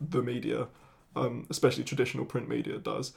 the 0.00 0.22
media, 0.22 0.68
um, 1.16 1.46
especially 1.50 1.84
traditional 1.84 2.24
print 2.24 2.48
media, 2.48 2.78
does. 2.78 3.12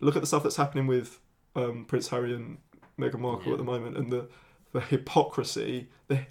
Look 0.00 0.16
at 0.16 0.22
the 0.22 0.26
stuff 0.26 0.42
that's 0.42 0.56
happening 0.56 0.86
with 0.86 1.18
um, 1.56 1.84
Prince 1.86 2.08
Harry 2.08 2.34
and 2.34 2.58
Meghan 2.98 3.20
Markle 3.20 3.46
Yeah. 3.48 3.52
at 3.52 3.58
the 3.58 3.64
moment, 3.64 3.96
and 3.96 4.10
the 4.12 4.28
the 4.72 4.80
hypocrisy 4.80 5.88
the, 6.08 6.26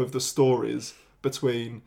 of 0.00 0.12
the 0.12 0.20
stories 0.20 0.94
between 1.22 1.82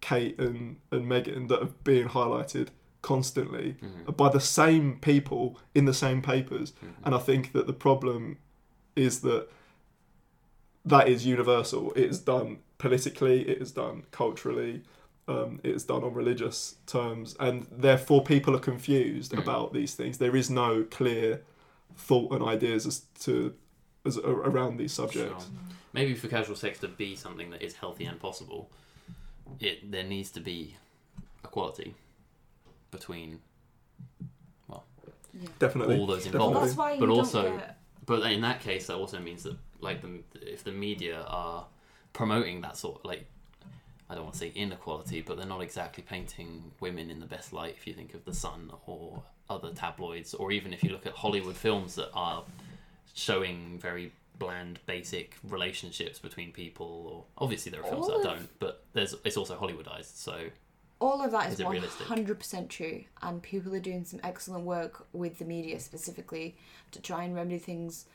Kate 0.00 0.38
and 0.38 0.76
and 0.90 1.06
Meghan 1.06 1.48
that 1.48 1.62
are 1.62 1.70
being 1.84 2.08
highlighted 2.08 2.68
constantly 3.02 3.76
Mhm. 3.80 4.16
by 4.16 4.28
the 4.28 4.40
same 4.40 4.98
people 5.00 5.58
in 5.74 5.84
the 5.86 5.94
same 5.94 6.22
papers. 6.22 6.72
Mhm. 6.72 6.88
And 7.04 7.14
I 7.14 7.18
think 7.18 7.52
that 7.52 7.66
the 7.66 7.72
problem 7.72 8.38
is 8.94 9.20
that 9.20 9.48
that 10.84 11.08
is 11.08 11.24
universal. 11.26 11.92
It 11.92 12.04
is 12.10 12.18
done 12.20 12.58
politically, 12.78 13.48
it 13.48 13.58
is 13.62 13.70
done 13.72 14.04
culturally, 14.10 14.82
um, 15.28 15.60
it 15.62 15.74
is 15.74 15.84
done 15.84 16.02
on 16.02 16.12
religious 16.14 16.76
terms, 16.86 17.36
and 17.38 17.66
therefore 17.70 18.24
people 18.24 18.54
are 18.56 18.60
confused 18.60 19.32
Mm. 19.32 19.38
about 19.42 19.72
these 19.72 19.94
things. 19.94 20.18
There 20.18 20.34
is 20.36 20.50
no 20.50 20.84
clear 20.90 21.42
thought 21.96 22.32
and 22.32 22.42
ideas 22.42 22.86
as 22.86 23.02
to 23.20 23.54
as 24.04 24.18
around 24.18 24.78
these 24.78 24.92
subjects. 24.92 25.44
Sure. 25.44 25.54
Maybe 25.92 26.14
for 26.14 26.28
casual 26.28 26.56
sex 26.56 26.78
to 26.80 26.88
be 26.88 27.14
something 27.16 27.50
that 27.50 27.62
is 27.62 27.74
healthy 27.74 28.04
and 28.06 28.18
possible, 28.18 28.70
it 29.60 29.90
there 29.90 30.04
needs 30.04 30.30
to 30.32 30.40
be 30.40 30.76
equality 31.44 31.94
between 32.90 33.40
Yeah. 35.34 35.48
Definitely. 35.58 35.98
all 35.98 36.06
those 36.06 36.24
Definitely. 36.24 36.46
involved. 36.48 36.66
That's 36.68 36.76
why 36.76 36.92
you 36.92 37.00
But 37.00 37.06
don't 37.06 37.18
also- 37.18 37.56
get- 37.56 37.78
But 38.04 38.30
in 38.32 38.40
that 38.42 38.60
case, 38.60 38.88
that 38.88 38.96
also 38.96 39.18
means 39.20 39.44
that 39.44 39.56
like 39.80 40.02
the 40.02 40.22
if 40.42 40.62
the 40.64 40.72
media 40.72 41.22
are 41.22 41.66
promoting 42.12 42.60
that 42.62 42.76
sort 42.76 42.98
of, 42.98 43.04
like 43.04 43.26
I 44.10 44.14
don't 44.14 44.24
want 44.24 44.34
to 44.34 44.40
say 44.40 44.50
inequality, 44.54 45.22
but 45.22 45.36
they're 45.38 45.46
not 45.46 45.62
exactly 45.62 46.02
painting 46.02 46.72
women 46.80 47.08
in 47.10 47.18
the 47.20 47.26
best 47.26 47.52
light. 47.54 47.74
If 47.78 47.86
you 47.86 47.94
think 47.94 48.12
of 48.12 48.24
the 48.26 48.34
Sun 48.34 48.70
or 48.86 49.22
other 49.48 49.72
tabloids, 49.72 50.34
or 50.34 50.52
even 50.52 50.72
if 50.74 50.82
you 50.84 50.90
look 50.90 51.06
at 51.06 51.14
Hollywood 51.14 51.56
films 51.56 51.94
that 51.94 52.10
are 52.12 52.44
showing 53.14 53.78
very 53.78 54.12
bland, 54.44 54.78
basic 54.86 55.36
relationships 55.44 56.18
between 56.18 56.52
people, 56.52 57.26
or 57.38 57.44
obviously 57.44 57.70
there 57.70 57.80
are 57.82 57.88
films 57.88 58.08
All 58.08 58.22
that 58.22 58.28
of- 58.28 58.36
don't, 58.38 58.58
but 58.58 58.84
there's 58.92 59.14
it's 59.24 59.36
also 59.36 59.56
Hollywoodized. 59.56 60.16
So 60.16 60.46
all 61.00 61.22
of 61.24 61.30
that 61.32 61.52
is 61.52 61.62
one 61.62 61.76
hundred 62.06 62.38
percent 62.38 62.70
true, 62.70 63.04
and 63.22 63.42
people 63.42 63.74
are 63.74 63.80
doing 63.80 64.04
some 64.04 64.20
excellent 64.22 64.64
work 64.64 65.06
with 65.12 65.38
the 65.38 65.44
media 65.44 65.80
specifically 65.80 66.56
to 66.92 67.00
try 67.00 67.24
and 67.24 67.34
remedy 67.34 67.58
things. 67.58 68.06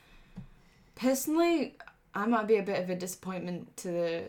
Personally, 0.96 1.76
I 2.16 2.26
might 2.26 2.48
be 2.48 2.58
a 2.58 2.64
bit 2.64 2.82
of 2.82 2.90
a 2.90 2.96
disappointment 2.96 3.76
to 3.78 3.88
the 3.90 4.24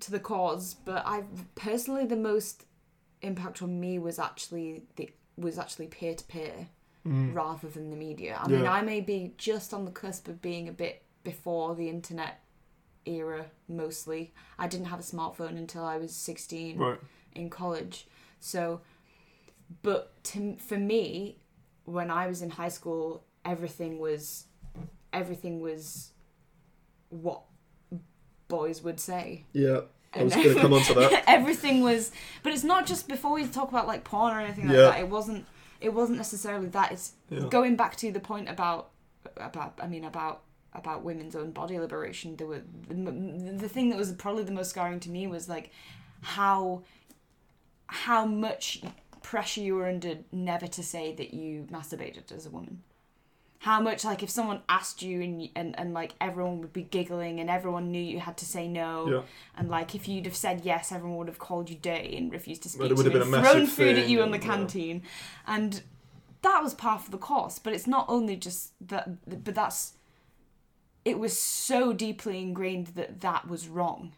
to 0.00 0.10
the 0.10 0.20
cause, 0.20 0.74
but 0.74 1.02
I 1.06 1.24
personally 1.54 2.06
the 2.06 2.16
most 2.16 2.64
impact 3.22 3.62
on 3.62 3.78
me 3.78 3.98
was 3.98 4.18
actually 4.18 4.84
the 4.96 5.10
was 5.36 5.58
actually 5.58 5.86
peer 5.86 6.14
to 6.14 6.24
peer 6.24 6.68
Mm. 7.06 7.34
rather 7.34 7.66
than 7.68 7.88
the 7.90 7.96
media. 7.96 8.38
I 8.42 8.46
mean, 8.48 8.66
I 8.66 8.82
may 8.82 9.00
be 9.00 9.32
just 9.38 9.72
on 9.72 9.86
the 9.86 9.90
cusp 9.90 10.28
of 10.28 10.42
being 10.42 10.68
a 10.68 10.72
bit 10.72 11.02
before 11.24 11.74
the 11.74 11.88
internet 11.88 12.40
era 13.06 13.46
mostly. 13.68 14.34
I 14.58 14.66
didn't 14.66 14.86
have 14.86 15.00
a 15.00 15.02
smartphone 15.02 15.56
until 15.56 15.82
I 15.84 15.96
was 15.96 16.14
16 16.14 16.76
Right. 16.78 16.98
in 17.34 17.48
college. 17.48 18.06
So, 18.38 18.82
but 19.82 20.12
to, 20.24 20.56
for 20.56 20.76
me, 20.76 21.38
when 21.84 22.10
I 22.10 22.26
was 22.26 22.42
in 22.42 22.50
high 22.50 22.68
school, 22.68 23.24
everything 23.46 23.98
was, 23.98 24.44
everything 25.12 25.60
was 25.60 26.10
what 27.08 27.40
boys 28.48 28.82
would 28.82 29.00
say. 29.00 29.44
Yeah. 29.52 29.80
I 30.12 30.24
was 30.24 30.34
going 30.34 30.54
to 30.54 30.60
come 30.60 30.72
on 30.72 30.82
to 30.82 30.94
that. 30.94 31.24
everything 31.28 31.82
was, 31.82 32.10
but 32.42 32.52
it's 32.52 32.64
not 32.64 32.84
just 32.84 33.08
before 33.08 33.32
we 33.32 33.46
talk 33.46 33.68
about 33.70 33.86
like 33.86 34.04
porn 34.04 34.34
or 34.36 34.40
anything 34.40 34.66
like 34.66 34.76
Yeah. 34.76 34.82
that. 34.90 35.00
It 35.00 35.08
wasn't. 35.08 35.46
It 35.80 35.94
wasn't 35.94 36.18
necessarily 36.18 36.68
that. 36.68 36.92
It's 36.92 37.12
Yeah. 37.28 37.48
going 37.48 37.76
back 37.76 37.96
to 37.96 38.12
the 38.12 38.20
point 38.20 38.48
about 38.48 38.90
about. 39.36 39.78
I 39.82 39.86
mean 39.86 40.04
about 40.04 40.42
about 40.72 41.02
women's 41.02 41.34
own 41.34 41.50
body 41.50 41.78
liberation. 41.78 42.36
There 42.36 42.46
were 42.46 42.62
the, 42.88 42.94
the 43.56 43.68
thing 43.68 43.88
that 43.90 43.98
was 43.98 44.12
probably 44.12 44.44
the 44.44 44.52
most 44.52 44.70
scarring 44.70 45.00
to 45.00 45.10
me 45.10 45.26
was 45.26 45.48
like 45.48 45.70
how 46.22 46.82
how 47.86 48.24
much 48.24 48.82
pressure 49.22 49.60
you 49.60 49.74
were 49.74 49.88
under 49.88 50.18
never 50.32 50.66
to 50.68 50.82
say 50.82 51.14
that 51.14 51.34
you 51.34 51.66
masturbated 51.70 52.30
as 52.32 52.46
a 52.46 52.50
woman. 52.50 52.82
How 53.64 53.78
much 53.80 54.04
like 54.06 54.22
if 54.22 54.30
someone 54.30 54.62
asked 54.70 55.02
you 55.02 55.20
and 55.20 55.48
and, 55.54 55.78
and 55.78 55.92
like 55.92 56.14
everyone 56.20 56.60
would 56.60 56.72
be 56.72 56.82
giggling 56.82 57.40
and 57.40 57.50
everyone 57.50 57.90
knew 57.92 58.00
you 58.02 58.18
had 58.18 58.36
to 58.38 58.46
say 58.46 58.66
no 58.68 59.06
Yeah. 59.10 59.22
and 59.56 59.68
like 59.68 59.94
if 59.94 60.08
you'd 60.08 60.24
have 60.24 60.34
said 60.36 60.62
yes 60.64 60.90
everyone 60.92 61.18
would 61.18 61.28
have 61.28 61.38
called 61.38 61.68
you 61.68 61.76
dirty 61.76 62.16
and 62.16 62.32
refused 62.32 62.62
to 62.62 62.68
speak 62.70 62.80
Well, 62.80 62.90
it 62.90 62.96
would 62.96 63.04
to 63.04 63.10
have 63.10 63.18
you 63.26 63.30
been 63.30 63.34
and 63.34 63.46
a 63.46 63.50
thrown 63.50 63.66
food 63.66 63.98
at 63.98 64.08
you 64.08 64.22
in 64.22 64.30
the 64.30 64.36
and, 64.36 64.44
yeah. 64.44 64.50
canteen 64.50 65.02
and 65.46 65.82
that 66.42 66.62
was 66.62 66.72
part 66.72 67.02
of 67.02 67.10
the 67.10 67.18
course 67.18 67.58
but 67.58 67.74
it's 67.74 67.86
not 67.86 68.06
only 68.08 68.34
just 68.34 68.72
that 68.88 69.04
but 69.44 69.54
that's 69.54 69.92
it 71.04 71.18
was 71.18 71.38
so 71.38 71.92
deeply 71.92 72.38
ingrained 72.40 72.88
that 72.88 73.20
that 73.20 73.46
was 73.46 73.68
wrong 73.68 74.12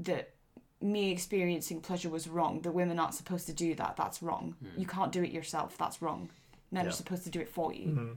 that 0.00 0.34
me 0.82 1.10
experiencing 1.10 1.80
pleasure 1.80 2.10
was 2.10 2.28
wrong 2.28 2.60
that 2.60 2.72
women 2.72 2.98
aren't 2.98 3.14
supposed 3.14 3.46
to 3.46 3.54
do 3.54 3.74
that 3.74 3.96
that's 3.96 4.22
wrong 4.22 4.54
you 4.76 4.84
can't 4.86 5.12
do 5.12 5.22
it 5.22 5.30
yourself 5.30 5.78
that's 5.78 6.02
wrong 6.02 6.28
men 6.70 6.84
Yeah. 6.84 6.90
are 6.90 6.92
supposed 6.92 7.24
to 7.24 7.30
do 7.30 7.40
it 7.40 7.48
for 7.48 7.72
you 7.72 7.86
Mhm. 7.86 8.16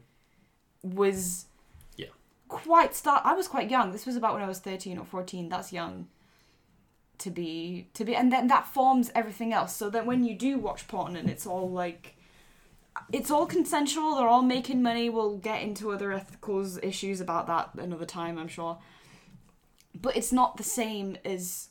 Was 0.94 1.46
Yeah. 1.96 2.08
quite 2.48 2.96
start 2.96 3.22
I 3.26 3.34
was 3.34 3.48
quite 3.48 3.70
young. 3.70 3.92
This 3.92 4.06
was 4.06 4.16
about 4.16 4.34
when 4.34 4.44
I 4.44 4.48
was 4.48 4.60
13 4.60 4.98
or 4.98 5.06
14. 5.06 5.50
That's 5.50 5.74
young 5.74 6.08
to 7.18 7.32
be 7.32 7.88
to 7.94 8.04
be 8.04 8.16
and 8.16 8.32
then 8.32 8.48
that 8.48 8.68
forms 8.68 9.10
everything 9.16 9.54
else. 9.54 9.76
So 9.76 9.90
that 9.90 10.06
when 10.06 10.24
you 10.24 10.36
do 10.36 10.58
watch 10.58 10.88
porn 10.88 11.16
and 11.16 11.30
it's 11.30 11.48
all 11.48 11.70
like 11.70 12.16
it's 13.12 13.30
all 13.32 13.46
consensual, 13.46 14.16
they're 14.16 14.28
all 14.28 14.42
making 14.42 14.82
money. 14.82 15.10
We'll 15.10 15.38
get 15.38 15.62
into 15.62 15.92
other 15.92 16.14
ethical 16.14 16.66
issues 16.84 17.20
about 17.20 17.48
that 17.48 17.72
another 17.76 18.06
time, 18.06 18.38
I'm 18.38 18.48
sure. 18.48 18.78
But 19.94 20.16
it's 20.16 20.32
not 20.32 20.58
the 20.58 20.64
same 20.64 21.18
as 21.26 21.70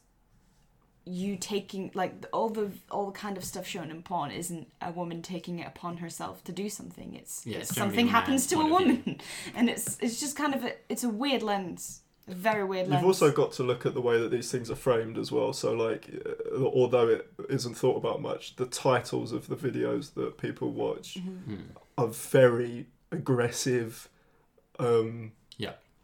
you 1.07 1.37
taking 1.37 1.91
like 1.95 2.25
all 2.33 2.49
the 2.49 2.71
all 2.91 3.07
the 3.07 3.13
kind 3.19 3.37
of 3.37 3.45
stuff 3.45 3.67
shown 3.67 3.91
in 3.91 4.03
porn 4.03 4.31
isn't 4.31 4.67
a 4.81 4.91
woman 4.91 5.21
taking 5.23 5.59
it 5.59 5.67
upon 5.67 5.99
herself 5.99 6.43
to 6.45 6.53
do 6.53 6.69
something. 6.71 7.15
It's, 7.15 7.47
Yeah, 7.47 7.59
it's 7.59 7.71
it's 7.71 7.79
something 7.79 8.09
happens 8.09 8.47
to 8.49 8.61
a 8.61 8.69
point 8.69 8.91
of 8.91 8.97
view. 8.97 9.03
woman, 9.05 9.21
and 9.55 9.69
it's 9.69 9.99
it's 10.01 10.19
just 10.21 10.37
kind 10.37 10.55
of 10.55 10.65
a 10.65 10.73
it's 10.89 11.05
a 11.05 11.09
weird 11.11 11.43
lens, 11.43 12.01
a 12.27 12.35
very 12.35 12.65
weird 12.65 12.89
lens. 12.89 13.03
You've 13.03 13.07
also 13.09 13.31
got 13.31 13.53
to 13.53 13.63
look 13.63 13.85
at 13.85 13.93
the 13.93 14.01
way 14.01 14.19
that 14.19 14.31
these 14.31 14.51
things 14.51 14.71
are 14.71 14.77
framed 14.77 15.19
as 15.19 15.31
well. 15.31 15.53
So, 15.53 15.73
like, 15.75 16.09
uh, 16.55 16.63
although 16.65 17.09
it 17.09 17.29
isn't 17.51 17.75
thought 17.75 17.97
about 17.99 18.23
much, 18.23 18.57
the 18.57 18.67
titles 18.67 19.33
of 19.33 19.49
the 19.49 19.57
videos 19.57 20.15
that 20.15 20.39
people 20.39 20.71
watch 20.73 21.19
Mhm. 21.19 21.39
hmm. 21.45 21.57
are 21.99 22.09
very 22.09 22.87
aggressive. 23.11 24.09
Um, 24.79 25.33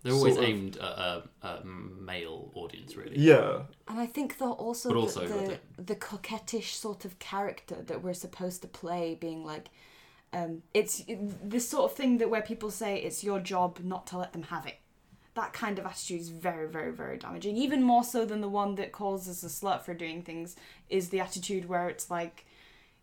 they're 0.03 0.13
always 0.13 0.35
Sort 0.35 0.45
of- 0.45 0.51
aimed 0.51 0.77
at 0.77 0.83
a, 0.83 1.23
a 1.43 1.65
male 1.65 2.51
audience, 2.55 2.97
really. 2.97 3.19
yeah, 3.19 3.63
And 3.89 4.01
I 4.01 4.07
think 4.07 4.39
though 4.39 4.53
also, 4.53 4.89
But 4.89 4.95
the, 4.95 5.01
also 5.01 5.27
the, 5.27 5.47
got 5.49 5.87
the 5.87 5.95
coquettish 5.97 6.75
sort 6.75 7.05
of 7.05 7.19
character 7.19 7.77
that 7.87 8.03
we're 8.03 8.15
supposed 8.15 8.63
to 8.63 8.69
play, 8.69 9.17
being 9.21 9.45
like, 9.45 9.69
um, 10.33 10.63
it's 10.75 11.03
this 11.43 11.69
sort 11.69 11.91
of 11.91 11.97
thing 11.97 12.19
that 12.19 12.31
where 12.31 12.43
people 12.43 12.71
say 12.71 12.97
it's 12.99 13.25
your 13.25 13.41
job 13.41 13.81
not 13.83 14.07
to 14.09 14.17
let 14.19 14.33
them 14.33 14.45
have 14.45 14.65
it. 14.67 14.77
That 15.35 15.53
kind 15.53 15.79
of 15.79 15.87
attitude 15.87 16.21
is 16.21 16.29
very, 16.29 16.69
very, 16.69 16.93
very 16.93 17.17
damaging. 17.17 17.57
Even 17.57 17.83
more 17.83 18.05
so 18.05 18.25
than 18.25 18.41
the 18.41 18.49
one 18.49 18.75
that 18.77 18.93
calls 18.93 19.29
us 19.29 19.43
a 19.43 19.47
slut 19.47 19.83
for 19.83 19.95
doing 19.95 20.23
things 20.23 20.57
is 20.89 21.09
the 21.11 21.21
attitude 21.21 21.69
where 21.69 21.89
it's 21.89 22.11
like, 22.11 22.47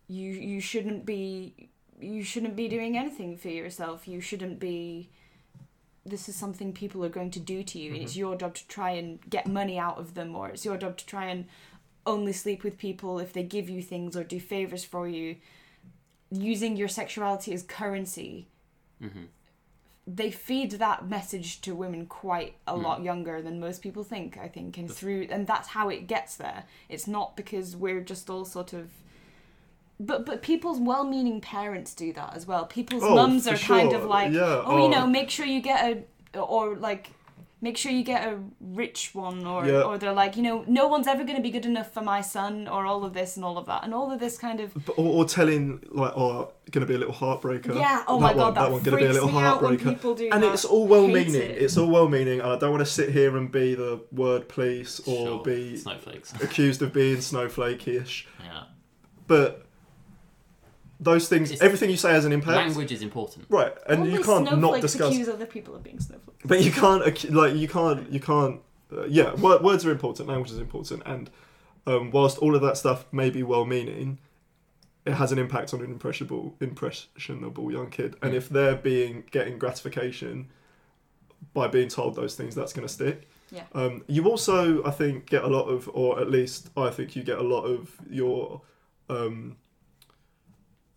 you 0.08 0.30
you 0.30 0.60
shouldn't 0.60 1.04
be 1.04 1.68
you 2.00 2.22
shouldn't 2.22 2.56
be 2.56 2.66
doing 2.68 2.96
anything 2.96 3.36
for 3.36 3.48
yourself. 3.48 4.08
You 4.08 4.20
shouldn't 4.20 4.58
be. 4.58 5.10
This 6.08 6.28
is 6.28 6.36
something 6.36 6.72
people 6.72 7.04
are 7.04 7.08
going 7.10 7.30
to 7.32 7.40
do 7.40 7.62
to 7.62 7.78
you, 7.78 7.92
and 7.94 8.02
it's 8.02 8.16
your 8.16 8.34
job 8.36 8.54
to 8.54 8.66
try 8.68 8.90
and 8.92 9.18
get 9.28 9.46
money 9.46 9.78
out 9.78 9.98
of 9.98 10.14
them, 10.14 10.34
or 10.34 10.48
it's 10.48 10.64
your 10.64 10.76
job 10.76 10.96
to 10.96 11.06
try 11.06 11.26
and 11.26 11.44
only 12.06 12.32
sleep 12.32 12.64
with 12.64 12.78
people 12.78 13.18
if 13.18 13.32
they 13.32 13.42
give 13.42 13.68
you 13.68 13.82
things 13.82 14.16
or 14.16 14.24
do 14.24 14.40
favors 14.40 14.84
for 14.84 15.06
you. 15.06 15.36
Using 16.30 16.76
your 16.76 16.88
sexuality 16.88 17.52
as 17.52 17.62
currency, 17.62 18.48
hmm 19.00 19.24
they 20.10 20.30
feed 20.30 20.70
that 20.70 21.06
message 21.06 21.60
to 21.60 21.74
women 21.74 22.06
quite 22.06 22.54
a 22.66 22.74
Hmm. 22.74 22.82
lot 22.82 23.02
younger 23.02 23.42
than 23.42 23.60
most 23.60 23.82
people 23.82 24.02
think. 24.04 24.38
I 24.38 24.48
think, 24.48 24.78
and 24.78 24.90
through 24.90 25.26
and 25.30 25.46
that's 25.46 25.68
how 25.68 25.90
it 25.90 26.06
gets 26.06 26.34
there. 26.36 26.64
It's 26.88 27.06
not 27.06 27.36
because 27.36 27.76
we're 27.76 28.00
just 28.00 28.30
all 28.30 28.46
sort 28.46 28.72
of. 28.72 28.88
But 30.00 30.24
but 30.26 30.42
people's 30.42 30.78
well-meaning 30.78 31.40
parents 31.40 31.94
do 31.94 32.12
that 32.12 32.34
as 32.36 32.46
well. 32.46 32.66
People's 32.66 33.02
Oh, 33.02 33.14
mums 33.16 33.48
for 33.48 33.54
are 33.54 33.58
kind 33.58 33.92
of 33.92 34.04
like, 34.04 34.32
Yeah, 34.32 34.62
oh, 34.64 34.76
you 34.78 34.84
oh. 34.84 34.88
know, 34.90 35.06
make 35.06 35.28
sure 35.30 35.44
you 35.46 35.60
get 35.60 36.04
a 36.34 36.38
or 36.38 36.76
like. 36.76 37.10
Make 37.60 37.76
sure 37.76 37.90
you 37.90 38.04
get 38.04 38.22
a 38.32 38.38
rich 38.60 39.16
one, 39.16 39.44
or 39.44 39.66
Yeah. 39.66 39.82
or 39.82 39.98
they're 39.98 40.12
like, 40.12 40.36
you 40.36 40.44
know, 40.44 40.62
no 40.68 40.86
one's 40.86 41.08
ever 41.08 41.24
going 41.24 41.34
to 41.34 41.42
be 41.42 41.50
good 41.50 41.66
enough 41.66 41.92
for 41.92 42.02
my 42.02 42.20
son, 42.20 42.68
or 42.68 42.86
all 42.86 43.04
of 43.04 43.14
this 43.14 43.34
and 43.34 43.44
all 43.44 43.58
of 43.58 43.66
that, 43.66 43.82
and 43.82 43.92
all 43.92 44.12
of 44.12 44.20
this 44.20 44.38
kind 44.38 44.60
of 44.60 44.72
But- 44.86 44.96
or, 44.96 45.06
or 45.06 45.24
telling 45.24 45.82
like, 45.90 46.12
oh, 46.16 46.52
going 46.70 46.82
to 46.82 46.86
be 46.86 46.94
a 46.94 46.98
little 46.98 47.12
heartbreaker. 47.14 47.74
yeah. 47.74 48.04
Oh 48.06 48.20
that 48.20 48.22
my 48.22 48.28
one, 48.28 48.36
god, 48.36 48.54
that, 48.54 48.60
that 48.60 48.70
one 48.70 48.82
going 48.84 48.96
to 48.98 49.02
be 49.02 49.10
a 49.10 49.12
little 49.12 49.32
me 49.32 49.40
out 49.42 49.60
when 49.60 49.76
heartbreaker. 49.76 50.28
And 50.32 50.44
that. 50.44 50.52
it's 50.54 50.64
all 50.64 50.86
well 50.86 51.08
meaning 51.08 51.34
it. 51.34 51.60
It's 51.60 51.76
all 51.76 51.88
well 51.90 52.06
meaning, 52.06 52.38
and 52.38 52.48
I 52.48 52.56
don't 52.60 52.70
want 52.70 52.84
to 52.86 52.92
sit 52.92 53.08
here 53.10 53.36
and 53.36 53.50
be 53.50 53.74
the 53.74 54.02
word 54.12 54.48
police 54.48 55.00
or 55.00 55.26
Sure. 55.26 55.42
be 55.42 55.78
Snowflakes. 55.78 56.34
accused 56.40 56.80
of 56.82 56.92
being 56.92 57.20
snowflake-ish. 57.20 58.28
yeah. 58.44 58.62
But 59.26 59.66
those 61.00 61.28
things, 61.28 61.50
It's- 61.50 61.62
everything 61.64 61.90
you 61.90 61.96
say 61.96 62.10
has 62.12 62.24
an 62.24 62.32
impact, 62.32 62.56
Language 62.56 62.90
is 62.92 63.02
important. 63.02 63.46
right? 63.48 63.72
And 63.86 64.00
Only 64.00 64.12
you 64.14 64.22
can't 64.22 64.44
not 64.44 64.54
snowflakes 64.58 64.82
discuss. 64.82 65.12
accuse 65.12 65.28
other 65.28 65.46
people 65.46 65.74
of 65.76 65.82
being 65.82 66.00
snowflakes. 66.00 66.40
But 66.44 66.62
you 66.64 66.72
can't 66.72 67.04
accu- 67.04 67.32
like 67.32 67.54
you 67.54 67.68
can't 67.68 68.10
you 68.12 68.20
can't. 68.20 68.60
Uh, 68.90 69.04
yeah, 69.04 69.34
wo- 69.34 69.60
words 69.62 69.84
are 69.86 69.90
important. 69.90 70.28
Language 70.28 70.50
is 70.50 70.58
important, 70.58 71.02
and 71.06 71.30
um, 71.86 72.10
whilst 72.10 72.38
all 72.38 72.54
of 72.54 72.62
that 72.62 72.76
stuff 72.76 73.06
may 73.12 73.30
be 73.30 73.42
well-meaning, 73.42 74.18
it 75.06 75.14
has 75.14 75.30
an 75.32 75.38
impact 75.38 75.72
on 75.72 75.80
an 75.80 75.90
impressionable 75.90 76.54
impressionable 76.60 77.70
young 77.72 77.88
kid 77.90 78.16
and 78.22 78.32
Mm. 78.32 78.36
if 78.36 78.48
they're 78.48 78.74
being 78.76 79.24
getting 79.30 79.58
gratification 79.58 80.48
by 81.54 81.66
being 81.68 81.88
told 81.88 82.14
those 82.16 82.34
things 82.34 82.54
that's 82.54 82.72
going 82.72 82.86
to 82.86 82.92
stick 82.92 83.28
Yeah. 83.50 83.62
um, 83.74 84.02
you 84.06 84.28
also 84.28 84.82
i 84.84 84.90
think 84.90 85.26
get 85.26 85.44
a 85.44 85.46
lot 85.46 85.66
of 85.66 85.88
or 85.94 86.20
at 86.20 86.28
least 86.30 86.68
i 86.76 86.90
think 86.90 87.14
you 87.16 87.22
get 87.22 87.38
a 87.38 87.42
lot 87.42 87.62
of 87.62 87.96
your 88.10 88.60
um, 89.08 89.56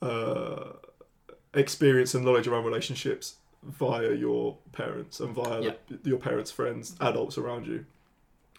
uh, 0.02 0.74
experience 1.54 2.14
and 2.16 2.24
knowledge 2.26 2.48
around 2.48 2.64
relationships 2.66 3.36
via 3.64 4.14
your 4.14 4.58
parents 4.72 5.20
and 5.20 5.36
via 5.36 5.62
Yeah. 5.62 5.72
your 6.04 6.18
parents 6.18 6.50
friends 6.52 6.96
adults 7.00 7.38
around 7.38 7.68
you 7.68 7.86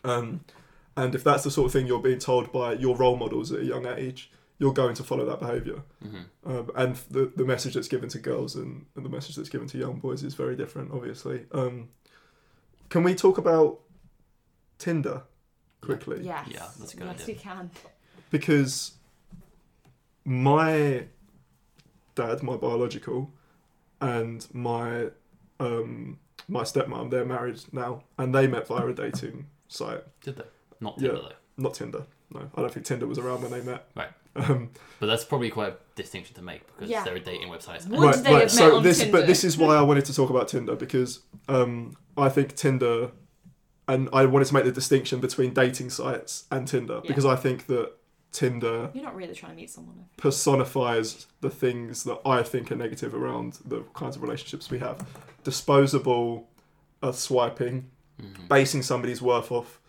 um, 0.04 0.44
and 0.96 1.14
if 1.14 1.24
that's 1.24 1.42
the 1.44 1.50
sort 1.50 1.66
of 1.66 1.72
thing 1.72 1.86
you're 1.86 2.00
being 2.02 2.18
told 2.20 2.52
by 2.52 2.74
your 2.74 2.96
role 2.96 3.16
models 3.16 3.50
at 3.52 3.60
a 3.60 3.64
young 3.64 3.86
age 3.86 4.30
you're 4.58 4.72
going 4.72 4.94
to 4.94 5.02
follow 5.02 5.24
that 5.24 5.40
behavior 5.40 5.82
hmm 6.02 6.20
um, 6.44 6.70
and 6.76 6.96
the, 7.10 7.32
the 7.36 7.44
message 7.44 7.74
that's 7.74 7.88
given 7.88 8.08
to 8.08 8.18
girls 8.18 8.54
and, 8.56 8.84
and 8.96 9.04
the 9.04 9.08
message 9.08 9.36
that's 9.36 9.48
given 9.48 9.66
to 9.68 9.78
young 9.78 9.98
boys 9.98 10.22
is 10.22 10.34
very 10.34 10.54
different 10.56 10.90
obviously 10.92 11.46
um, 11.52 11.88
can 12.88 13.02
we 13.02 13.14
talk 13.14 13.38
about 13.38 13.80
tinder 14.78 15.22
quickly 15.80 16.20
Yes. 16.22 16.46
Yeah, 16.48 16.66
that's 16.78 16.94
a 16.94 16.96
good 16.96 17.06
yes, 17.06 17.22
idea. 17.22 17.34
you 17.34 17.40
can. 17.40 17.70
because 18.30 18.92
my 20.24 21.04
dad 22.14 22.42
my 22.42 22.56
biological 22.56 23.30
and 24.00 24.46
my 24.52 25.08
um, 25.60 26.18
my 26.48 26.62
stepmom 26.62 27.10
they're 27.10 27.24
married 27.24 27.60
now 27.72 28.02
and 28.18 28.34
they 28.34 28.46
met 28.46 28.66
via 28.66 28.86
a 28.86 28.92
dating 28.92 29.46
site 29.68 30.02
Did 30.22 30.36
they? 30.36 30.44
Not 30.80 30.94
Yeah. 30.98 31.08
Tinder 31.10 31.22
though. 31.22 31.32
not 31.62 31.74
tinder 31.74 32.02
no 32.30 32.50
i 32.54 32.60
don't 32.60 32.72
think 32.72 32.84
tinder 32.86 33.06
was 33.06 33.18
around 33.18 33.42
when 33.42 33.50
they 33.52 33.60
met 33.62 33.86
Right. 33.94 34.08
um, 34.36 34.70
But 34.98 35.06
that's 35.06 35.24
probably 35.24 35.50
quite 35.50 35.72
a 35.74 35.76
distinction 35.94 36.34
to 36.36 36.42
make 36.42 36.66
because 36.66 36.88
Yeah. 36.90 37.04
there 37.04 37.14
are 37.14 37.18
dating 37.18 37.48
websites. 37.48 37.86
Would 37.88 38.00
right, 38.00 38.16
they 38.16 38.32
right. 38.32 38.40
have 38.42 38.50
so 38.50 38.68
met 38.68 38.74
on 38.78 38.82
this, 38.82 38.98
Tinder? 39.00 39.12
but 39.18 39.26
this 39.26 39.44
is 39.44 39.56
why 39.58 39.76
I 39.76 39.82
wanted 39.82 40.04
to 40.06 40.14
talk 40.14 40.30
about 40.30 40.48
Tinder 40.48 40.74
because 40.74 41.20
um, 41.48 41.96
I 42.16 42.28
think 42.30 42.54
Tinder, 42.56 43.10
and 43.86 44.08
I 44.12 44.24
wanted 44.24 44.46
to 44.46 44.54
make 44.54 44.64
the 44.64 44.72
distinction 44.72 45.20
between 45.20 45.52
dating 45.52 45.90
sites 45.90 46.46
and 46.50 46.66
Tinder 46.66 47.00
Yeah. 47.04 47.08
because 47.08 47.26
I 47.26 47.36
think 47.36 47.66
that 47.66 47.92
Tinder 48.32 48.90
You're 48.94 49.04
not 49.04 49.14
really 49.14 49.34
trying 49.34 49.52
to 49.52 49.56
meet 49.56 49.70
someone. 49.70 50.06
personifies 50.16 51.26
the 51.42 51.50
things 51.50 52.04
that 52.04 52.18
I 52.26 52.42
think 52.42 52.72
are 52.72 52.76
negative 52.76 53.14
around 53.14 53.58
the 53.64 53.82
kinds 53.94 54.16
of 54.16 54.22
relationships 54.22 54.70
we 54.70 54.78
have. 54.78 55.06
Disposable, 55.44 56.48
uh, 57.02 57.12
swiping, 57.12 57.90
Mhm. 58.20 58.48
basing 58.48 58.82
somebody's 58.82 59.20
worth 59.20 59.52
off 59.52 59.80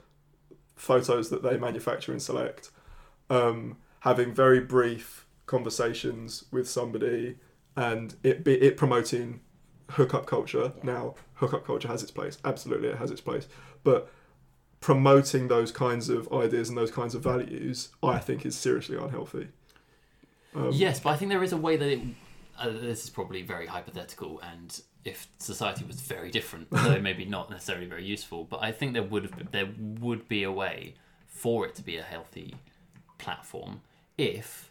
photos 0.76 1.30
that 1.30 1.42
they 1.44 1.58
manufacture 1.58 2.12
and 2.12 2.22
select, 2.22 2.72
um, 3.30 3.78
having 4.02 4.34
very 4.34 4.60
brief 4.60 5.26
conversations 5.46 6.46
with 6.52 6.68
somebody, 6.70 7.38
and 7.76 8.16
it 8.24 8.44
be 8.44 8.54
it 8.56 8.76
promoting 8.78 9.40
hookup 9.92 10.26
culture. 10.26 10.74
Yeah. 10.78 10.84
Now, 10.84 11.16
hookup 11.36 11.66
culture 11.66 11.88
has 11.88 12.02
its 12.04 12.12
place. 12.12 12.38
Absolutely, 12.44 12.90
it 12.90 12.98
has 12.98 13.12
its 13.12 13.22
place, 13.22 13.48
but 13.84 14.10
promoting 14.84 15.48
those 15.48 15.72
kinds 15.72 16.10
of 16.10 16.32
ideas 16.34 16.68
and 16.68 16.78
those 16.78 16.92
kinds 16.92 17.16
of 17.16 17.24
values, 17.24 17.88
I 18.04 18.20
think, 18.20 18.46
is 18.46 18.54
seriously 18.54 18.98
unhealthy. 18.98 19.48
Um, 20.54 20.72
yes, 20.74 21.00
but 21.00 21.12
I 21.12 21.16
think 21.16 21.32
there 21.32 21.42
is 21.42 21.54
a 21.54 21.58
way 21.58 21.78
that 21.78 21.88
it. 21.88 22.02
Uh, 22.60 22.70
this 22.70 23.06
is 23.06 23.10
probably 23.10 23.42
very 23.42 23.66
hypothetical, 23.66 24.42
and 24.42 24.82
if 25.06 25.28
society 25.40 25.86
was 25.86 26.02
very 26.02 26.30
different, 26.30 26.68
so 26.84 27.00
maybe 27.00 27.24
not 27.24 27.50
necessarily 27.50 27.86
very 27.86 28.04
useful. 28.04 28.44
But 28.44 28.62
I 28.62 28.74
think 28.74 28.94
there 28.94 29.04
would 29.04 29.24
have, 29.24 29.52
there 29.52 29.70
would 29.78 30.28
be 30.28 30.44
a 30.44 30.52
way 30.52 30.96
for 31.28 31.66
it 31.66 31.76
to 31.76 31.82
be 31.82 31.96
a 31.96 32.04
healthy 32.04 32.56
platform 33.18 33.82
if 34.18 34.70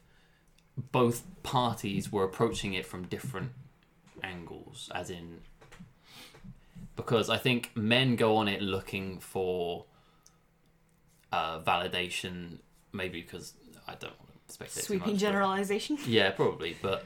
both 0.92 1.24
parties 1.42 2.12
were 2.12 2.22
approaching 2.22 2.74
it 2.74 2.84
from 2.84 3.06
different 3.06 3.52
angles, 4.22 4.90
as 4.94 5.08
in 5.08 5.40
because 6.96 7.30
I 7.30 7.38
think 7.38 7.70
men 7.74 8.14
go 8.14 8.36
on 8.36 8.46
it 8.46 8.60
looking 8.60 9.18
for 9.18 9.86
uh, 11.32 11.60
validation, 11.60 12.58
maybe 12.92 13.22
because 13.22 13.54
I 13.88 13.94
don't 13.94 14.12
want 14.18 14.30
to 14.48 14.52
speculate. 14.54 14.74
too 14.84 14.86
Sweeping 14.86 15.12
much, 15.14 15.20
but- 15.20 15.26
generalization. 15.26 15.98
yeah, 16.06 16.30
probably, 16.30 16.76
but 16.82 17.04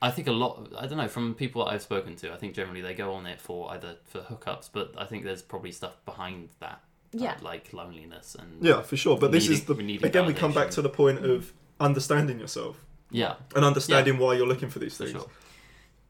I 0.00 0.10
think 0.10 0.28
a 0.28 0.32
lot. 0.32 0.72
I 0.78 0.86
don't 0.86 0.98
know 0.98 1.08
from 1.08 1.34
people 1.34 1.64
I've 1.66 1.82
spoken 1.82 2.14
to. 2.16 2.32
I 2.32 2.36
think 2.36 2.54
generally 2.54 2.80
they 2.82 2.94
go 2.94 3.12
on 3.14 3.26
it 3.26 3.40
for 3.40 3.70
either 3.72 3.96
for 4.04 4.20
hookups, 4.20 4.68
but 4.72 4.92
I 4.96 5.04
think 5.06 5.24
there's 5.24 5.42
probably 5.42 5.72
stuff 5.72 5.94
behind 6.04 6.50
that, 6.60 6.80
uh, 7.14 7.18
Yeah. 7.24 7.36
like 7.42 7.72
loneliness 7.72 8.36
and 8.38 8.62
Yeah, 8.64 8.82
for 8.82 8.96
sure. 8.96 9.18
But 9.18 9.32
this 9.32 9.48
is 9.48 9.64
the 9.64 9.74
needing 9.74 10.06
again 10.06 10.26
we 10.26 10.34
come 10.34 10.52
back 10.52 10.70
to 10.72 10.82
the 10.82 10.88
point 10.90 11.24
of 11.24 11.52
understanding 11.80 12.38
yourself 12.40 12.84
yeah, 13.10 13.36
and 13.56 13.64
understanding 13.64 14.18
why 14.18 14.34
you're 14.34 14.46
looking 14.46 14.68
for 14.70 14.78
these 14.80 14.96
for 14.96 15.04
things. 15.06 15.12
sure. 15.18 15.30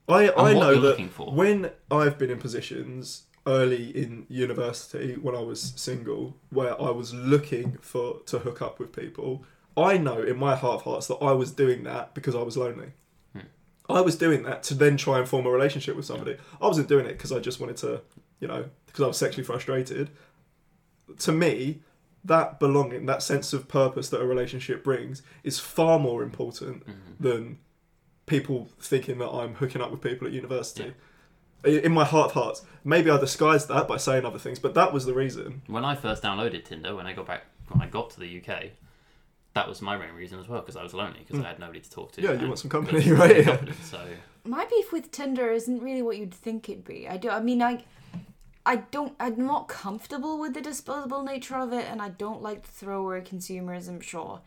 I 0.08 0.30
I 0.32 0.52
know 0.54 0.80
that 0.80 1.10
for. 1.10 1.30
when 1.32 1.70
I've 1.90 2.18
been 2.18 2.30
in 2.30 2.38
positions 2.38 3.24
early 3.48 3.84
in 3.96 4.26
university 4.28 5.14
when 5.14 5.34
I 5.34 5.40
was 5.40 5.72
single 5.76 6.36
where 6.50 6.80
I 6.80 6.90
was 6.90 7.14
looking 7.14 7.78
for 7.80 8.20
to 8.26 8.38
hook 8.40 8.60
up 8.62 8.78
with 8.78 8.92
people, 8.92 9.44
I 9.76 9.96
know 9.96 10.22
in 10.22 10.36
my 10.38 10.54
heart 10.54 10.76
of 10.76 10.82
hearts 10.82 11.06
that 11.08 11.16
I 11.16 11.32
was 11.32 11.50
doing 11.52 11.84
that 11.84 12.14
because 12.14 12.34
I 12.34 12.42
was 12.42 12.56
lonely. 12.56 12.90
Hmm. 13.32 13.46
I 13.88 14.00
was 14.02 14.16
doing 14.16 14.42
that 14.44 14.62
to 14.64 14.74
then 14.74 14.96
try 14.96 15.18
and 15.18 15.28
form 15.28 15.46
a 15.46 15.50
relationship 15.50 15.96
with 15.96 16.04
somebody. 16.04 16.36
I 16.60 16.66
wasn't 16.66 16.88
doing 16.88 17.06
it 17.06 17.14
because 17.16 17.32
I 17.32 17.38
just 17.38 17.58
wanted 17.60 17.78
to, 17.78 18.02
you 18.40 18.48
know, 18.48 18.66
because 18.86 19.02
I 19.02 19.06
was 19.08 19.16
sexually 19.16 19.44
frustrated. 19.44 20.10
To 21.20 21.32
me, 21.32 21.80
that 22.24 22.60
belonging, 22.60 23.06
that 23.06 23.22
sense 23.22 23.52
of 23.52 23.66
purpose 23.68 24.10
that 24.10 24.20
a 24.20 24.26
relationship 24.26 24.84
brings, 24.84 25.22
is 25.42 25.58
far 25.58 25.98
more 25.98 26.22
important 26.22 26.86
Mhm. 26.86 26.92
than 27.18 27.58
people 28.26 28.68
thinking 28.80 29.16
that 29.18 29.30
I'm 29.30 29.54
hooking 29.54 29.80
up 29.80 29.90
with 29.90 30.02
people 30.02 30.26
at 30.26 30.34
university. 30.34 30.90
I- 30.90 30.94
In 31.64 31.92
my 31.92 32.04
heart 32.04 32.26
of 32.26 32.32
hearts, 32.32 32.62
maybe 32.84 33.10
I 33.10 33.18
disguised 33.18 33.68
that 33.68 33.88
by 33.88 33.96
saying 33.96 34.24
other 34.24 34.38
things, 34.38 34.58
but 34.58 34.74
that 34.74 34.92
was 34.92 35.06
the 35.06 35.14
reason. 35.14 35.62
When 35.66 35.84
I 35.84 35.94
first 35.96 36.22
downloaded 36.22 36.64
Tinder, 36.64 36.94
when 36.94 37.06
I 37.06 37.12
got 37.12 37.26
back, 37.26 37.42
when 37.68 37.82
I 37.82 37.86
got 37.88 38.10
to 38.10 38.20
the 38.20 38.40
UK, 38.40 38.70
that 39.54 39.68
was 39.68 39.82
my 39.82 39.96
main 39.96 40.14
reason 40.14 40.38
as 40.38 40.46
well 40.48 40.60
because 40.60 40.76
I 40.76 40.82
was 40.84 40.94
lonely 40.94 41.18
because 41.26 41.40
Mm. 41.40 41.44
I 41.44 41.48
had 41.48 41.58
nobody 41.58 41.80
to 41.80 41.90
talk 41.90 42.12
to. 42.12 42.22
Yeah, 42.22 42.32
you 42.32 42.46
want 42.46 42.60
some 42.60 42.70
company, 42.70 43.10
right? 43.12 43.44
get 43.44 43.66
Yeah. 43.66 43.72
So 43.82 44.00
My 44.44 44.66
beef 44.66 44.92
with 44.92 45.10
Tinder 45.10 45.50
isn't 45.50 45.82
really 45.82 46.02
what 46.02 46.16
you'd 46.16 46.32
think 46.34 46.68
it'd 46.68 46.84
be. 46.84 47.08
I 47.08 47.16
do. 47.16 47.28
I 47.28 47.40
mean, 47.40 47.60
I, 47.60 47.84
I 48.64 48.76
don't. 48.76 49.14
I'm 49.18 49.44
not 49.44 49.66
comfortable 49.66 50.38
with 50.38 50.54
the 50.54 50.60
disposable 50.60 51.24
nature 51.24 51.56
of 51.56 51.72
it, 51.72 51.86
and 51.90 52.00
I 52.00 52.10
don't 52.10 52.40
like 52.40 52.62
the 52.62 52.70
throwaway 52.70 53.22
consumerism. 53.22 54.00
Sure, 54.00 54.42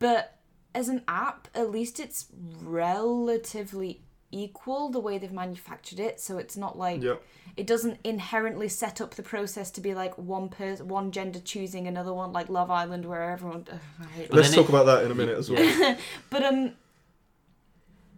but 0.00 0.38
as 0.74 0.88
an 0.88 1.02
app, 1.06 1.46
at 1.54 1.70
least 1.70 2.00
it's 2.00 2.26
relatively 2.62 4.00
equal 4.32 4.88
the 4.90 4.98
way 4.98 5.18
they've 5.18 5.30
manufactured 5.32 6.00
it. 6.00 6.18
So 6.20 6.38
it's 6.38 6.56
not 6.56 6.76
like 6.76 7.02
Yeah. 7.02 7.14
it 7.56 7.66
doesn't 7.66 7.98
inherently 8.02 8.68
set 8.68 9.00
up 9.00 9.14
the 9.14 9.22
process 9.22 9.70
to 9.72 9.80
be 9.80 9.94
like 9.94 10.16
one 10.18 10.48
person, 10.48 10.88
one 10.88 11.12
gender 11.12 11.38
choosing 11.38 11.86
another 11.86 12.12
one, 12.12 12.32
like 12.32 12.48
Love 12.48 12.70
Island, 12.70 13.04
where 13.04 13.30
everyone. 13.30 13.66
Ugh, 13.70 13.78
I 14.00 14.04
hate 14.06 14.30
But 14.30 14.36
Let's 14.38 14.54
talk 14.54 14.64
it- 14.64 14.70
about 14.70 14.86
that 14.86 15.04
in 15.04 15.10
a 15.10 15.14
minute 15.14 15.38
as 15.38 15.48
well. 15.50 15.96
but 16.30 16.42
um, 16.42 16.72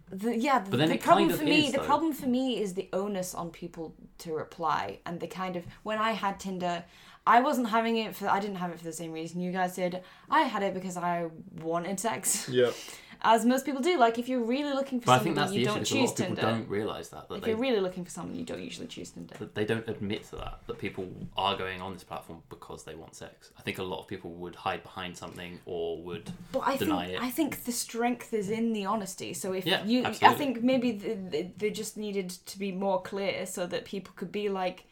the 0.09 0.35
yeah, 0.37 0.59
the, 0.59 0.71
But 0.71 0.77
then 0.77 0.89
the 0.89 0.97
problem 0.97 1.25
kind 1.29 1.31
of 1.33 1.39
for 1.39 1.45
me, 1.45 1.65
is, 1.65 1.71
the 1.71 1.77
though. 1.79 1.83
problem 1.85 2.13
for 2.13 2.27
me 2.27 2.61
is 2.61 2.73
the 2.75 2.87
onus 2.93 3.33
on 3.35 3.49
people 3.49 3.93
to 4.19 4.33
reply 4.33 4.99
and 5.05 5.19
the 5.19 5.27
kind 5.27 5.55
of 5.55 5.65
when 5.83 5.97
I 5.97 6.11
had 6.11 6.39
Tinder, 6.39 6.83
I 7.27 7.41
wasn't 7.41 7.69
having 7.69 7.97
it 7.97 8.15
for 8.15 8.29
I 8.29 8.39
didn't 8.39 8.57
have 8.57 8.69
it 8.71 8.77
for 8.77 8.83
the 8.83 8.93
same 8.93 9.11
reason 9.11 9.41
you 9.41 9.51
guys 9.51 9.75
did. 9.75 10.01
I 10.29 10.41
had 10.41 10.61
it 10.61 10.73
because 10.75 10.95
I 10.95 11.27
wanted 11.61 11.99
sex, 11.99 12.47
yeah. 12.49 12.69
as 13.21 13.45
most 13.45 13.65
people 13.65 13.81
do. 13.81 13.97
Like 13.97 14.17
if 14.19 14.27
you're 14.29 14.43
really 14.43 14.73
looking 14.73 14.99
for 14.99 15.05
but 15.05 15.35
that's 15.35 15.53
you 15.53 15.61
issue. 15.61 15.65
don't 15.73 15.81
is 15.81 15.91
a 15.91 15.95
lot 15.95 16.01
choose 16.01 16.11
of 16.11 16.17
people 16.17 16.35
Tinder. 16.35 16.41
don't 16.41 16.69
realise 16.69 17.07
that 17.09 17.27
that 17.29 17.35
If 17.35 17.41
they 17.43 17.49
you're 17.49 17.57
really 17.57 17.79
looking 17.79 18.03
for 18.05 18.11
something, 18.11 18.35
you 18.35 18.45
don't 18.45 18.61
usually 18.61 18.87
choose 18.87 19.09
Tinder. 19.11 19.35
they 19.53 19.65
don't 19.65 19.87
admit 19.87 20.23
to 20.29 20.35
that 20.37 20.59
that 20.67 20.77
people 20.77 21.07
are 21.37 21.55
going 21.57 21.81
on 21.81 21.93
this 21.93 22.03
platform 22.03 22.41
because 22.49 22.83
they 22.83 22.95
want 22.95 23.15
sex. 23.15 23.51
I 23.57 23.61
think 23.61 23.77
a 23.79 23.83
lot 23.83 23.99
of 23.99 24.07
people 24.07 24.31
would 24.31 24.55
hide 24.55 24.83
behind 24.83 25.17
something 25.17 25.59
or 25.65 26.01
would 26.03 26.31
But 26.51 26.59
I 26.65 26.77
deny 26.77 27.05
think 27.07 27.17
it. 27.17 27.23
I 27.23 27.29
think 27.29 27.63
the 27.65 27.71
strength 27.71 28.33
is 28.33 28.49
in 28.49 28.73
the 28.73 28.85
honesty. 28.85 29.33
So 29.33 29.53
if 29.53 29.65
Yeah, 29.65 29.83
you, 29.85 30.05
I 30.05 30.33
think 30.33 30.63
maybe 30.63 30.93
th 30.93 31.17
th 31.31 31.47
they 31.57 31.71
just 31.71 31.97
needed 31.97 32.29
to 32.51 32.59
be 32.59 32.71
more 32.71 33.01
clear 33.01 33.45
so 33.45 33.65
that 33.67 33.85
people 33.85 34.13
could 34.15 34.31
be 34.31 34.49
like, 34.49 34.85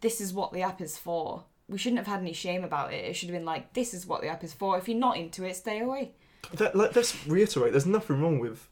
"This 0.00 0.20
is 0.20 0.32
what 0.32 0.52
the 0.52 0.62
app 0.62 0.80
is 0.80 0.96
for." 0.96 1.44
We 1.68 1.78
shouldn't 1.78 1.98
have 1.98 2.08
had 2.14 2.20
any 2.20 2.32
shame 2.32 2.64
about 2.64 2.92
it. 2.92 3.04
It 3.04 3.14
should 3.14 3.28
have 3.30 3.38
been 3.38 3.44
like, 3.54 3.64
"This 3.74 3.94
is 3.94 4.04
what 4.04 4.20
the 4.22 4.28
app 4.28 4.42
is 4.42 4.52
for. 4.52 4.76
If 4.76 4.88
you're 4.88 4.98
not 5.08 5.16
into 5.16 5.44
it, 5.44 5.54
stay 5.56 5.78
away." 5.80 6.12
That, 6.54 6.74
like, 6.74 6.96
let's 6.96 7.26
reiterate. 7.26 7.72
There's 7.72 7.86
nothing 7.86 8.20
wrong 8.20 8.38
with 8.38 8.68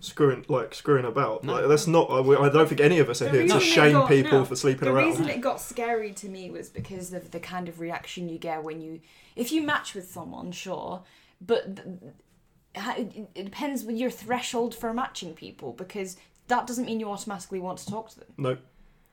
screwing, 0.00 0.44
like 0.48 0.74
screwing 0.74 1.04
about. 1.04 1.44
No. 1.44 1.54
Like, 1.54 1.68
that's 1.68 1.86
not. 1.86 2.10
I, 2.10 2.18
I 2.44 2.48
don't 2.48 2.68
think 2.68 2.80
any 2.80 2.98
of 2.98 3.08
us 3.08 3.22
are 3.22 3.26
The 3.26 3.42
here 3.42 3.48
to 3.48 3.60
shame 3.60 3.92
got- 3.92 4.08
people 4.08 4.38
no, 4.40 4.44
for 4.44 4.56
sleeping 4.56 4.88
The 4.88 4.94
around. 4.94 5.04
The 5.04 5.10
reason 5.10 5.28
it 5.28 5.40
got 5.40 5.60
scary 5.60 6.12
to 6.14 6.28
me 6.28 6.50
was 6.50 6.68
because 6.68 7.12
of 7.12 7.30
the 7.30 7.40
kind 7.40 7.68
of 7.68 7.80
reaction 7.80 8.28
you 8.28 8.38
get 8.38 8.62
when 8.64 8.80
you, 8.80 9.00
if 9.36 9.52
you 9.52 9.62
match 9.62 9.94
with 9.94 10.10
someone, 10.10 10.52
sure, 10.52 11.02
but 11.40 11.76
th- 11.76 11.88
it 12.74 13.28
it 13.34 13.44
depends 13.44 13.84
with 13.84 13.96
your 13.96 14.10
threshold 14.10 14.74
for 14.74 14.92
matching 14.92 15.32
people 15.34 15.72
because 15.72 16.16
that 16.48 16.66
doesn't 16.66 16.84
mean 16.86 17.00
you 17.00 17.10
automatically 17.10 17.58
want 17.60 17.78
to 17.78 17.86
talk 17.86 18.10
to 18.10 18.18
them. 18.20 18.28
No. 18.36 18.56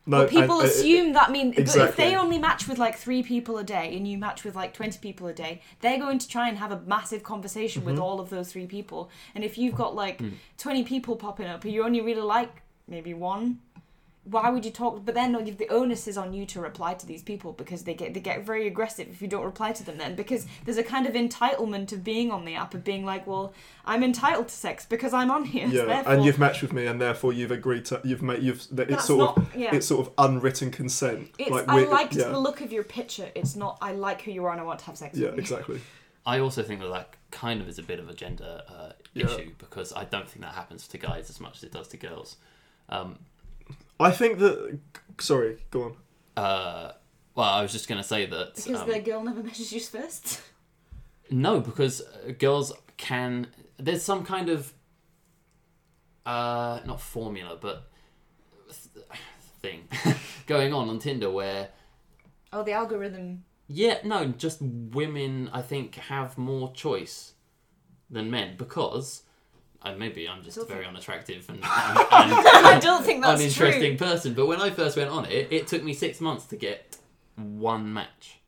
No, 0.06 0.20
But 0.24 0.30
people 0.30 0.60
and- 0.60 0.68
uh, 0.70 0.72
assume 0.72 1.14
that 1.14 1.32
mean 1.32 1.52
but 1.52 1.76
if 1.76 1.96
they 1.96 2.16
only 2.16 2.38
match 2.38 2.68
with 2.68 2.78
like 2.78 2.98
three 2.98 3.24
people 3.24 3.58
a 3.58 3.64
day 3.64 3.96
and 3.96 4.06
you 4.06 4.18
match 4.18 4.44
with 4.44 4.54
like 4.54 4.74
20 4.74 5.00
people 5.00 5.28
a 5.28 5.34
day, 5.34 5.62
they're 5.80 5.98
going 6.00 6.20
to 6.20 6.28
try 6.28 6.50
and 6.50 6.58
have 6.58 6.72
a 6.74 6.82
massive 6.82 7.24
conversation 7.24 7.86
with 7.86 7.96
Mm-hmm. 7.96 8.04
all 8.04 8.20
of 8.20 8.30
those 8.30 8.52
three 8.52 8.66
people. 8.68 9.10
And 9.34 9.44
if 9.46 9.58
you've 9.58 9.76
got 9.76 9.96
like 9.96 10.18
Mm. 10.20 10.34
20 10.58 10.84
people 10.84 11.16
popping 11.16 11.48
up, 11.48 11.64
and 11.64 11.74
you 11.74 11.84
only 11.86 12.02
really 12.02 12.22
like 12.22 12.62
maybe 12.88 13.14
one, 13.14 13.60
why 14.26 14.50
would 14.50 14.64
you 14.64 14.72
talk? 14.72 15.04
But 15.04 15.16
then 15.16 15.34
the 15.34 15.68
onus 15.70 16.08
is 16.08 16.18
on 16.18 16.34
you 16.34 16.46
to 16.46 16.62
reply 16.62 16.94
to 16.94 17.06
these 17.06 17.22
people 17.22 17.52
because 17.52 17.84
they 17.84 17.94
get 17.94 18.14
they 18.14 18.22
get 18.22 18.46
very 18.46 18.68
aggressive 18.68 19.10
if 19.10 19.22
you 19.22 19.28
don't 19.28 19.44
reply 19.44 19.74
to 19.74 19.84
them. 19.84 19.98
Then 19.98 20.16
because 20.16 20.48
there's 20.64 20.78
a 20.78 20.84
kind 20.84 21.06
of 21.06 21.14
entitlement 21.14 21.92
of 21.92 22.04
being 22.06 22.32
on 22.32 22.46
the 22.46 22.56
app 22.56 22.74
of 22.74 22.86
being 22.86 23.04
like, 23.04 23.28
well, 23.28 23.54
I'm 23.86 24.02
entitled 24.02 24.48
to 24.48 24.54
sex 24.56 24.86
because 24.86 25.14
I'm 25.14 25.30
on 25.30 25.44
here. 25.44 25.68
yeah, 25.68 25.84
therefore, 25.86 26.14
and 26.14 26.24
you've 26.24 26.40
matched 26.40 26.62
with 26.62 26.72
me, 26.72 26.86
and 26.86 27.02
therefore 27.02 27.34
you've 27.34 27.52
agreed 27.52 27.84
to. 27.86 28.00
You've 28.06 28.22
made. 28.22 28.42
You've. 28.42 28.60
It's 28.60 28.70
That's 28.72 29.06
sort 29.06 29.20
not- 29.20 29.38
of. 29.38 29.56
yeah. 29.56 29.76
It's 29.76 29.88
sort 29.88 30.08
of 30.08 30.14
unwritten 30.18 30.72
consent. 30.72 31.30
It's, 31.38 31.52
like 31.52 31.68
I 31.68 31.84
liked 31.84 32.16
yeah, 32.16 32.30
the 32.30 32.40
look 32.40 32.62
of 32.62 32.72
your 32.72 32.84
picture. 32.86 33.30
It's 33.36 33.58
not 33.58 33.78
I 33.82 33.92
like 33.92 34.22
who 34.22 34.32
you 34.32 34.46
are 34.46 34.52
and 34.52 34.62
I 34.62 34.64
want 34.64 34.80
to 34.80 34.86
have 34.86 34.98
sex 34.98 35.18
Yeah, 35.18 35.28
with 35.28 35.36
you. 35.36 35.42
exactly. 35.42 35.82
I 36.26 36.40
also 36.40 36.64
think 36.64 36.80
that 36.80 36.88
that 36.92 37.16
kind 37.32 37.60
of 37.60 37.68
is 37.68 37.78
a 37.78 37.84
bit 37.84 38.00
of 38.00 38.08
a 38.08 38.14
gender 38.14 38.62
uh, 38.70 38.92
Yeah. 39.14 39.26
issue 39.26 39.52
because 39.58 39.92
I 39.92 40.06
don't 40.06 40.30
think 40.30 40.46
that 40.46 40.54
happens 40.54 40.88
to 40.88 40.98
guys 40.98 41.30
as 41.30 41.42
much 41.42 41.58
as 41.58 41.64
it 41.66 41.74
does 41.74 41.90
to 41.90 41.98
girls. 41.98 42.38
Um, 42.88 43.20
I 44.00 44.12
think 44.12 44.40
that. 44.40 44.80
Sorry, 45.20 45.58
go 45.72 45.84
on. 45.84 45.96
uh, 46.44 46.92
well, 47.36 47.50
I 47.50 47.62
was 47.62 47.72
just 47.72 47.88
going 47.88 48.02
to 48.02 48.08
say 48.08 48.26
that 48.26 48.56
Because 48.56 48.82
um, 48.82 48.90
the 48.90 49.00
girl 49.00 49.24
never 49.24 49.42
measures 49.44 49.72
you 49.72 49.80
first. 49.80 50.42
no, 51.30 51.60
because 51.60 52.02
uh, 52.02 52.32
girls 52.32 52.74
can. 52.98 53.48
There's 53.78 54.04
some 54.04 54.24
kind 54.24 54.50
of 54.50 54.74
uh, 56.26 56.80
not 56.86 57.02
formula, 57.02 57.58
but 57.60 57.90
th- 58.94 59.06
thing 59.62 59.88
going 60.48 60.74
on 60.74 60.90
on 60.90 61.00
Tinder 61.00 61.30
where 61.30 61.70
Oh, 62.52 62.64
the 62.64 62.72
algorithm. 62.74 63.44
Yeah, 63.68 63.98
no, 64.04 64.28
just 64.28 64.60
women, 64.62 65.50
I 65.54 65.62
think, 65.62 65.96
have 65.96 66.38
more 66.38 66.72
choice 66.74 67.34
than 68.10 68.30
men 68.30 68.56
because, 68.58 69.23
and 69.84 70.00
maybe 70.00 70.28
I'm 70.30 70.44
just 70.44 70.58
a 70.58 70.66
very 70.66 70.82
think- 70.82 70.90
unattractive 70.90 71.46
and, 71.50 71.58
and, 71.64 71.64
I 71.64 72.80
don't 72.82 73.04
think 73.04 73.22
that's 73.24 73.42
uninteresting 73.42 73.98
true. 73.98 74.08
person, 74.08 74.34
but 74.34 74.46
when 74.48 74.62
I 74.62 74.70
first 74.70 74.96
went 74.98 75.10
on 75.10 75.26
it, 75.26 75.48
it 75.52 75.68
took 75.68 75.84
me 75.84 75.94
six 75.94 76.22
months 76.22 76.46
to 76.48 76.56
get 76.56 76.98
one 77.36 77.94
match. 77.94 78.40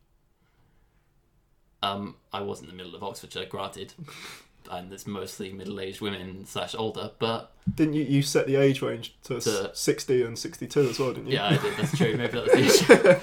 Um, 1.82 2.16
I 2.32 2.40
was 2.40 2.60
in 2.60 2.66
the 2.66 2.72
middle 2.72 2.94
of 2.94 3.02
Oxfordshire, 3.04 3.44
granted, 3.46 3.92
and 4.70 4.92
it's 4.92 5.06
mostly 5.06 5.52
middle-aged 5.52 6.00
women 6.00 6.44
slash 6.46 6.74
older, 6.74 7.12
but 7.18 7.52
Didn't 7.72 7.94
you? 7.94 8.02
You 8.04 8.22
set 8.22 8.46
the 8.46 8.56
age 8.56 8.82
range 8.82 9.14
to, 9.24 9.40
To- 9.40 9.70
sixty 9.74 10.22
and 10.22 10.38
sixty-two 10.38 10.88
as 10.88 10.98
well, 10.98 11.12
didn't 11.12 11.28
you? 11.28 11.34
Yeah, 11.34 11.48
I 11.48 11.56
did. 11.58 11.76
That's 11.76 11.96
true. 11.96 12.16
Maybe 12.16 12.32
that's 12.40 12.52
the 12.88 13.20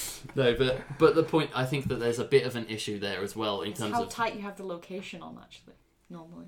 issue. 0.22 0.30
no, 0.36 0.54
but 0.54 0.80
but 0.98 1.14
the 1.14 1.24
point 1.24 1.50
I 1.54 1.64
think 1.66 1.88
that 1.88 1.96
there's 2.00 2.20
a 2.20 2.24
bit 2.24 2.44
of 2.46 2.56
an 2.56 2.66
issue 2.68 2.98
there 3.00 3.22
as 3.22 3.34
well 3.36 3.62
in 3.62 3.72
It's 3.72 3.80
terms 3.80 3.92
how 3.92 4.04
of 4.04 4.12
how 4.12 4.24
tight 4.24 4.36
you 4.36 4.42
have 4.42 4.56
the 4.56 4.64
location 4.64 5.20
on, 5.20 5.38
actually, 5.42 5.74
normally. 6.08 6.46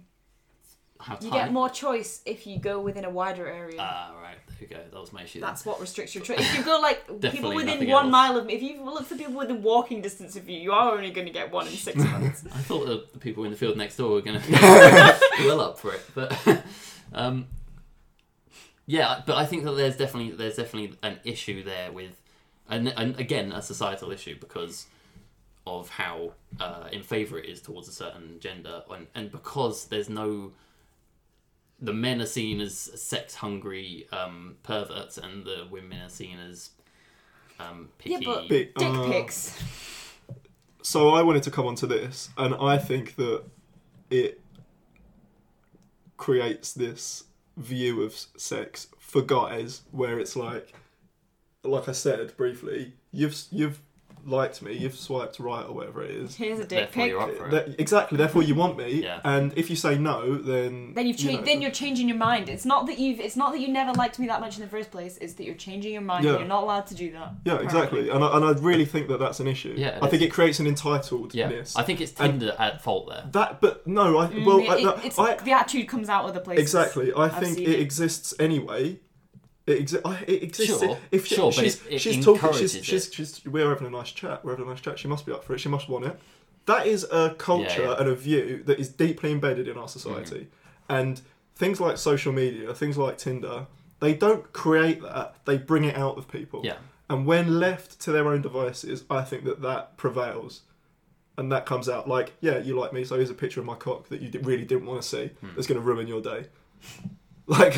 You 1.20 1.30
get 1.30 1.52
more 1.52 1.68
choice 1.68 2.20
if 2.26 2.46
you 2.46 2.58
go 2.58 2.80
within 2.80 3.04
a 3.04 3.10
wider 3.10 3.46
area. 3.46 3.76
Ah, 3.78 4.12
right. 4.22 4.36
There 4.48 4.56
you 4.60 4.66
go. 4.68 4.82
That 4.92 5.00
was 5.00 5.12
my 5.12 5.22
issue. 5.22 5.40
then. 5.40 5.48
That's 5.48 5.64
what 5.64 5.80
restricts 5.80 6.14
your 6.14 6.22
choice. 6.24 6.40
If 6.40 6.58
you 6.58 6.64
go 6.64 6.78
like 6.80 7.06
people 7.06 7.18
Definitely 7.20 7.56
within 7.56 7.74
nothing 7.74 7.90
one 7.90 8.04
else. 8.06 8.12
mile 8.12 8.36
of 8.36 8.46
me, 8.46 8.54
if 8.54 8.62
you 8.62 8.82
look 8.84 9.06
for 9.06 9.16
people 9.16 9.34
within 9.34 9.62
walking 9.62 10.02
distance 10.02 10.36
of 10.36 10.48
you, 10.48 10.58
you 10.58 10.72
are 10.72 10.92
only 10.92 11.10
going 11.10 11.26
to 11.26 11.32
get 11.32 11.50
one 11.50 11.66
in 11.66 11.72
six 11.72 11.96
months. 12.12 12.44
I 12.46 12.58
thought 12.58 12.86
the, 12.86 13.06
the 13.12 13.18
people 13.18 13.44
in 13.44 13.50
the 13.50 13.56
field 13.56 13.76
next 13.76 13.96
door 13.96 14.10
were 14.10 14.20
going 14.20 14.40
to 14.40 14.46
be 14.46 14.52
well 15.46 15.60
up 15.60 15.78
for 15.78 15.94
it, 15.94 16.02
but 16.14 16.36
um, 17.14 17.46
yeah. 18.86 19.22
But 19.24 19.36
I 19.36 19.46
think 19.46 19.64
that 19.64 19.72
there's 19.72 19.96
definitely 19.96 20.32
there's 20.32 20.56
definitely 20.56 20.98
an 21.02 21.18
issue 21.24 21.62
there 21.64 21.92
with, 21.92 22.20
and, 22.68 22.88
and 22.96 23.18
again 23.18 23.52
a 23.52 23.62
societal 23.62 24.10
issue 24.10 24.36
because 24.38 24.86
of 25.66 25.88
how 25.90 26.32
uh, 26.58 26.88
in 26.90 27.02
favour 27.02 27.38
it 27.38 27.46
is 27.48 27.60
towards 27.60 27.88
a 27.88 27.92
certain 27.92 28.38
gender, 28.40 28.82
and, 28.90 29.06
and 29.14 29.32
because 29.32 29.86
there's 29.86 30.08
no. 30.10 30.52
The 31.82 31.92
men 31.92 32.20
are 32.20 32.26
seen 32.26 32.60
as 32.60 32.76
sex 32.78 33.34
hungry 33.36 34.06
um, 34.12 34.56
perverts, 34.62 35.16
and 35.18 35.44
the 35.44 35.66
women 35.70 36.00
are 36.02 36.08
seen 36.10 36.38
as 36.38 36.70
um, 37.58 37.88
Yeah, 38.04 38.18
picky. 38.18 38.26
but- 38.26 38.48
Bit- 38.48 38.74
Dick 38.74 38.88
uh, 38.88 39.06
pics. 39.06 39.62
So 40.82 41.10
I 41.10 41.22
wanted 41.22 41.42
to 41.44 41.50
come 41.50 41.66
on 41.66 41.74
to 41.76 41.86
this, 41.86 42.30
and 42.38 42.54
I 42.54 42.78
think 42.78 43.16
that 43.16 43.44
it 44.10 44.40
creates 46.16 46.72
this 46.72 47.24
view 47.56 48.02
of 48.02 48.14
sex 48.36 48.88
for 48.98 49.22
guys 49.22 49.82
where 49.90 50.18
it's 50.18 50.36
like, 50.36 50.72
like 51.64 51.88
I 51.88 51.92
said 51.92 52.34
briefly, 52.36 52.94
you've 53.12 53.36
you've 53.50 53.80
liked 54.26 54.62
me, 54.62 54.72
you've 54.74 54.96
swiped 54.96 55.38
right 55.40 55.64
or 55.66 55.72
whatever 55.72 56.02
it 56.02 56.10
is. 56.10 56.36
Here's 56.36 56.58
a 56.58 56.64
dick 56.64 56.92
Therefore, 56.92 57.02
pic. 57.02 57.08
you're 57.10 57.20
up 57.20 57.34
for 57.36 57.46
it. 57.46 57.50
That- 57.50 57.80
exactly. 57.80 58.18
Therefore, 58.18 58.42
you 58.42 58.54
want 58.54 58.76
me, 58.76 59.02
Yeah. 59.02 59.20
and 59.24 59.52
if 59.56 59.70
you 59.70 59.76
say 59.76 59.98
no, 59.98 60.34
then 60.36 60.94
Then 60.94 61.06
you've 61.06 61.18
you 61.20 61.28
changed. 61.28 61.40
know, 61.40 61.46
Then 61.46 61.62
you're 61.62 61.70
changing 61.70 62.08
your 62.08 62.16
mind. 62.18 62.48
It's 62.48 62.64
not 62.64 62.86
that 62.86 62.98
you've. 62.98 63.20
It's 63.20 63.36
not 63.36 63.52
that 63.52 63.60
you 63.60 63.68
never 63.68 63.92
liked 63.92 64.18
me 64.18 64.26
that 64.28 64.40
much 64.40 64.56
in 64.56 64.62
the 64.62 64.68
first 64.68 64.90
place. 64.90 65.16
It's 65.18 65.34
that 65.34 65.44
you're 65.44 65.54
changing 65.54 65.92
your 65.92 66.02
mind. 66.02 66.24
Yeah. 66.24 66.30
and 66.32 66.38
You're 66.40 66.48
not 66.48 66.62
allowed 66.64 66.86
to 66.88 66.94
do 66.94 67.12
that. 67.12 67.32
yeah, 67.44 67.58
exactly. 67.60 68.10
And 68.10 68.22
I, 68.24 68.36
and 68.36 68.44
I 68.44 68.50
really 68.52 68.84
think 68.84 69.08
that 69.08 69.18
that's 69.18 69.40
an 69.40 69.46
issue. 69.46 69.74
Yeah, 69.76 69.96
it 69.96 70.02
I 70.02 70.08
think 70.08 70.22
is. 70.22 70.28
it 70.28 70.32
creates 70.32 70.60
an 70.60 70.66
entitledness. 70.66 71.34
yeah, 71.34 71.62
I 71.76 71.82
think 71.82 72.00
it's 72.00 72.12
And- 72.20 72.40
Tinder 72.40 72.54
at 72.58 72.82
fault 72.82 73.08
there. 73.08 73.24
That, 73.32 73.60
but 73.60 73.86
no, 73.86 74.18
I 74.18 74.26
Mm, 74.28 74.44
well, 74.44 74.58
it- 74.58 74.68
I, 74.70 74.76
it- 74.78 74.84
no, 74.84 74.90
it's, 75.04 75.18
I, 75.18 75.34
the 75.36 75.52
attitude 75.52 75.88
comes 75.88 76.08
out 76.08 76.24
other 76.24 76.40
places. 76.40 76.62
Exactly. 76.62 77.12
I 77.12 77.24
I've 77.24 77.36
think 77.38 77.56
seen 77.56 77.64
it, 77.66 77.70
it. 77.74 77.80
exists 77.80 78.34
anyway. 78.38 78.98
It, 79.70 79.86
exi- 79.86 80.22
it 80.28 80.42
exists. 80.42 80.80
Sure, 80.80 80.98
if 81.10 81.26
she, 81.26 81.34
sure, 81.36 81.46
but 81.52 81.54
she's, 81.54 81.86
it- 81.86 81.92
it 81.94 81.98
she's 82.00 82.24
talking, 82.24 82.52
she's, 82.54 82.84
she's, 82.84 83.12
she's, 83.14 83.44
we're 83.46 83.68
having 83.68 83.86
a 83.86 83.90
nice 83.90 84.10
chat. 84.12 84.44
We're 84.44 84.52
having 84.52 84.66
a 84.66 84.70
nice 84.70 84.80
chat. 84.80 84.98
She 84.98 85.08
must 85.08 85.26
be 85.26 85.32
up 85.32 85.44
for 85.44 85.54
it. 85.54 85.58
She 85.60 85.68
must 85.68 85.88
want 85.88 86.04
it. 86.06 86.18
That 86.66 86.86
is 86.86 87.04
a 87.10 87.34
culture 87.38 87.82
Yeah, 87.82 87.88
yeah. 87.90 87.96
and 88.00 88.08
a 88.08 88.14
view 88.14 88.62
that 88.66 88.78
is 88.78 88.88
deeply 88.88 89.32
embedded 89.32 89.66
in 89.68 89.76
our 89.78 89.88
society. 89.88 90.48
And 90.88 91.20
things 91.56 91.80
like 91.80 91.96
social 91.98 92.32
media, 92.32 92.72
things 92.74 92.96
like 92.98 93.16
Tinder, 93.18 93.66
they 94.00 94.14
don't 94.14 94.52
create 94.52 95.02
that. 95.02 95.36
They 95.44 95.56
bring 95.58 95.84
it 95.84 95.96
out 95.96 96.16
of 96.18 96.28
people. 96.28 96.60
Yeah. 96.64 96.76
And 97.08 97.26
when 97.26 97.58
left 97.58 98.00
to 98.02 98.12
their 98.12 98.28
own 98.28 98.40
devices, 98.42 99.04
I 99.10 99.22
think 99.22 99.44
that 99.44 99.62
that 99.62 99.96
prevails. 99.96 100.62
And 101.36 101.50
that 101.52 101.64
comes 101.66 101.88
out 101.88 102.06
like, 102.08 102.34
yeah, 102.40 102.58
you 102.58 102.78
like 102.78 102.92
me, 102.92 103.04
so 103.04 103.16
here's 103.16 103.30
a 103.30 103.34
picture 103.34 103.60
of 103.60 103.66
my 103.66 103.74
cock 103.74 104.08
that 104.10 104.20
you 104.20 104.30
really 104.42 104.64
didn't 104.64 104.84
want 104.86 105.00
to 105.02 105.08
see. 105.08 105.26
Hmm. 105.40 105.48
That's 105.54 105.66
going 105.66 105.80
to 105.80 105.84
ruin 105.86 106.06
your 106.06 106.20
day. 106.20 106.46
Like, 107.58 107.76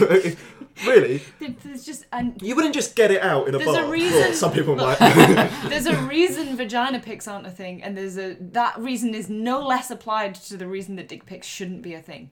really, 0.86 1.22
There's 1.38 1.84
just 1.84 2.04
and 2.12 2.40
you 2.42 2.54
wouldn't 2.54 2.74
just 2.74 2.94
get 2.96 3.10
it 3.10 3.22
out 3.22 3.48
in 3.48 3.54
a 3.54 3.58
There's 3.58 3.70
a 3.76 3.80
bar. 3.80 3.90
reason- 3.90 4.20
Well, 4.20 4.32
some 4.44 4.52
people 4.52 4.74
might. 4.76 4.98
there's 5.68 5.86
a 5.86 5.96
reason 6.02 6.56
vagina 6.56 6.98
pics 7.00 7.26
aren't 7.26 7.46
a 7.46 7.50
thing, 7.50 7.82
and 7.82 7.96
there's 7.96 8.18
a 8.18 8.36
that 8.40 8.78
reason 8.78 9.14
is 9.14 9.28
no 9.30 9.60
less 9.60 9.90
applied 9.90 10.34
to 10.34 10.56
the 10.58 10.66
reason 10.66 10.96
that 10.96 11.08
dick 11.08 11.24
pics 11.26 11.46
shouldn't 11.46 11.80
be 11.82 11.94
a 11.94 12.00
thing. 12.02 12.30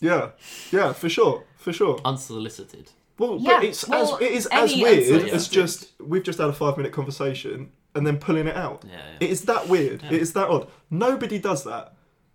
yeah, 0.00 0.30
yeah, 0.72 0.92
for 0.92 1.08
sure, 1.08 1.44
for 1.56 1.72
sure. 1.72 2.00
Unsolicited. 2.04 2.90
Well, 3.18 3.36
Yeah, 3.38 3.56
but 3.56 3.64
it's 3.64 3.86
well, 3.86 4.14
as 4.16 4.20
it 4.22 4.32
is 4.32 4.46
as 4.46 4.74
weird 4.74 4.98
unsolicited- 4.98 5.34
as 5.34 5.48
just 5.48 5.88
we've 6.00 6.22
just 6.22 6.38
had 6.38 6.48
a 6.48 6.52
five 6.52 6.76
minute 6.76 6.92
conversation 6.92 7.70
and 7.94 8.06
then 8.06 8.18
pulling 8.18 8.46
it 8.46 8.56
out. 8.56 8.84
Yeah, 8.86 8.92
yeah. 8.96 9.16
It 9.20 9.30
is 9.30 9.42
that 9.42 9.68
weird. 9.68 10.02
Yeah. 10.02 10.12
It 10.12 10.22
is 10.22 10.32
that 10.34 10.48
odd. 10.48 10.68
Nobody 10.90 11.38
does 11.38 11.64
that, 11.64 11.94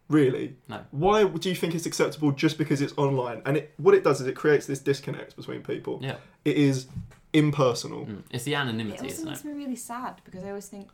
really. 0.09 0.55
No. 0.67 0.81
Why 0.91 1.23
do 1.25 1.49
you 1.49 1.55
think 1.55 1.75
it's 1.75 1.85
acceptable 1.85 2.31
just 2.31 2.57
because 2.57 2.81
it's 2.81 2.93
online? 2.97 3.41
And 3.45 3.57
it, 3.57 3.73
what 3.77 3.93
it 3.95 4.03
does 4.03 4.21
is 4.21 4.27
it 4.27 4.35
creates 4.35 4.65
this 4.65 4.79
disconnect 4.79 5.35
between 5.35 5.61
people. 5.61 5.99
Yeah. 6.01 6.17
It 6.43 6.57
is 6.57 6.87
impersonal. 7.33 8.05
Mm. 8.05 8.23
It's 8.31 8.43
the 8.43 8.53
It 8.53 8.57
anonymity, 8.57 8.97
also 8.99 9.05
isn't 9.13 9.25
makes 9.25 9.39
it? 9.41 9.47
me 9.47 9.53
really 9.53 9.75
sad 9.75 10.21
because 10.23 10.43
I 10.43 10.49
always 10.49 10.67
think 10.67 10.89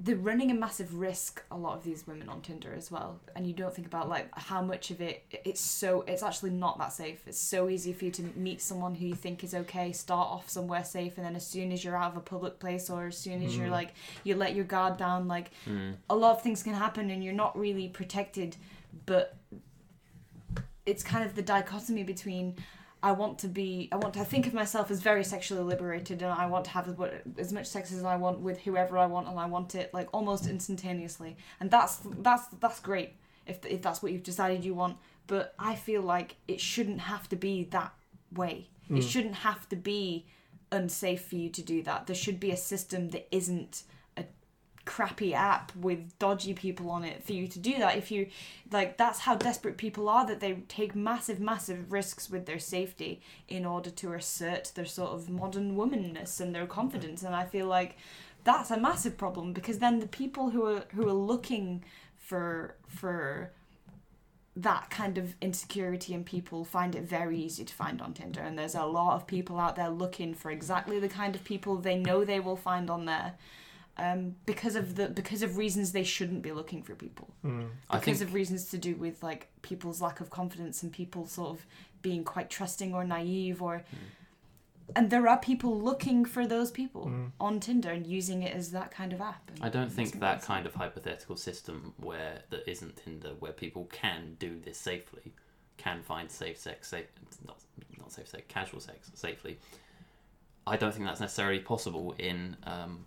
they're 0.00 0.14
running 0.14 0.50
a 0.52 0.54
massive 0.54 0.94
risk. 0.94 1.42
A 1.50 1.56
lot 1.56 1.76
of 1.76 1.82
these 1.82 2.06
women 2.06 2.28
on 2.28 2.40
Tinder 2.40 2.72
as 2.72 2.88
well, 2.88 3.18
and 3.34 3.44
you 3.46 3.52
don't 3.52 3.74
think 3.74 3.88
about 3.88 4.08
like 4.08 4.28
how 4.32 4.62
much 4.62 4.92
of 4.92 5.00
it. 5.00 5.24
It's 5.44 5.60
so. 5.60 6.02
It's 6.06 6.22
actually 6.22 6.50
not 6.50 6.78
that 6.78 6.92
safe. 6.92 7.20
It's 7.26 7.40
so 7.40 7.68
easy 7.68 7.92
for 7.92 8.04
you 8.04 8.10
to 8.12 8.22
meet 8.36 8.62
someone 8.62 8.94
who 8.94 9.06
you 9.06 9.14
think 9.16 9.42
is 9.42 9.54
okay, 9.54 9.90
start 9.90 10.28
off 10.28 10.48
somewhere 10.48 10.84
safe, 10.84 11.16
and 11.16 11.26
then 11.26 11.34
as 11.34 11.44
soon 11.44 11.72
as 11.72 11.82
you're 11.82 11.96
out 11.96 12.12
of 12.12 12.16
a 12.16 12.20
public 12.20 12.60
place 12.60 12.88
or 12.90 13.06
as 13.08 13.18
soon 13.18 13.42
as 13.42 13.56
you're 13.56 13.70
like 13.70 13.92
you 14.22 14.36
let 14.36 14.54
your 14.54 14.64
guard 14.64 14.96
down, 14.96 15.26
like 15.26 15.50
Mm. 15.66 15.96
a 16.08 16.14
lot 16.14 16.36
of 16.36 16.42
things 16.42 16.62
can 16.62 16.74
happen, 16.74 17.10
and 17.10 17.24
you're 17.24 17.32
not 17.32 17.58
really 17.58 17.88
protected. 17.88 18.56
But 19.04 19.36
it's 20.86 21.02
kind 21.02 21.24
of 21.24 21.34
the 21.34 21.42
dichotomy 21.42 22.02
between 22.04 22.54
I 23.02 23.12
want 23.12 23.38
to 23.40 23.48
be 23.48 23.88
I 23.92 23.96
want 23.96 24.14
to 24.14 24.24
think 24.24 24.46
of 24.46 24.54
myself 24.54 24.90
as 24.90 25.00
very 25.00 25.22
sexually 25.24 25.62
liberated 25.62 26.22
and 26.22 26.32
I 26.32 26.46
want 26.46 26.64
to 26.64 26.70
have 26.70 26.88
as, 26.88 26.96
as 27.38 27.52
much 27.52 27.66
sex 27.66 27.92
as 27.92 28.04
I 28.04 28.16
want 28.16 28.40
with 28.40 28.58
whoever 28.60 28.98
I 28.98 29.06
want 29.06 29.28
and 29.28 29.38
I 29.38 29.46
want 29.46 29.74
it 29.74 29.94
like 29.94 30.08
almost 30.12 30.46
instantaneously. 30.46 31.36
And 31.60 31.70
that's 31.70 32.00
that's 32.20 32.46
that's 32.60 32.80
great 32.80 33.14
if 33.46 33.64
if 33.64 33.82
that's 33.82 34.02
what 34.02 34.12
you've 34.12 34.22
decided 34.22 34.64
you 34.64 34.74
want 34.74 34.96
but 35.28 35.54
I 35.58 35.76
feel 35.76 36.02
like 36.02 36.36
it 36.48 36.60
shouldn't 36.60 37.00
have 37.00 37.28
to 37.28 37.36
be 37.36 37.64
that 37.64 37.92
way. 38.34 38.68
It 38.88 38.94
hmm. 38.94 39.00
shouldn't 39.00 39.34
have 39.36 39.68
to 39.68 39.76
be 39.76 40.26
unsafe 40.72 41.26
for 41.26 41.36
you 41.36 41.50
to 41.50 41.62
do 41.62 41.82
that. 41.84 42.06
There 42.06 42.16
should 42.16 42.40
be 42.40 42.50
a 42.50 42.56
system 42.56 43.10
that 43.10 43.28
isn't 43.30 43.84
crappy 44.88 45.34
app 45.34 45.70
with 45.76 46.18
dodgy 46.18 46.54
people 46.54 46.90
on 46.90 47.04
it 47.04 47.22
for 47.22 47.34
you 47.34 47.46
to 47.46 47.58
do 47.58 47.76
that 47.76 47.98
if 47.98 48.10
you 48.10 48.26
like 48.72 48.96
that's 48.96 49.18
how 49.18 49.34
desperate 49.34 49.76
people 49.76 50.08
are 50.08 50.26
that 50.26 50.40
they 50.40 50.54
take 50.66 50.94
massive 50.94 51.38
massive 51.38 51.92
risks 51.92 52.30
with 52.30 52.46
their 52.46 52.58
safety 52.58 53.20
in 53.48 53.66
order 53.66 53.90
to 53.90 54.14
assert 54.14 54.72
their 54.74 54.86
sort 54.86 55.10
of 55.10 55.28
modern 55.28 55.76
womanness 55.76 56.40
and 56.40 56.54
their 56.54 56.66
confidence. 56.66 57.22
And 57.22 57.34
i 57.34 57.44
feel 57.44 57.66
like 57.66 57.98
that's 58.44 58.70
a 58.70 58.80
massive 58.80 59.18
problem 59.18 59.52
because 59.52 59.78
then 59.78 60.00
the 60.00 60.08
people 60.08 60.48
who 60.50 60.64
are 60.64 60.84
who 60.94 61.06
are 61.06 61.12
looking 61.12 61.84
for 62.16 62.74
for 62.88 63.52
that 64.56 64.88
kind 64.88 65.18
of 65.18 65.34
insecurity 65.42 66.14
in 66.14 66.24
people 66.24 66.64
find 66.64 66.96
it 66.96 67.02
very 67.02 67.38
easy 67.38 67.64
to 67.64 67.74
find 67.74 68.00
on 68.00 68.14
Tinder. 68.14 68.40
And 68.40 68.58
there's 68.58 68.74
a 68.74 68.86
lot 68.86 69.14
of 69.16 69.26
people 69.26 69.60
out 69.60 69.76
there 69.76 69.90
looking 69.90 70.34
for 70.34 70.50
exactly 70.50 70.98
the 70.98 71.08
kind 71.08 71.36
of 71.36 71.44
people 71.44 71.76
they 71.76 71.96
know 71.96 72.24
they 72.24 72.40
will 72.40 72.56
find 72.56 72.90
on 72.90 73.04
there 73.04 73.34
um, 73.98 74.36
because 74.46 74.76
of 74.76 74.94
the 74.94 75.08
because 75.08 75.42
of 75.42 75.56
reasons 75.56 75.92
they 75.92 76.04
shouldn't 76.04 76.42
be 76.42 76.52
looking 76.52 76.82
for 76.82 76.94
people 76.94 77.28
Mm. 77.44 77.68
Because 77.90 78.18
think 78.18 78.20
of 78.28 78.34
reasons 78.34 78.66
to 78.70 78.78
do 78.78 78.94
with 78.96 79.22
like 79.22 79.48
people's 79.62 80.00
lack 80.00 80.20
of 80.20 80.28
confidence 80.30 80.82
and 80.82 80.92
people 80.92 81.26
sort 81.26 81.50
of 81.50 81.66
being 82.02 82.24
quite 82.24 82.48
trusting 82.50 82.94
or 82.94 83.04
naive 83.04 83.60
or 83.62 83.84
and 84.96 85.10
there 85.10 85.28
are 85.28 85.38
people 85.38 85.78
looking 85.78 86.24
for 86.24 86.46
those 86.46 86.70
people 86.70 87.06
Mm. 87.06 87.32
on 87.40 87.60
Tinder 87.60 87.90
and 87.90 88.06
using 88.06 88.42
it 88.42 88.54
as 88.54 88.70
that 88.72 88.90
kind 88.90 89.12
of 89.12 89.20
app 89.20 89.50
I 89.60 89.68
don't 89.68 89.90
think 89.92 90.18
that 90.20 90.32
amazing. 90.34 90.46
kind 90.46 90.66
of 90.66 90.74
hypothetical 90.74 91.36
system 91.36 91.92
where 91.98 92.42
that 92.50 92.68
isn't 92.70 92.96
Tinder, 92.96 93.30
where 93.38 93.52
people 93.52 93.84
can 93.92 94.36
do 94.38 94.58
this 94.64 94.78
safely, 94.78 95.32
can 95.76 96.02
find 96.02 96.30
safe 96.30 96.58
sex, 96.58 96.88
safe 96.88 97.06
not 97.46 97.58
not 97.98 98.12
safe 98.12 98.28
sex, 98.28 98.44
casual 98.48 98.80
sex 98.80 99.10
safely. 99.14 99.58
I 100.66 100.76
don't 100.76 100.92
think 100.92 101.06
that's 101.06 101.20
necessarily 101.20 101.60
possible 101.60 102.14
in 102.18 102.56
um, 102.64 103.06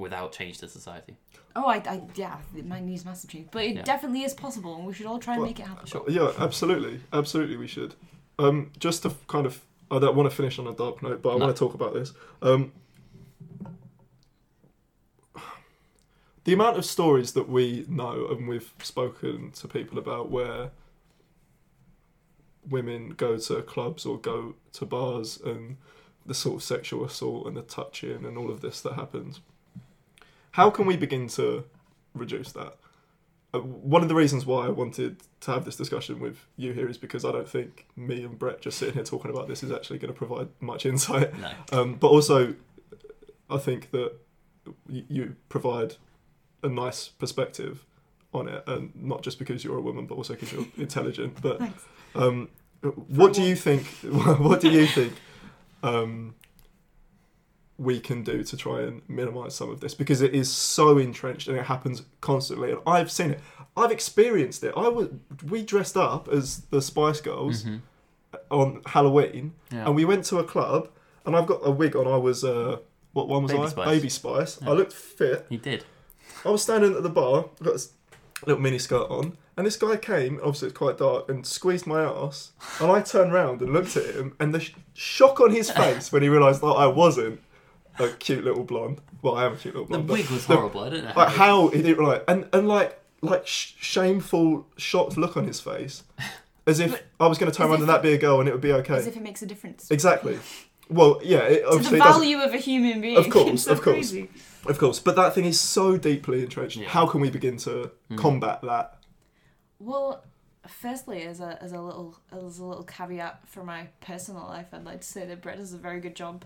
without 0.00 0.32
change 0.32 0.58
to 0.58 0.68
society. 0.68 1.16
Oh, 1.54 1.66
I, 1.66 1.76
I 1.76 2.00
yeah, 2.16 2.38
it 2.56 2.66
might 2.66 2.82
need 2.82 3.04
massive 3.04 3.30
change, 3.30 3.48
but 3.52 3.64
it 3.64 3.76
Yeah. 3.76 3.82
definitely 3.82 4.22
is 4.22 4.34
possible, 4.34 4.74
and 4.76 4.86
we 4.86 4.92
should 4.94 5.06
all 5.06 5.18
try 5.18 5.34
and 5.34 5.42
Well, 5.42 5.50
make 5.50 5.60
it 5.60 5.66
happen. 5.66 5.86
Sure. 5.86 6.04
Yeah, 6.08 6.32
absolutely, 6.38 7.00
absolutely, 7.12 7.56
we 7.56 7.66
should. 7.66 7.94
Um, 8.38 8.72
just 8.78 9.02
to 9.02 9.10
kind 9.28 9.46
of, 9.46 9.60
I 9.90 9.98
don't 9.98 10.16
want 10.16 10.28
to 10.30 10.34
finish 10.34 10.58
on 10.58 10.66
a 10.66 10.72
dark 10.72 11.02
note, 11.02 11.22
but 11.22 11.30
I 11.30 11.32
No. 11.38 11.44
want 11.44 11.56
to 11.56 11.58
talk 11.58 11.74
about 11.74 11.92
this. 11.94 12.12
Um, 12.42 12.72
the 16.44 16.52
amount 16.54 16.78
of 16.78 16.84
stories 16.84 17.32
that 17.32 17.48
we 17.48 17.84
know 17.88 18.26
and 18.30 18.48
we've 18.48 18.72
spoken 18.82 19.50
to 19.52 19.68
people 19.68 19.98
about 19.98 20.30
where 20.30 20.70
women 22.68 23.10
go 23.10 23.36
to 23.36 23.62
clubs 23.62 24.06
or 24.06 24.18
go 24.18 24.54
to 24.72 24.86
bars 24.86 25.38
and 25.44 25.76
the 26.24 26.34
sort 26.34 26.56
of 26.56 26.62
sexual 26.62 27.04
assault 27.04 27.46
and 27.46 27.56
the 27.56 27.62
touching 27.62 28.24
and 28.24 28.38
all 28.38 28.50
of 28.50 28.60
this 28.62 28.80
that 28.80 28.94
happens. 28.94 29.40
How 30.52 30.70
can 30.70 30.86
we 30.86 30.96
begin 30.96 31.28
to 31.28 31.64
reduce 32.14 32.52
that? 32.52 32.76
Uh, 33.52 33.58
one 33.60 34.02
of 34.02 34.08
the 34.08 34.14
reasons 34.14 34.46
why 34.46 34.66
I 34.66 34.68
wanted 34.68 35.16
to 35.40 35.50
have 35.50 35.64
this 35.64 35.74
discussion 35.76 36.20
with 36.20 36.46
you 36.56 36.72
here 36.72 36.88
is 36.88 36.98
because 36.98 37.24
I 37.24 37.32
don't 37.32 37.48
think 37.48 37.86
me 37.96 38.22
and 38.22 38.38
Brett 38.38 38.60
just 38.60 38.78
sitting 38.78 38.94
here 38.94 39.02
talking 39.04 39.30
about 39.30 39.48
this 39.48 39.62
is 39.62 39.72
actually 39.72 39.98
going 39.98 40.12
to 40.12 40.18
provide 40.18 40.48
much 40.60 40.86
insight. 40.86 41.36
No, 41.38 41.50
Um, 41.72 41.94
but 41.94 42.08
also, 42.08 42.54
I 43.48 43.58
think 43.58 43.90
that 43.90 44.12
you 44.88 45.36
provide 45.48 45.96
a 46.62 46.68
nice 46.68 47.08
perspective 47.08 47.84
on 48.32 48.46
it, 48.48 48.62
and 48.68 48.92
not 48.94 49.22
just 49.22 49.38
because 49.40 49.64
you're 49.64 49.78
a 49.78 49.80
woman, 49.80 50.06
but 50.06 50.14
also 50.14 50.34
because 50.34 50.52
you're 50.52 50.66
intelligent. 50.76 51.40
But 51.42 51.60
um, 52.14 52.48
what 53.08 53.32
do 53.32 53.42
you 53.42 53.56
think? 53.56 53.86
What 54.38 54.60
do 54.60 54.70
you 54.70 54.86
think 54.86 55.14
um, 55.82 56.34
we 57.80 57.98
can 57.98 58.22
do 58.22 58.44
to 58.44 58.56
try 58.56 58.82
and 58.82 59.00
minimise 59.08 59.54
some 59.54 59.70
of 59.70 59.80
this? 59.80 59.94
Because 59.94 60.20
it 60.20 60.34
is 60.34 60.52
so 60.52 60.98
entrenched 60.98 61.48
and 61.48 61.56
it 61.56 61.64
happens 61.64 62.02
constantly, 62.20 62.70
and 62.72 62.80
I've 62.86 63.10
seen 63.10 63.30
it. 63.32 63.40
I've 63.76 63.90
experienced 63.90 64.62
it. 64.64 64.74
I 64.76 64.88
was 64.88 65.08
we 65.48 65.62
dressed 65.64 65.96
up 65.96 66.28
as 66.28 66.60
the 66.70 66.82
Spice 66.82 67.20
Girls 67.20 67.64
Mhm. 67.64 67.80
on 68.50 68.82
Halloween, 68.86 69.54
yeah. 69.72 69.86
and 69.86 69.94
we 69.94 70.04
went 70.04 70.24
to 70.26 70.38
a 70.38 70.44
club, 70.44 70.88
and 71.24 71.34
I've 71.36 71.46
got 71.46 71.60
a 71.62 71.70
wig 71.70 71.96
on. 71.96 72.06
I 72.06 72.16
was 72.16 72.44
uh, 72.44 72.78
what 73.12 73.28
one 73.28 73.42
was 73.44 73.52
Baby 73.52 73.62
I? 73.64 73.68
Spice. 73.68 73.86
Baby 73.88 74.08
Spice. 74.08 74.58
Yeah. 74.62 74.70
I 74.70 74.72
looked 74.74 74.92
fit. 74.92 75.46
he 75.48 75.56
did. 75.56 75.84
I 76.44 76.50
was 76.50 76.62
standing 76.62 76.94
at 76.94 77.02
the 77.02 77.08
bar, 77.10 77.46
got 77.62 77.72
this 77.72 77.92
little 78.46 78.60
mini 78.62 78.78
skirt 78.78 79.08
on, 79.10 79.36
and 79.56 79.66
this 79.66 79.76
guy 79.76 79.96
came. 79.96 80.38
Obviously, 80.42 80.68
it's 80.68 80.76
quite 80.78 80.98
dark, 80.98 81.28
and 81.30 81.46
squeezed 81.46 81.86
my 81.86 82.02
ass. 82.02 82.52
And 82.80 82.90
I 82.90 83.00
turned 83.00 83.32
round 83.32 83.60
and 83.62 83.72
looked 83.72 83.96
at 83.96 84.14
him, 84.14 84.34
and 84.40 84.52
the 84.54 84.60
sh- 84.60 84.74
shock 84.94 85.40
on 85.40 85.50
his 85.52 85.70
face 85.82 86.10
when 86.12 86.22
he 86.22 86.28
realised 86.28 86.60
that 86.62 86.66
I 86.66 86.86
wasn't 86.86 87.40
a 88.00 88.08
cute 88.10 88.44
little 88.44 88.64
blonde. 88.64 89.00
Well, 89.22 89.34
I 89.36 89.44
am 89.46 89.52
a 89.52 89.56
cute 89.56 89.74
little 89.74 89.86
The 89.86 89.98
blonde. 89.98 90.06
but 90.08 90.12
wig 90.14 90.28
was 90.30 90.46
the- 90.46 90.56
horrible. 90.56 90.80
I 90.82 90.90
don't 90.90 91.04
know. 91.04 91.12
like 91.16 91.28
how 91.34 91.68
he 91.68 91.82
didn't 91.82 92.04
like, 92.04 92.24
and 92.28 92.48
and 92.52 92.66
like 92.68 92.98
like 93.22 93.46
sh- 93.46 93.74
shameful, 93.78 94.66
shocked 94.78 95.16
look 95.18 95.36
on 95.36 95.46
his 95.46 95.60
face, 95.60 96.04
as 96.66 96.80
if 96.80 96.92
But- 96.92 97.02
I 97.20 97.26
was 97.26 97.36
going 97.38 97.52
to 97.52 97.56
turn 97.56 97.66
around 97.66 97.74
if 97.76 97.80
and 97.80 97.88
that 97.90 98.02
be 98.02 98.12
a 98.14 98.18
girl, 98.18 98.40
and 98.40 98.48
it 98.48 98.52
would 98.52 98.60
be 98.62 98.72
okay. 98.72 98.94
As 98.96 99.06
if 99.06 99.16
it 99.16 99.22
makes 99.22 99.42
a 99.42 99.46
difference. 99.46 99.90
Exactly. 99.90 100.38
Well, 100.88 101.20
yeah, 101.22 101.40
it 101.40 101.60
to 101.60 101.66
obviously 101.68 101.98
the 101.98 102.04
doesn't. 102.04 102.20
value 102.22 102.38
of 102.38 102.52
a 102.54 102.56
human 102.56 103.00
being. 103.00 103.16
Of 103.18 103.28
course, 103.30 103.62
so 103.64 103.72
of 103.72 103.82
course. 103.82 103.94
crazy. 104.10 104.28
Of 104.66 104.78
course, 104.78 104.98
but 104.98 105.16
that 105.16 105.34
thing 105.34 105.44
is 105.44 105.58
so 105.60 105.96
deeply 105.96 106.42
entrenched. 106.42 106.76
Yeah. 106.78 106.88
How 106.88 107.06
can 107.06 107.20
we 107.20 107.30
begin 107.30 107.56
to 107.58 107.90
Mm. 108.10 108.18
combat 108.18 108.60
that? 108.62 108.98
Well, 109.78 110.24
firstly, 110.66 111.22
as 111.22 111.40
a 111.40 111.62
as 111.62 111.72
a 111.72 111.80
little 111.80 112.16
as 112.32 112.58
a 112.58 112.64
little 112.64 112.84
caveat 112.84 113.40
for 113.48 113.64
my 113.64 113.88
personal 114.00 114.42
life, 114.42 114.66
I'd 114.72 114.84
like 114.84 115.00
to 115.02 115.06
say 115.06 115.26
that 115.26 115.40
Brett 115.42 115.58
does 115.58 115.72
a 115.72 115.78
very 115.78 116.00
good 116.00 116.16
job 116.16 116.44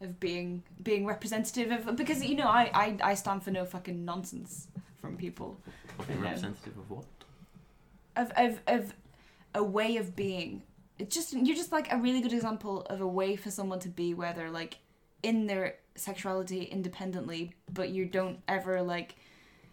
of 0.00 0.18
being 0.18 0.62
being 0.82 1.04
representative 1.06 1.86
of 1.86 1.96
because 1.96 2.24
you 2.24 2.34
know 2.34 2.46
I 2.46 2.70
I, 2.72 3.10
I 3.10 3.14
stand 3.14 3.42
for 3.42 3.50
no 3.50 3.64
fucking 3.64 4.04
nonsense 4.04 4.68
from 5.00 5.16
people 5.16 5.58
Probably 5.96 6.14
No. 6.16 6.22
representative 6.22 6.76
of 6.78 6.90
what? 6.90 7.04
of 8.16 8.32
of 8.36 8.60
of 8.66 8.94
a 9.54 9.62
way 9.62 9.96
of 9.96 10.14
being. 10.16 10.62
It's 10.98 11.14
just 11.14 11.32
you're 11.32 11.56
just 11.56 11.72
like 11.72 11.92
a 11.92 11.96
really 11.98 12.20
good 12.20 12.32
example 12.32 12.82
of 12.82 13.00
a 13.00 13.06
way 13.06 13.36
for 13.36 13.50
someone 13.50 13.80
to 13.80 13.88
be 13.88 14.14
where 14.14 14.32
they're 14.32 14.50
like 14.50 14.78
in 15.22 15.46
their 15.46 15.76
sexuality 15.96 16.62
independently, 16.62 17.52
but 17.72 17.90
you 17.90 18.04
don't 18.06 18.40
ever 18.48 18.82
like 18.82 19.16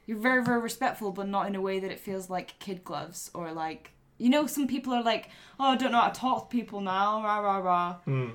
you're 0.06 0.18
very 0.18 0.44
very 0.44 0.60
respectful, 0.62 1.12
but 1.12 1.28
not 1.28 1.48
in 1.48 1.56
a 1.56 1.62
way 1.62 1.80
that 1.80 1.92
it 1.92 2.00
feels 2.00 2.30
like 2.30 2.58
kid 2.60 2.84
gloves 2.84 3.32
or 3.34 3.52
like 3.54 3.92
you 4.18 4.30
know 4.30 4.46
some 4.48 4.68
people 4.68 4.94
are 4.94 5.04
like 5.04 5.30
oh 5.60 5.72
I 5.72 5.76
don't 5.78 5.92
know 5.92 6.02
how 6.02 6.10
to 6.10 6.20
talk 6.20 6.50
to 6.50 6.58
people 6.58 6.82
now 6.82 7.24
rah 7.24 7.40
rah 7.40 7.58
rah. 7.60 7.96
Mm. 8.08 8.32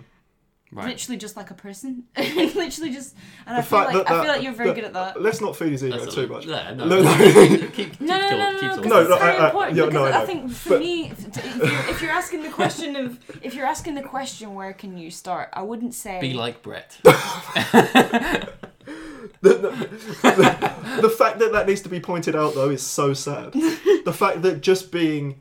Right. 0.74 0.88
Literally 0.88 1.18
just 1.18 1.36
like 1.36 1.50
a 1.50 1.54
person, 1.54 2.04
literally 2.16 2.92
just, 2.92 3.14
and 3.46 3.58
I 3.58 3.60
feel 3.60 3.80
like 3.80 3.92
that 3.92 4.10
I 4.10 4.22
feel 4.22 4.32
like 4.32 4.42
you're 4.42 4.54
very 4.54 4.70
that- 4.70 4.74
good 4.74 4.84
at 4.84 4.92
that. 4.94 5.20
Let's 5.20 5.42
not 5.42 5.54
feed 5.54 5.72
his 5.72 5.84
ego 5.84 5.98
That's 5.98 6.14
too 6.14 6.22
little- 6.22 6.36
much. 6.36 6.46
Yeah, 6.46 6.72
no, 6.72 6.86
No, 6.86 7.02
no. 7.02 7.16
keep, 7.58 7.72
keep, 7.74 8.00
No, 8.00 8.16
no, 8.18 8.28
keep 8.28 8.30
no, 8.30 8.38
no, 8.38 8.50
no, 8.52 8.52
because 8.60 8.76
talking. 8.76 8.88
No, 8.88 9.00
it's 9.02 9.10
no, 9.10 9.18
very 9.18 9.36
I- 9.36 9.36
I- 9.36 9.46
important. 9.48 9.76
yeah, 9.76 9.84
because 9.84 9.94
no, 9.94 10.04
I 10.04 10.08
I, 10.08 10.20
know. 10.20 10.26
think 10.26 10.50
for 10.52 10.68
But- 10.70 10.80
me, 10.80 11.10
if, 11.10 11.28
if, 11.36 11.56
you're, 11.58 11.90
if 11.90 12.02
you're 12.02 12.10
asking 12.10 12.42
the 12.42 12.48
question 12.48 12.96
of, 12.96 13.18
if 13.42 13.54
you're 13.54 13.66
asking 13.66 13.96
the 13.96 14.02
question, 14.02 14.54
where 14.54 14.72
can 14.72 14.96
you 14.96 15.10
start? 15.10 15.50
I 15.52 15.60
wouldn't 15.60 15.92
say. 15.92 16.20
Be 16.22 16.32
like 16.32 16.62
Brett. 16.62 16.96
The, 19.40 19.54
the, 19.54 19.70
the, 20.22 21.00
the 21.02 21.08
fact 21.10 21.38
that 21.40 21.52
that 21.52 21.66
needs 21.66 21.80
to 21.82 21.88
be 21.88 21.98
pointed 21.98 22.36
out 22.36 22.54
though 22.54 22.70
is 22.70 22.82
so 22.82 23.12
sad. 23.12 23.52
the 23.52 24.12
fact 24.16 24.42
that 24.42 24.60
just 24.60 24.92
being 24.92 25.40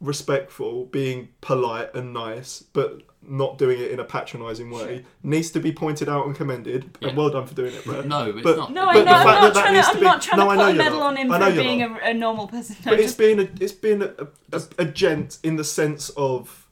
respectful, 0.00 0.86
being 0.86 1.28
polite 1.40 1.92
and 1.94 2.12
nice, 2.12 2.62
but 2.62 3.02
not 3.24 3.56
doing 3.56 3.78
it 3.80 3.90
in 3.92 4.00
a 4.00 4.04
patronising 4.04 4.70
way, 4.70 5.04
needs 5.22 5.50
to 5.52 5.60
be 5.60 5.70
pointed 5.72 6.08
out 6.08 6.26
and 6.26 6.34
commended. 6.34 6.96
Yeah. 7.00 7.08
And 7.08 7.16
well 7.16 7.30
done 7.30 7.46
for 7.46 7.54
doing 7.54 7.72
it, 7.74 7.84
Brett. 7.84 8.06
No, 8.06 8.30
it's 8.30 8.42
But- 8.42 8.56
not. 8.56 8.72
no, 8.72 8.86
I 8.86 8.94
know. 8.94 9.00
I'm 9.00 9.04
not 9.06 9.24
that 9.24 9.54
that 9.54 9.62
trying 9.62 9.74
to. 9.82 9.88
I'm 9.88 9.94
be- 9.96 10.00
not 10.02 10.22
trying 10.22 10.38
No, 10.38 10.44
to 10.44 10.50
put 10.50 10.56
know 10.58 10.64
a 10.64 10.68
you're 10.68 10.76
medal 10.82 10.98
not. 10.98 11.06
on 11.06 11.16
him 11.16 11.28
for 11.28 11.62
being 11.62 11.82
a, 11.82 11.98
a 12.10 12.14
normal 12.14 12.48
person. 12.48 12.76
I 12.80 12.90
But 12.90 12.94
it's 12.94 13.02
just- 13.04 13.18
being 13.18 13.38
a, 13.40 13.48
it's 13.60 13.72
being 13.72 14.02
a, 14.02 14.12
a, 14.52 14.62
a 14.78 14.84
gent 14.84 15.38
in 15.42 15.56
the 15.56 15.64
sense 15.64 16.10
of 16.10 16.66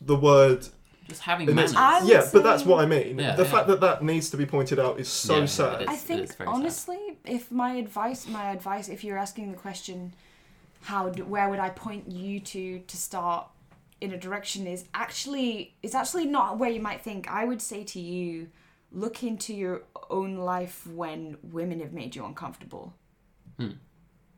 the 0.00 0.16
word. 0.16 0.66
Just 1.08 1.22
having 1.22 1.46
manners. 1.54 1.72
I 1.76 2.00
would 2.00 2.08
yeah, 2.08 2.28
but 2.32 2.42
that's 2.42 2.64
what 2.64 2.82
I 2.82 2.86
mean. 2.86 3.18
Yeah, 3.18 3.36
the 3.36 3.44
yeah. 3.44 3.48
fact 3.50 3.68
that 3.68 3.80
that 3.80 4.02
needs 4.02 4.28
to 4.30 4.36
be 4.36 4.44
pointed 4.46 4.78
out 4.80 4.98
is 4.98 5.08
so 5.08 5.38
Yeah, 5.40 5.46
sad. 5.46 5.82
is. 5.82 5.88
I 5.88 5.94
think 5.96 6.36
very 6.36 6.48
sad. 6.48 6.48
honestly, 6.48 6.98
if 7.24 7.50
my 7.52 7.74
advice, 7.74 8.26
my 8.26 8.50
advice, 8.50 8.88
if 8.88 9.04
you're 9.04 9.16
asking 9.18 9.52
the 9.52 9.56
question, 9.56 10.14
how 10.82 11.08
do, 11.08 11.24
where 11.24 11.48
would 11.48 11.60
I 11.60 11.70
point 11.70 12.10
you 12.10 12.40
to 12.40 12.80
to 12.80 12.96
start 12.96 13.46
in 14.00 14.12
a 14.12 14.18
direction 14.18 14.66
is 14.66 14.84
actually 14.94 15.74
is 15.82 15.94
actually 15.94 16.26
not 16.26 16.58
where 16.58 16.70
you 16.70 16.80
might 16.80 17.02
think. 17.02 17.30
I 17.30 17.44
would 17.44 17.62
say 17.62 17.84
to 17.84 18.00
you, 18.00 18.48
look 18.92 19.22
into 19.22 19.54
your 19.54 19.82
own 20.10 20.36
life 20.36 20.86
when 20.86 21.38
women 21.42 21.80
have 21.80 21.92
made 21.92 22.14
you 22.14 22.24
uncomfortable. 22.24 22.94
Hmm. 23.58 23.72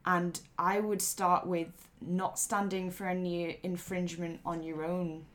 And 0.04 0.40
I 0.58 0.80
would 0.80 1.02
start 1.02 1.46
with 1.46 1.68
not 2.00 2.38
standing 2.38 2.90
for 2.90 3.06
any 3.06 3.58
infringement 3.62 4.40
on 4.44 4.62
your 4.62 4.84
own 4.84 5.26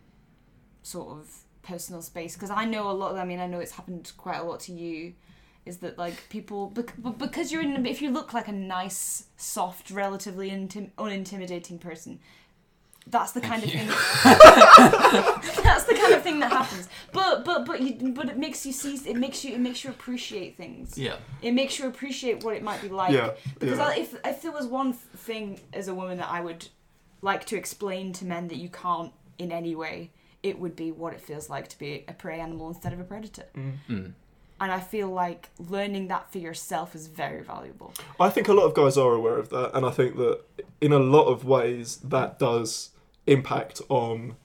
sort 0.81 1.09
of 1.09 1.29
personal 1.61 2.01
space 2.01 2.33
because 2.33 2.49
I 2.49 2.65
know 2.65 2.89
a 2.89 2.93
lot. 2.93 3.11
Of, 3.11 3.17
I 3.17 3.25
mean, 3.25 3.39
I 3.39 3.47
know 3.47 3.59
it's 3.59 3.73
happened 3.73 4.11
quite 4.17 4.37
a 4.37 4.43
lot 4.43 4.61
to 4.61 4.73
you. 4.73 5.13
Is 5.65 5.77
that 5.77 5.97
like 5.97 6.27
people 6.29 6.67
but 6.67 7.17
because 7.17 7.51
you're 7.51 7.61
in 7.61 7.85
if 7.85 8.01
you 8.01 8.11
look 8.11 8.33
like 8.33 8.47
a 8.47 8.53
nice, 8.53 9.27
soft, 9.37 9.91
relatively 9.91 10.49
intim- 10.49 10.91
unintimidating 10.97 11.79
person, 11.79 12.19
that's 13.07 13.31
the 13.33 13.41
Thank 13.41 13.63
kind 13.63 13.73
you. 13.73 13.79
of 13.79 13.85
thing. 13.85 13.87
that's 15.63 15.83
the 15.85 15.95
kind 15.95 16.13
of 16.13 16.21
thing 16.23 16.39
that 16.39 16.51
happens. 16.51 16.87
But 17.11 17.43
but 17.45 17.65
but 17.65 17.81
you 17.81 18.11
but 18.13 18.29
it 18.29 18.37
makes 18.37 18.65
you 18.65 18.71
see. 18.71 18.95
It 19.09 19.17
makes 19.17 19.43
you 19.43 19.53
it 19.55 19.59
makes 19.59 19.83
you 19.83 19.89
appreciate 19.89 20.57
things. 20.57 20.97
Yeah. 20.97 21.15
It 21.41 21.51
makes 21.53 21.77
you 21.79 21.87
appreciate 21.87 22.43
what 22.43 22.55
it 22.55 22.63
might 22.63 22.81
be 22.81 22.89
like. 22.89 23.11
yeah, 23.13 23.31
Because 23.59 23.77
yeah. 23.79 23.85
I, 23.87 23.95
if 23.95 24.15
if 24.25 24.41
there 24.41 24.51
was 24.51 24.65
one 24.67 24.93
thing 24.93 25.59
as 25.73 25.87
a 25.87 25.95
woman 25.95 26.17
that 26.17 26.29
I 26.29 26.41
would 26.41 26.67
like 27.21 27.45
to 27.47 27.57
explain 27.57 28.13
to 28.13 28.25
men 28.25 28.47
that 28.49 28.57
you 28.57 28.69
can't 28.69 29.11
in 29.37 29.51
any 29.51 29.75
way, 29.75 30.11
it 30.41 30.59
would 30.59 30.75
be 30.75 30.91
what 30.91 31.13
it 31.13 31.21
feels 31.21 31.49
like 31.49 31.67
to 31.69 31.77
be 31.77 32.05
a 32.07 32.13
prey 32.13 32.39
animal 32.39 32.67
instead 32.69 32.93
of 32.93 32.99
a 32.99 33.03
predator. 33.03 33.45
Mm. 33.55 33.73
Mm. 33.89 34.13
And 34.61 34.71
I 34.71 34.79
feel 34.79 35.09
like 35.09 35.49
learning 35.59 36.07
that 36.07 36.31
for 36.31 36.37
yourself 36.37 36.95
is 36.95 37.07
very 37.07 37.41
valuable. 37.43 37.93
I 38.19 38.29
think 38.29 38.47
a 38.47 38.53
lot 38.53 38.63
of 38.65 38.73
guys 38.73 38.97
are 38.97 39.11
aware 39.13 39.37
of 39.37 39.49
that, 39.49 39.71
and 39.75 39.85
I 39.85 39.89
think 39.91 40.15
that 40.17 40.39
in 40.79 40.93
a 40.93 40.99
lot 40.99 41.25
of 41.25 41.43
ways 41.43 41.97
that 41.97 42.39
does 42.39 42.89
impact 43.27 43.81
on 43.89 44.35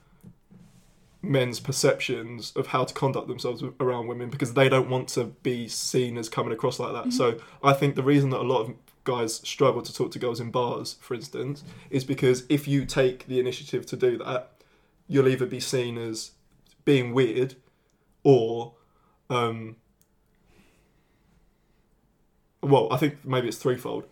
men's 1.21 1.59
perceptions 1.59 2.53
of 2.55 2.67
how 2.67 2.85
to 2.85 2.93
conduct 2.93 3.27
themselves 3.27 3.61
around 3.79 4.07
women 4.07 4.29
because 4.29 4.53
they 4.53 4.69
don't 4.69 4.89
want 4.89 5.09
to 5.09 5.25
be 5.43 5.67
seen 5.67 6.17
as 6.17 6.29
coming 6.29 6.53
across 6.53 6.79
like 6.79 6.93
that. 6.93 7.11
So 7.11 7.37
I 7.61 7.73
think 7.73 7.95
the 7.95 8.03
reason 8.03 8.29
that 8.29 8.39
a 8.39 8.43
lot 8.43 8.61
of 8.61 8.73
guys 9.03 9.35
struggle 9.35 9.81
to 9.81 9.93
talk 9.93 10.11
to 10.11 10.19
girls 10.19 10.39
in 10.39 10.51
bars, 10.51 10.95
for 11.01 11.13
instance, 11.15 11.63
is 11.89 12.05
because 12.05 12.45
if 12.47 12.67
you 12.67 12.85
take 12.85 13.27
the 13.27 13.39
initiative 13.39 13.85
to 13.87 13.97
do 13.97 14.17
that, 14.19 14.51
you'll 15.07 15.27
either 15.27 15.45
be 15.45 15.59
seen 15.59 15.97
as 15.97 16.31
being 16.85 17.13
weird 17.13 17.55
or 18.23 18.73
um 19.29 19.75
well, 22.61 22.87
I 22.91 22.97
think 22.97 23.25
maybe 23.25 23.47
it's 23.47 23.57
threefold. 23.57 24.05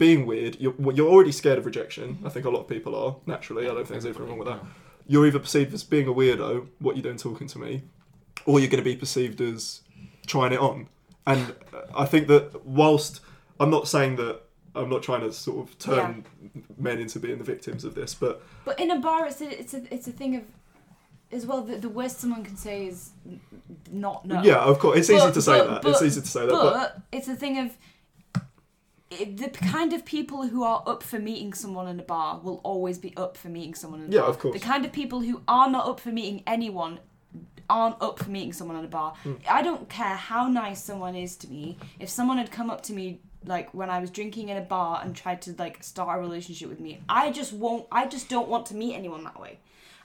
Being 0.00 0.24
weird, 0.24 0.56
you're, 0.58 0.72
you're 0.94 1.10
already 1.10 1.30
scared 1.30 1.58
of 1.58 1.66
rejection. 1.66 2.20
I 2.24 2.30
think 2.30 2.46
a 2.46 2.50
lot 2.50 2.60
of 2.60 2.68
people 2.68 2.96
are, 2.96 3.16
naturally. 3.26 3.64
I 3.64 3.74
don't 3.74 3.76
think 3.86 3.88
there's 3.88 4.06
anything 4.06 4.26
wrong 4.26 4.38
with 4.38 4.48
that. 4.48 4.60
You're 5.06 5.26
either 5.26 5.38
perceived 5.38 5.74
as 5.74 5.84
being 5.84 6.08
a 6.08 6.12
weirdo, 6.14 6.66
what 6.78 6.96
you're 6.96 7.02
doing 7.02 7.18
talking 7.18 7.46
to 7.48 7.58
me, 7.58 7.82
or 8.46 8.60
you're 8.60 8.70
going 8.70 8.82
to 8.82 8.90
be 8.90 8.96
perceived 8.96 9.42
as 9.42 9.82
trying 10.26 10.54
it 10.54 10.58
on. 10.58 10.88
And 11.26 11.54
I 11.94 12.06
think 12.06 12.28
that 12.28 12.64
whilst 12.64 13.20
I'm 13.60 13.68
not 13.68 13.88
saying 13.88 14.16
that 14.16 14.40
I'm 14.74 14.88
not 14.88 15.02
trying 15.02 15.20
to 15.20 15.34
sort 15.34 15.68
of 15.68 15.78
turn 15.78 16.24
men 16.78 16.98
into 16.98 17.20
being 17.20 17.36
the 17.36 17.44
victims 17.44 17.84
of 17.84 17.94
this, 17.94 18.14
but 18.14 18.42
But 18.64 18.80
in 18.80 18.90
a 18.90 18.98
bar, 19.00 19.26
it's 19.26 19.42
a 19.42 19.60
it's 19.60 19.74
a 19.74 19.94
it's 19.94 20.08
a 20.08 20.12
thing 20.12 20.34
of 20.36 20.44
as 21.30 21.44
well. 21.44 21.60
The, 21.60 21.76
the 21.76 21.90
worst 21.90 22.20
someone 22.20 22.42
can 22.42 22.56
say 22.56 22.86
is 22.86 23.10
not 23.92 24.24
no. 24.24 24.42
yeah, 24.42 24.60
of 24.60 24.78
course, 24.78 24.96
it's 24.98 25.10
easy 25.10 25.18
But- 25.26 25.34
to 25.34 25.42
say 25.42 25.58
but- 25.58 25.82
that. 25.82 25.90
it's 25.90 26.00
easy 26.02 26.22
to 26.22 26.26
say 26.26 26.40
that, 26.46 26.50
but, 26.50 26.72
But 26.72 26.98
it's 27.12 27.28
a 27.28 27.36
thing 27.36 27.58
of 27.58 27.76
the 29.10 29.48
kind 29.48 29.92
of 29.92 30.04
people 30.04 30.46
who 30.46 30.62
are 30.62 30.82
up 30.86 31.02
for 31.02 31.18
meeting 31.18 31.52
someone 31.52 31.88
in 31.88 31.98
a 31.98 32.02
bar 32.02 32.40
will 32.42 32.60
always 32.62 32.96
be 32.98 33.12
up 33.16 33.36
for 33.36 33.48
meeting 33.48 33.74
someone 33.74 34.02
in 34.02 34.12
a 34.12 34.14
Yeah, 34.14 34.20
bar. 34.22 34.30
of 34.30 34.38
course. 34.38 34.54
The 34.54 34.64
kind 34.64 34.84
of 34.84 34.92
people 34.92 35.20
who 35.20 35.42
are 35.48 35.68
not 35.68 35.86
up 35.88 35.98
for 36.00 36.10
meeting 36.10 36.42
anyone 36.46 37.00
aren't 37.68 38.00
up 38.00 38.18
for 38.20 38.30
meeting 38.30 38.52
someone 38.52 38.76
in 38.76 38.84
a 38.84 38.88
bar. 38.88 39.14
Hmm. 39.22 39.34
I 39.48 39.62
don't 39.62 39.88
care 39.88 40.14
how 40.16 40.48
nice 40.48 40.82
someone 40.82 41.16
is 41.16 41.36
to 41.36 41.48
me. 41.48 41.76
If 41.98 42.08
someone 42.08 42.38
had 42.38 42.50
come 42.52 42.70
up 42.70 42.82
to 42.84 42.92
me 42.92 43.20
like 43.46 43.72
when 43.72 43.88
I 43.90 44.00
was 44.00 44.10
drinking 44.10 44.48
in 44.50 44.56
a 44.58 44.60
bar 44.62 45.00
and 45.02 45.14
tried 45.16 45.40
to 45.42 45.54
like 45.58 45.82
start 45.82 46.18
a 46.18 46.20
relationship 46.20 46.68
with 46.68 46.78
me, 46.80 47.00
I 47.08 47.30
just 47.30 47.52
won't 47.52 47.86
I 47.90 48.06
just 48.06 48.28
don't 48.28 48.48
want 48.48 48.66
to 48.66 48.74
meet 48.76 48.94
anyone 48.94 49.24
that 49.24 49.40
way. 49.40 49.58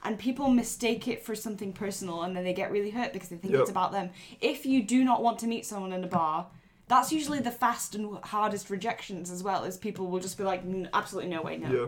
And 0.03 0.17
people 0.19 0.49
mistake 0.49 1.07
it 1.07 1.23
for 1.25 1.35
something 1.35 1.73
personal 1.73 2.21
and 2.23 2.35
then 2.35 2.43
they 2.43 2.53
get 2.53 2.71
really 2.71 2.91
hurt 2.91 3.13
because 3.13 3.29
they 3.29 3.37
think 3.37 3.53
Yep. 3.53 3.61
it's 3.61 3.69
about 3.71 3.91
them. 3.91 4.11
If 4.41 4.65
you 4.65 4.81
do 4.83 5.03
not 5.03 5.21
want 5.23 5.39
to 5.39 5.47
meet 5.47 5.65
someone 5.65 5.91
in 5.93 6.03
a 6.03 6.07
bar, 6.07 6.45
that's 6.87 7.11
usually 7.11 7.39
the 7.39 7.51
fast 7.51 7.95
and 7.95 8.17
hardest 8.23 8.69
rejections 8.69 9.31
as 9.31 9.41
well. 9.43 9.63
Is 9.63 9.77
people 9.77 10.07
will 10.07 10.19
just 10.19 10.37
be 10.37 10.43
like, 10.43 10.61
"N- 10.61 10.89
absolutely 10.93 11.31
no 11.31 11.41
way, 11.41 11.57
no. 11.57 11.71
yeah, 11.71 11.85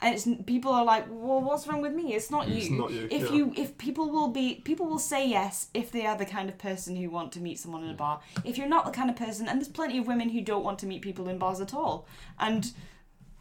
And 0.00 0.14
it's 0.14 0.28
people 0.44 0.72
are 0.72 0.84
like, 0.84 1.06
well, 1.08 1.40
what's 1.40 1.66
wrong 1.66 1.80
with 1.80 1.92
me? 1.94 2.14
It's 2.14 2.30
not 2.30 2.46
you. 2.48 2.56
It's 2.58 2.70
not 2.70 2.90
you, 2.92 3.08
If 3.10 3.22
yeah. 3.30 3.32
you, 3.36 3.52
if 3.56 3.76
people 3.78 4.10
will 4.10 4.28
be, 4.28 4.56
people 4.56 4.86
will 4.86 4.98
say 4.98 5.26
yes 5.28 5.68
if 5.74 5.90
they 5.90 6.06
are 6.06 6.16
the 6.16 6.26
kind 6.26 6.48
of 6.48 6.58
person 6.58 6.94
who 6.96 7.10
want 7.10 7.32
to 7.32 7.40
meet 7.40 7.58
someone 7.58 7.82
in 7.82 7.90
a 7.90 7.94
mm. 7.94 7.98
bar. 7.98 8.20
If 8.44 8.56
you're 8.58 8.68
not 8.68 8.84
the 8.84 8.92
kind 8.92 9.10
of 9.10 9.16
person, 9.16 9.48
and 9.48 9.58
there's 9.60 9.68
plenty 9.68 9.98
of 9.98 10.06
women 10.06 10.28
who 10.28 10.40
don't 10.42 10.64
want 10.64 10.78
to 10.80 10.86
meet 10.86 11.02
people 11.02 11.28
in 11.28 11.38
bars 11.38 11.60
at 11.60 11.74
all, 11.74 12.06
and 12.38 12.70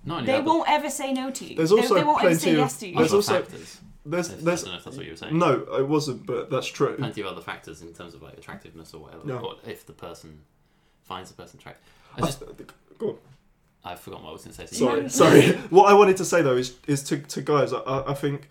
Not 0.06 0.26
they 0.26 0.34
that, 0.34 0.46
won't 0.46 0.68
ever 0.70 0.90
say 0.90 1.14
no 1.14 1.30
to 1.32 1.46
you. 1.46 1.56
There's 1.56 1.70
They- 1.70 1.76
also 1.82 1.94
they, 1.96 2.04
won't 2.04 2.20
ever 2.24 2.30
plenty 2.30 2.40
say 2.40 2.52
of- 2.54 2.58
yes 2.58 2.78
to 2.80 2.88
you. 2.88 2.96
there's 2.96 3.14
also- 3.14 3.42
factors. 3.42 3.82
there's 4.06 4.30
there's 4.30 4.64
I 4.64 4.66
don't 4.66 4.72
know 4.74 4.78
if 4.80 4.84
that's 4.86 4.98
what 4.98 5.06
you 5.06 5.12
were 5.12 5.18
saying. 5.18 5.38
no, 5.38 5.52
it 5.78 5.88
wasn't, 5.88 6.26
but 6.26 6.50
that's 6.50 6.68
true. 6.68 6.96
Plenty 6.96 7.22
of 7.22 7.28
other 7.28 7.42
factors 7.42 7.82
in 7.82 7.94
terms 7.94 8.14
of 8.16 8.22
like 8.24 8.38
attractiveness 8.38 8.94
or 8.94 9.02
whatever. 9.02 9.24
Yeah. 9.28 9.40
Or 9.40 9.56
if 9.68 9.86
the 9.86 9.94
person 9.94 10.42
finds 11.06 11.30
the 11.32 11.36
person 11.42 11.60
attractive. 11.60 11.84
I 12.18 12.22
I- 12.22 12.26
just 12.26 12.44
go 13.00 13.10
on. 13.10 13.18
I've 13.88 14.00
forgotten 14.00 14.24
what 14.26 14.32
I 14.32 14.34
was 14.34 14.44
going 14.44 14.56
to 14.56 14.68
say. 14.68 14.76
So 14.78 14.86
Sorry, 14.88 15.10
sorry. 15.10 15.52
what 15.70 15.90
I 15.90 15.94
wanted 15.94 16.18
to 16.18 16.26
say 16.26 16.42
though 16.42 16.56
is 16.58 16.76
is 16.88 17.04
to, 17.04 17.18
to 17.20 17.42
guys. 17.42 17.72
I- 17.74 17.78
I, 17.80 18.12
I 18.12 18.14
think 18.16 18.50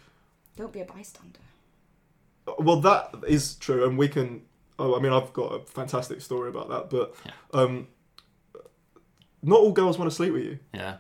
Don't 0.56 0.72
be 0.72 0.80
a 0.80 0.84
bystander. 0.84 1.40
well 2.58 2.80
that 2.80 3.10
is 3.26 3.56
true, 3.56 3.84
and 3.86 3.98
we 3.98 4.08
can. 4.08 4.42
Oh, 4.78 4.96
I 4.96 5.00
mean, 5.00 5.12
I've 5.12 5.32
got 5.32 5.52
a 5.54 5.60
fantastic 5.66 6.20
story 6.20 6.48
about 6.50 6.68
that, 6.68 6.90
but 6.90 7.14
Yeah. 7.24 7.32
um, 7.52 7.86
not 9.42 9.60
all 9.60 9.72
girls 9.72 9.98
want 9.98 10.10
to 10.10 10.14
sleep 10.14 10.32
with 10.32 10.42
you. 10.44 10.58
yeah. 10.72 10.96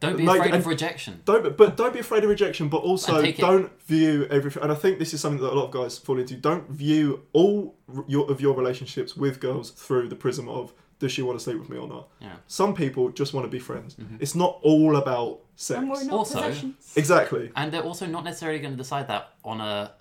Don't 0.00 0.16
be 0.16 0.24
Like, 0.24 0.38
afraid 0.40 0.54
and- 0.54 0.60
of 0.62 0.66
rejection. 0.66 1.20
Don't, 1.26 1.56
but 1.56 1.76
don't 1.76 1.92
be 1.92 1.98
afraid 2.00 2.24
of 2.24 2.30
rejection. 2.30 2.68
But 2.68 2.78
also, 2.78 3.16
And 3.16 3.24
take 3.26 3.38
it- 3.38 3.42
don't 3.42 3.70
view 3.82 4.26
everything. 4.30 4.62
And 4.62 4.72
I 4.72 4.74
think 4.74 4.98
this 4.98 5.12
is 5.14 5.20
something 5.20 5.42
that 5.42 5.52
a 5.52 5.54
lot 5.54 5.66
of 5.66 5.70
guys 5.72 5.98
fall 5.98 6.18
into. 6.18 6.34
Don't 6.36 6.68
view 6.70 7.22
all 7.34 7.74
your, 8.08 8.30
of 8.30 8.40
your 8.40 8.54
relationships 8.56 9.14
with 9.16 9.40
girls 9.40 9.70
through 9.70 10.08
the 10.08 10.16
prism 10.16 10.48
of 10.48 10.72
does 11.00 11.12
she 11.12 11.22
want 11.22 11.38
to 11.38 11.42
sleep 11.42 11.58
with 11.58 11.68
me 11.70 11.78
or 11.78 11.88
not. 11.88 12.08
Yeah. 12.20 12.32
Some 12.46 12.74
people 12.74 13.08
just 13.10 13.32
want 13.34 13.44
to 13.46 13.50
be 13.50 13.58
friends. 13.58 13.94
Mhm. 13.94 14.16
It's 14.20 14.34
not 14.34 14.58
all 14.62 14.96
about 14.96 15.40
sex. 15.56 15.78
And 15.78 15.90
we're 15.90 16.04
not 16.04 16.12
Also- 16.12 16.34
possessions. 16.40 16.92
Exactly. 16.96 17.50
And 17.56 17.72
they're 17.72 17.82
also 17.82 18.06
not 18.06 18.24
necessarily 18.24 18.58
going 18.58 18.72
to 18.74 18.78
decide 18.78 19.08
that 19.08 19.34
on 19.44 19.60
a 19.60 19.92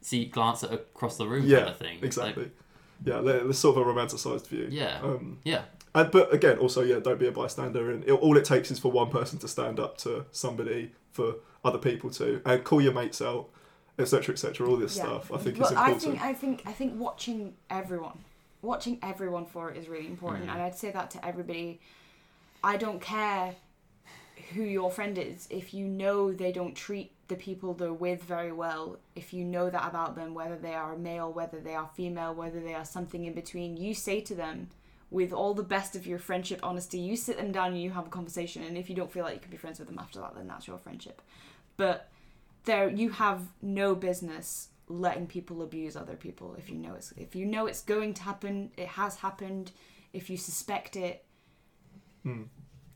see 0.00 0.24
glance 0.24 0.64
at 0.64 0.72
across 0.72 1.16
the 1.16 1.26
room 1.28 1.46
Yeah, 1.46 1.58
kind 1.58 1.68
of 1.70 1.76
thing. 1.78 1.94
Like, 1.96 2.04
Exactly. 2.04 2.50
yeah, 3.04 3.20
they're, 3.20 3.44
they're 3.44 3.52
sort 3.52 3.76
of 3.76 3.86
a 3.86 3.92
romanticized 3.92 4.48
view. 4.48 4.66
yeah. 4.70 5.00
Um, 5.02 5.38
yeah. 5.44 5.62
And, 5.94 6.10
but 6.10 6.32
again, 6.32 6.58
also, 6.58 6.82
yeah, 6.82 6.98
don't 7.00 7.18
be 7.18 7.26
a 7.26 7.32
bystander. 7.32 7.90
And 7.90 8.04
it, 8.04 8.12
all 8.12 8.36
it 8.36 8.44
takes 8.44 8.70
is 8.70 8.78
for 8.78 8.90
one 8.90 9.10
person 9.10 9.38
to 9.40 9.48
stand 9.48 9.78
up 9.78 9.98
to 9.98 10.24
somebody, 10.32 10.92
for 11.10 11.34
other 11.64 11.78
people 11.78 12.10
to, 12.10 12.40
and 12.44 12.64
call 12.64 12.80
your 12.80 12.92
mates 12.92 13.20
out, 13.20 13.48
etc., 13.98 14.32
etc. 14.32 14.68
All 14.68 14.76
this 14.76 14.96
Yeah. 14.96 15.04
stuff, 15.04 15.32
I 15.32 15.36
think 15.38 15.58
but 15.58 15.72
is 15.72 15.76
I 15.76 15.94
think 15.94 16.20
I 16.22 16.32
think 16.34 16.62
I 16.66 16.72
think 16.72 16.98
watching 16.98 17.54
everyone, 17.70 18.18
watching 18.62 18.98
everyone 19.02 19.46
for 19.46 19.70
it 19.70 19.76
is 19.76 19.88
really 19.88 20.06
important, 20.06 20.46
Mm. 20.46 20.52
and 20.52 20.62
I'd 20.62 20.76
say 20.76 20.90
that 20.92 21.10
to 21.12 21.24
everybody. 21.24 21.80
I 22.64 22.76
don't 22.76 23.00
care 23.00 23.56
who 24.54 24.62
your 24.62 24.90
friend 24.90 25.18
is 25.18 25.46
if 25.50 25.74
you 25.74 25.86
know 25.86 26.32
they 26.32 26.52
don't 26.52 26.74
treat 26.74 27.12
the 27.28 27.36
people 27.36 27.74
they're 27.74 27.92
with 27.92 28.22
very 28.22 28.52
well. 28.52 28.98
If 29.14 29.32
you 29.32 29.44
know 29.44 29.68
that 29.70 29.88
about 29.88 30.14
them, 30.16 30.34
whether 30.34 30.56
they 30.56 30.74
are 30.74 30.96
male, 30.96 31.32
whether 31.32 31.60
they 31.60 31.74
are 31.74 31.88
female, 31.94 32.34
whether 32.34 32.60
they 32.60 32.74
are 32.74 32.84
something 32.84 33.24
in 33.24 33.32
between, 33.34 33.76
you 33.76 33.94
say 33.94 34.20
to 34.22 34.34
them. 34.34 34.68
With 35.12 35.32
all 35.32 35.52
the 35.54 35.62
best 35.62 35.94
of 35.94 36.06
your 36.06 36.18
friendship 36.18 36.60
honesty, 36.62 36.98
you 36.98 37.16
sit 37.16 37.36
them 37.36 37.52
down 37.52 37.68
and 37.72 37.82
you 37.82 37.90
have 37.90 38.06
a 38.06 38.10
conversation. 38.10 38.62
And 38.64 38.76
if 38.78 38.88
you 38.88 38.96
don't 38.96 39.12
feel 39.12 39.24
like 39.24 39.34
you 39.34 39.40
can 39.40 39.50
be 39.50 39.56
friends 39.58 39.78
with 39.78 39.88
them 39.88 39.98
after 39.98 40.18
that, 40.20 40.34
then 40.34 40.46
that's 40.48 40.66
your 40.66 40.78
friendship. 40.78 41.20
But 41.76 42.08
there 42.64 42.88
you 42.88 43.10
have 43.10 43.40
no 43.60 43.94
business 43.94 44.68
letting 44.88 45.26
people 45.26 45.62
abuse 45.62 45.96
other 45.96 46.14
people 46.16 46.54
if 46.58 46.68
you 46.68 46.76
know 46.76 46.94
it's 46.94 47.12
if 47.16 47.34
you 47.34 47.46
know 47.46 47.66
it's 47.66 47.80
going 47.82 48.12
to 48.12 48.22
happen 48.22 48.70
it 48.76 48.86
has 48.88 49.16
happened 49.16 49.70
if 50.12 50.28
you 50.28 50.36
suspect 50.36 50.96
it 50.96 51.24
Hmm. 52.24 52.42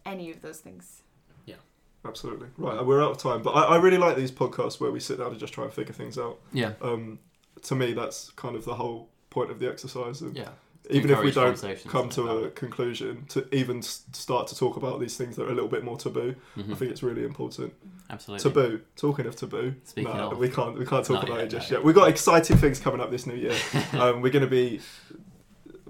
any 0.05 0.31
of 0.31 0.41
those 0.43 0.59
things 0.59 1.03
Yeah, 1.47 1.57
Absolutely. 2.05 2.49
Right, 2.57 2.85
we're 2.85 3.03
out 3.03 3.13
of 3.13 3.19
time. 3.19 3.43
But 3.43 3.53
I, 3.53 3.63
I 3.75 3.77
really 3.79 3.99
like 3.99 4.17
these 4.17 4.31
podcasts 4.31 4.79
where 4.81 4.91
we 4.93 5.01
sit 5.01 5.19
down 5.19 5.31
and 5.33 5.41
just 5.41 5.53
try 5.55 5.65
and 5.65 5.73
figure 5.73 5.95
things 5.95 6.17
out. 6.19 6.39
Yeah. 6.53 6.73
Um, 6.83 7.19
to 7.63 7.75
me, 7.75 7.93
that's 7.93 8.31
kind 8.33 8.55
of 8.57 8.65
the 8.65 8.75
whole 8.75 9.09
point 9.31 9.51
of 9.51 9.59
the 9.59 9.69
exercise. 9.69 10.21
And 10.21 10.37
Yeah. 10.37 10.51
Even 10.91 11.11
if 11.11 11.21
we 11.23 11.31
don't 11.33 11.61
come 11.89 12.03
like 12.07 12.11
to 12.15 12.29
a 12.29 12.51
conclusion, 12.51 13.25
to 13.31 13.47
even 13.55 13.83
start 13.83 14.47
to 14.49 14.57
talk 14.57 14.77
about 14.77 15.01
these 15.01 15.17
things 15.17 15.37
that 15.37 15.45
are 15.45 15.51
a 15.51 15.55
little 15.55 15.69
bit 15.69 15.83
more 15.85 15.97
taboo, 15.97 16.35
Mhm. 16.57 16.73
I 16.73 16.75
think 16.75 16.91
it's 16.91 17.03
really 17.03 17.25
important. 17.25 17.75
Absolutely. 18.09 18.43
Taboo. 18.43 18.81
Talking 18.97 19.27
of 19.27 19.37
taboo, 19.37 19.75
Speaking 19.85 20.13
no, 20.17 20.31
of. 20.31 20.39
we 20.39 20.49
can't 20.49 20.79
we 20.79 20.87
can't 20.87 21.05
talk 21.05 21.23
about 21.25 21.37
yet, 21.39 21.45
it 21.47 21.51
just 21.51 21.71
no. 21.71 21.79
yet. 21.79 21.85
We've 21.85 21.95
got 21.95 22.09
exciting 22.09 22.57
things 22.57 22.79
coming 22.79 23.01
up 23.01 23.11
this 23.11 23.27
new 23.27 23.35
year. 23.35 23.57
um, 23.95 24.21
we're 24.23 24.31
going 24.33 24.45
to 24.45 24.51
be 24.51 24.81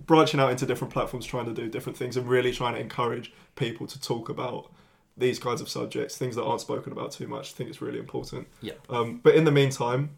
branching 0.07 0.41
out 0.41 0.51
into 0.51 0.67
different 0.67 0.93
platforms, 0.93 1.27
trying 1.27 1.47
to 1.47 1.53
do 1.53 1.69
different 1.69 1.99
things, 1.99 2.17
and 2.17 2.29
really 2.29 2.53
trying 2.53 2.75
to 2.75 2.81
encourage 2.81 3.33
people 3.57 3.87
to 3.89 4.01
talk 4.01 4.29
about 4.29 4.71
these 5.19 5.39
kinds 5.39 5.61
of 5.61 5.69
subjects, 5.69 6.17
things 6.17 6.37
that 6.37 6.45
aren't 6.45 6.61
spoken 6.61 6.93
about 6.93 7.11
too 7.11 7.27
much. 7.27 7.53
I 7.53 7.55
think 7.57 7.71
it's 7.71 7.81
really 7.81 7.99
important. 7.99 8.47
Yep. 8.61 8.81
Um, 8.91 9.21
but 9.23 9.35
in 9.35 9.45
the 9.45 9.51
meantime, 9.51 10.11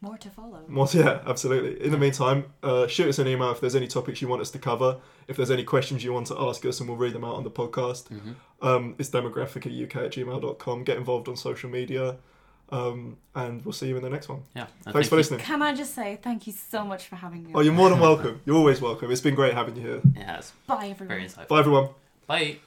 more 0.00 0.16
to 0.18 0.30
follow 0.30 0.62
more, 0.68 0.86
yeah, 0.92 1.20
absolutely. 1.26 1.84
In 1.84 1.90
the 1.90 1.98
meantime, 1.98 2.44
uh, 2.62 2.86
shoot 2.86 3.08
us 3.08 3.18
an 3.18 3.26
email 3.26 3.50
if 3.50 3.60
there's 3.60 3.74
any 3.74 3.86
topics 3.88 4.22
you 4.22 4.28
want 4.28 4.40
us 4.42 4.50
to 4.52 4.58
cover. 4.58 4.98
If 5.26 5.36
there's 5.36 5.50
any 5.50 5.64
questions 5.64 6.04
you 6.04 6.12
want 6.12 6.26
to 6.28 6.38
ask 6.40 6.64
us, 6.64 6.80
and 6.80 6.88
we'll 6.88 6.98
read 6.98 7.12
them 7.14 7.24
out 7.24 7.34
on 7.34 7.44
the 7.44 7.50
podcast. 7.50 8.08
Mhm. 8.08 8.34
Um, 8.62 8.94
it's 8.98 9.10
demographicauk 9.10 9.96
at 9.96 10.12
gmail.com. 10.12 10.84
Get 10.84 10.96
involved 10.96 11.28
on 11.28 11.36
social 11.36 11.68
media. 11.70 12.16
Um, 12.70 13.16
and 13.34 13.64
we'll 13.64 13.72
see 13.72 13.88
you 13.88 13.96
in 13.96 14.02
the 14.02 14.10
next 14.10 14.28
one. 14.28 14.42
Yeah. 14.54 14.66
Thanks 14.66 14.84
thank 14.84 15.06
for 15.06 15.14
you- 15.14 15.16
listening. 15.16 15.40
can 15.40 15.62
i 15.62 15.74
just 15.74 15.94
say 15.94 16.18
thank 16.22 16.46
you 16.46 16.52
so 16.52 16.84
much 16.84 17.06
for 17.08 17.16
having 17.16 17.44
me 17.44 17.52
Oh, 17.54 17.60
you're 17.60 17.72
more 17.72 17.88
than 17.88 17.98
welcome. 17.98 18.42
You're 18.44 18.56
always 18.56 18.80
welcome. 18.82 19.10
It's 19.10 19.22
been 19.22 19.34
great 19.34 19.54
having 19.54 19.74
you 19.76 19.82
here. 19.82 20.02
It 20.14 20.22
has. 20.22 20.52
bye 20.66 20.88
everyone 20.90 21.08
Very 21.08 21.24
insightful. 21.24 21.48
Bye, 21.48 21.58
everyone. 21.60 21.88
Bye. 22.26 22.58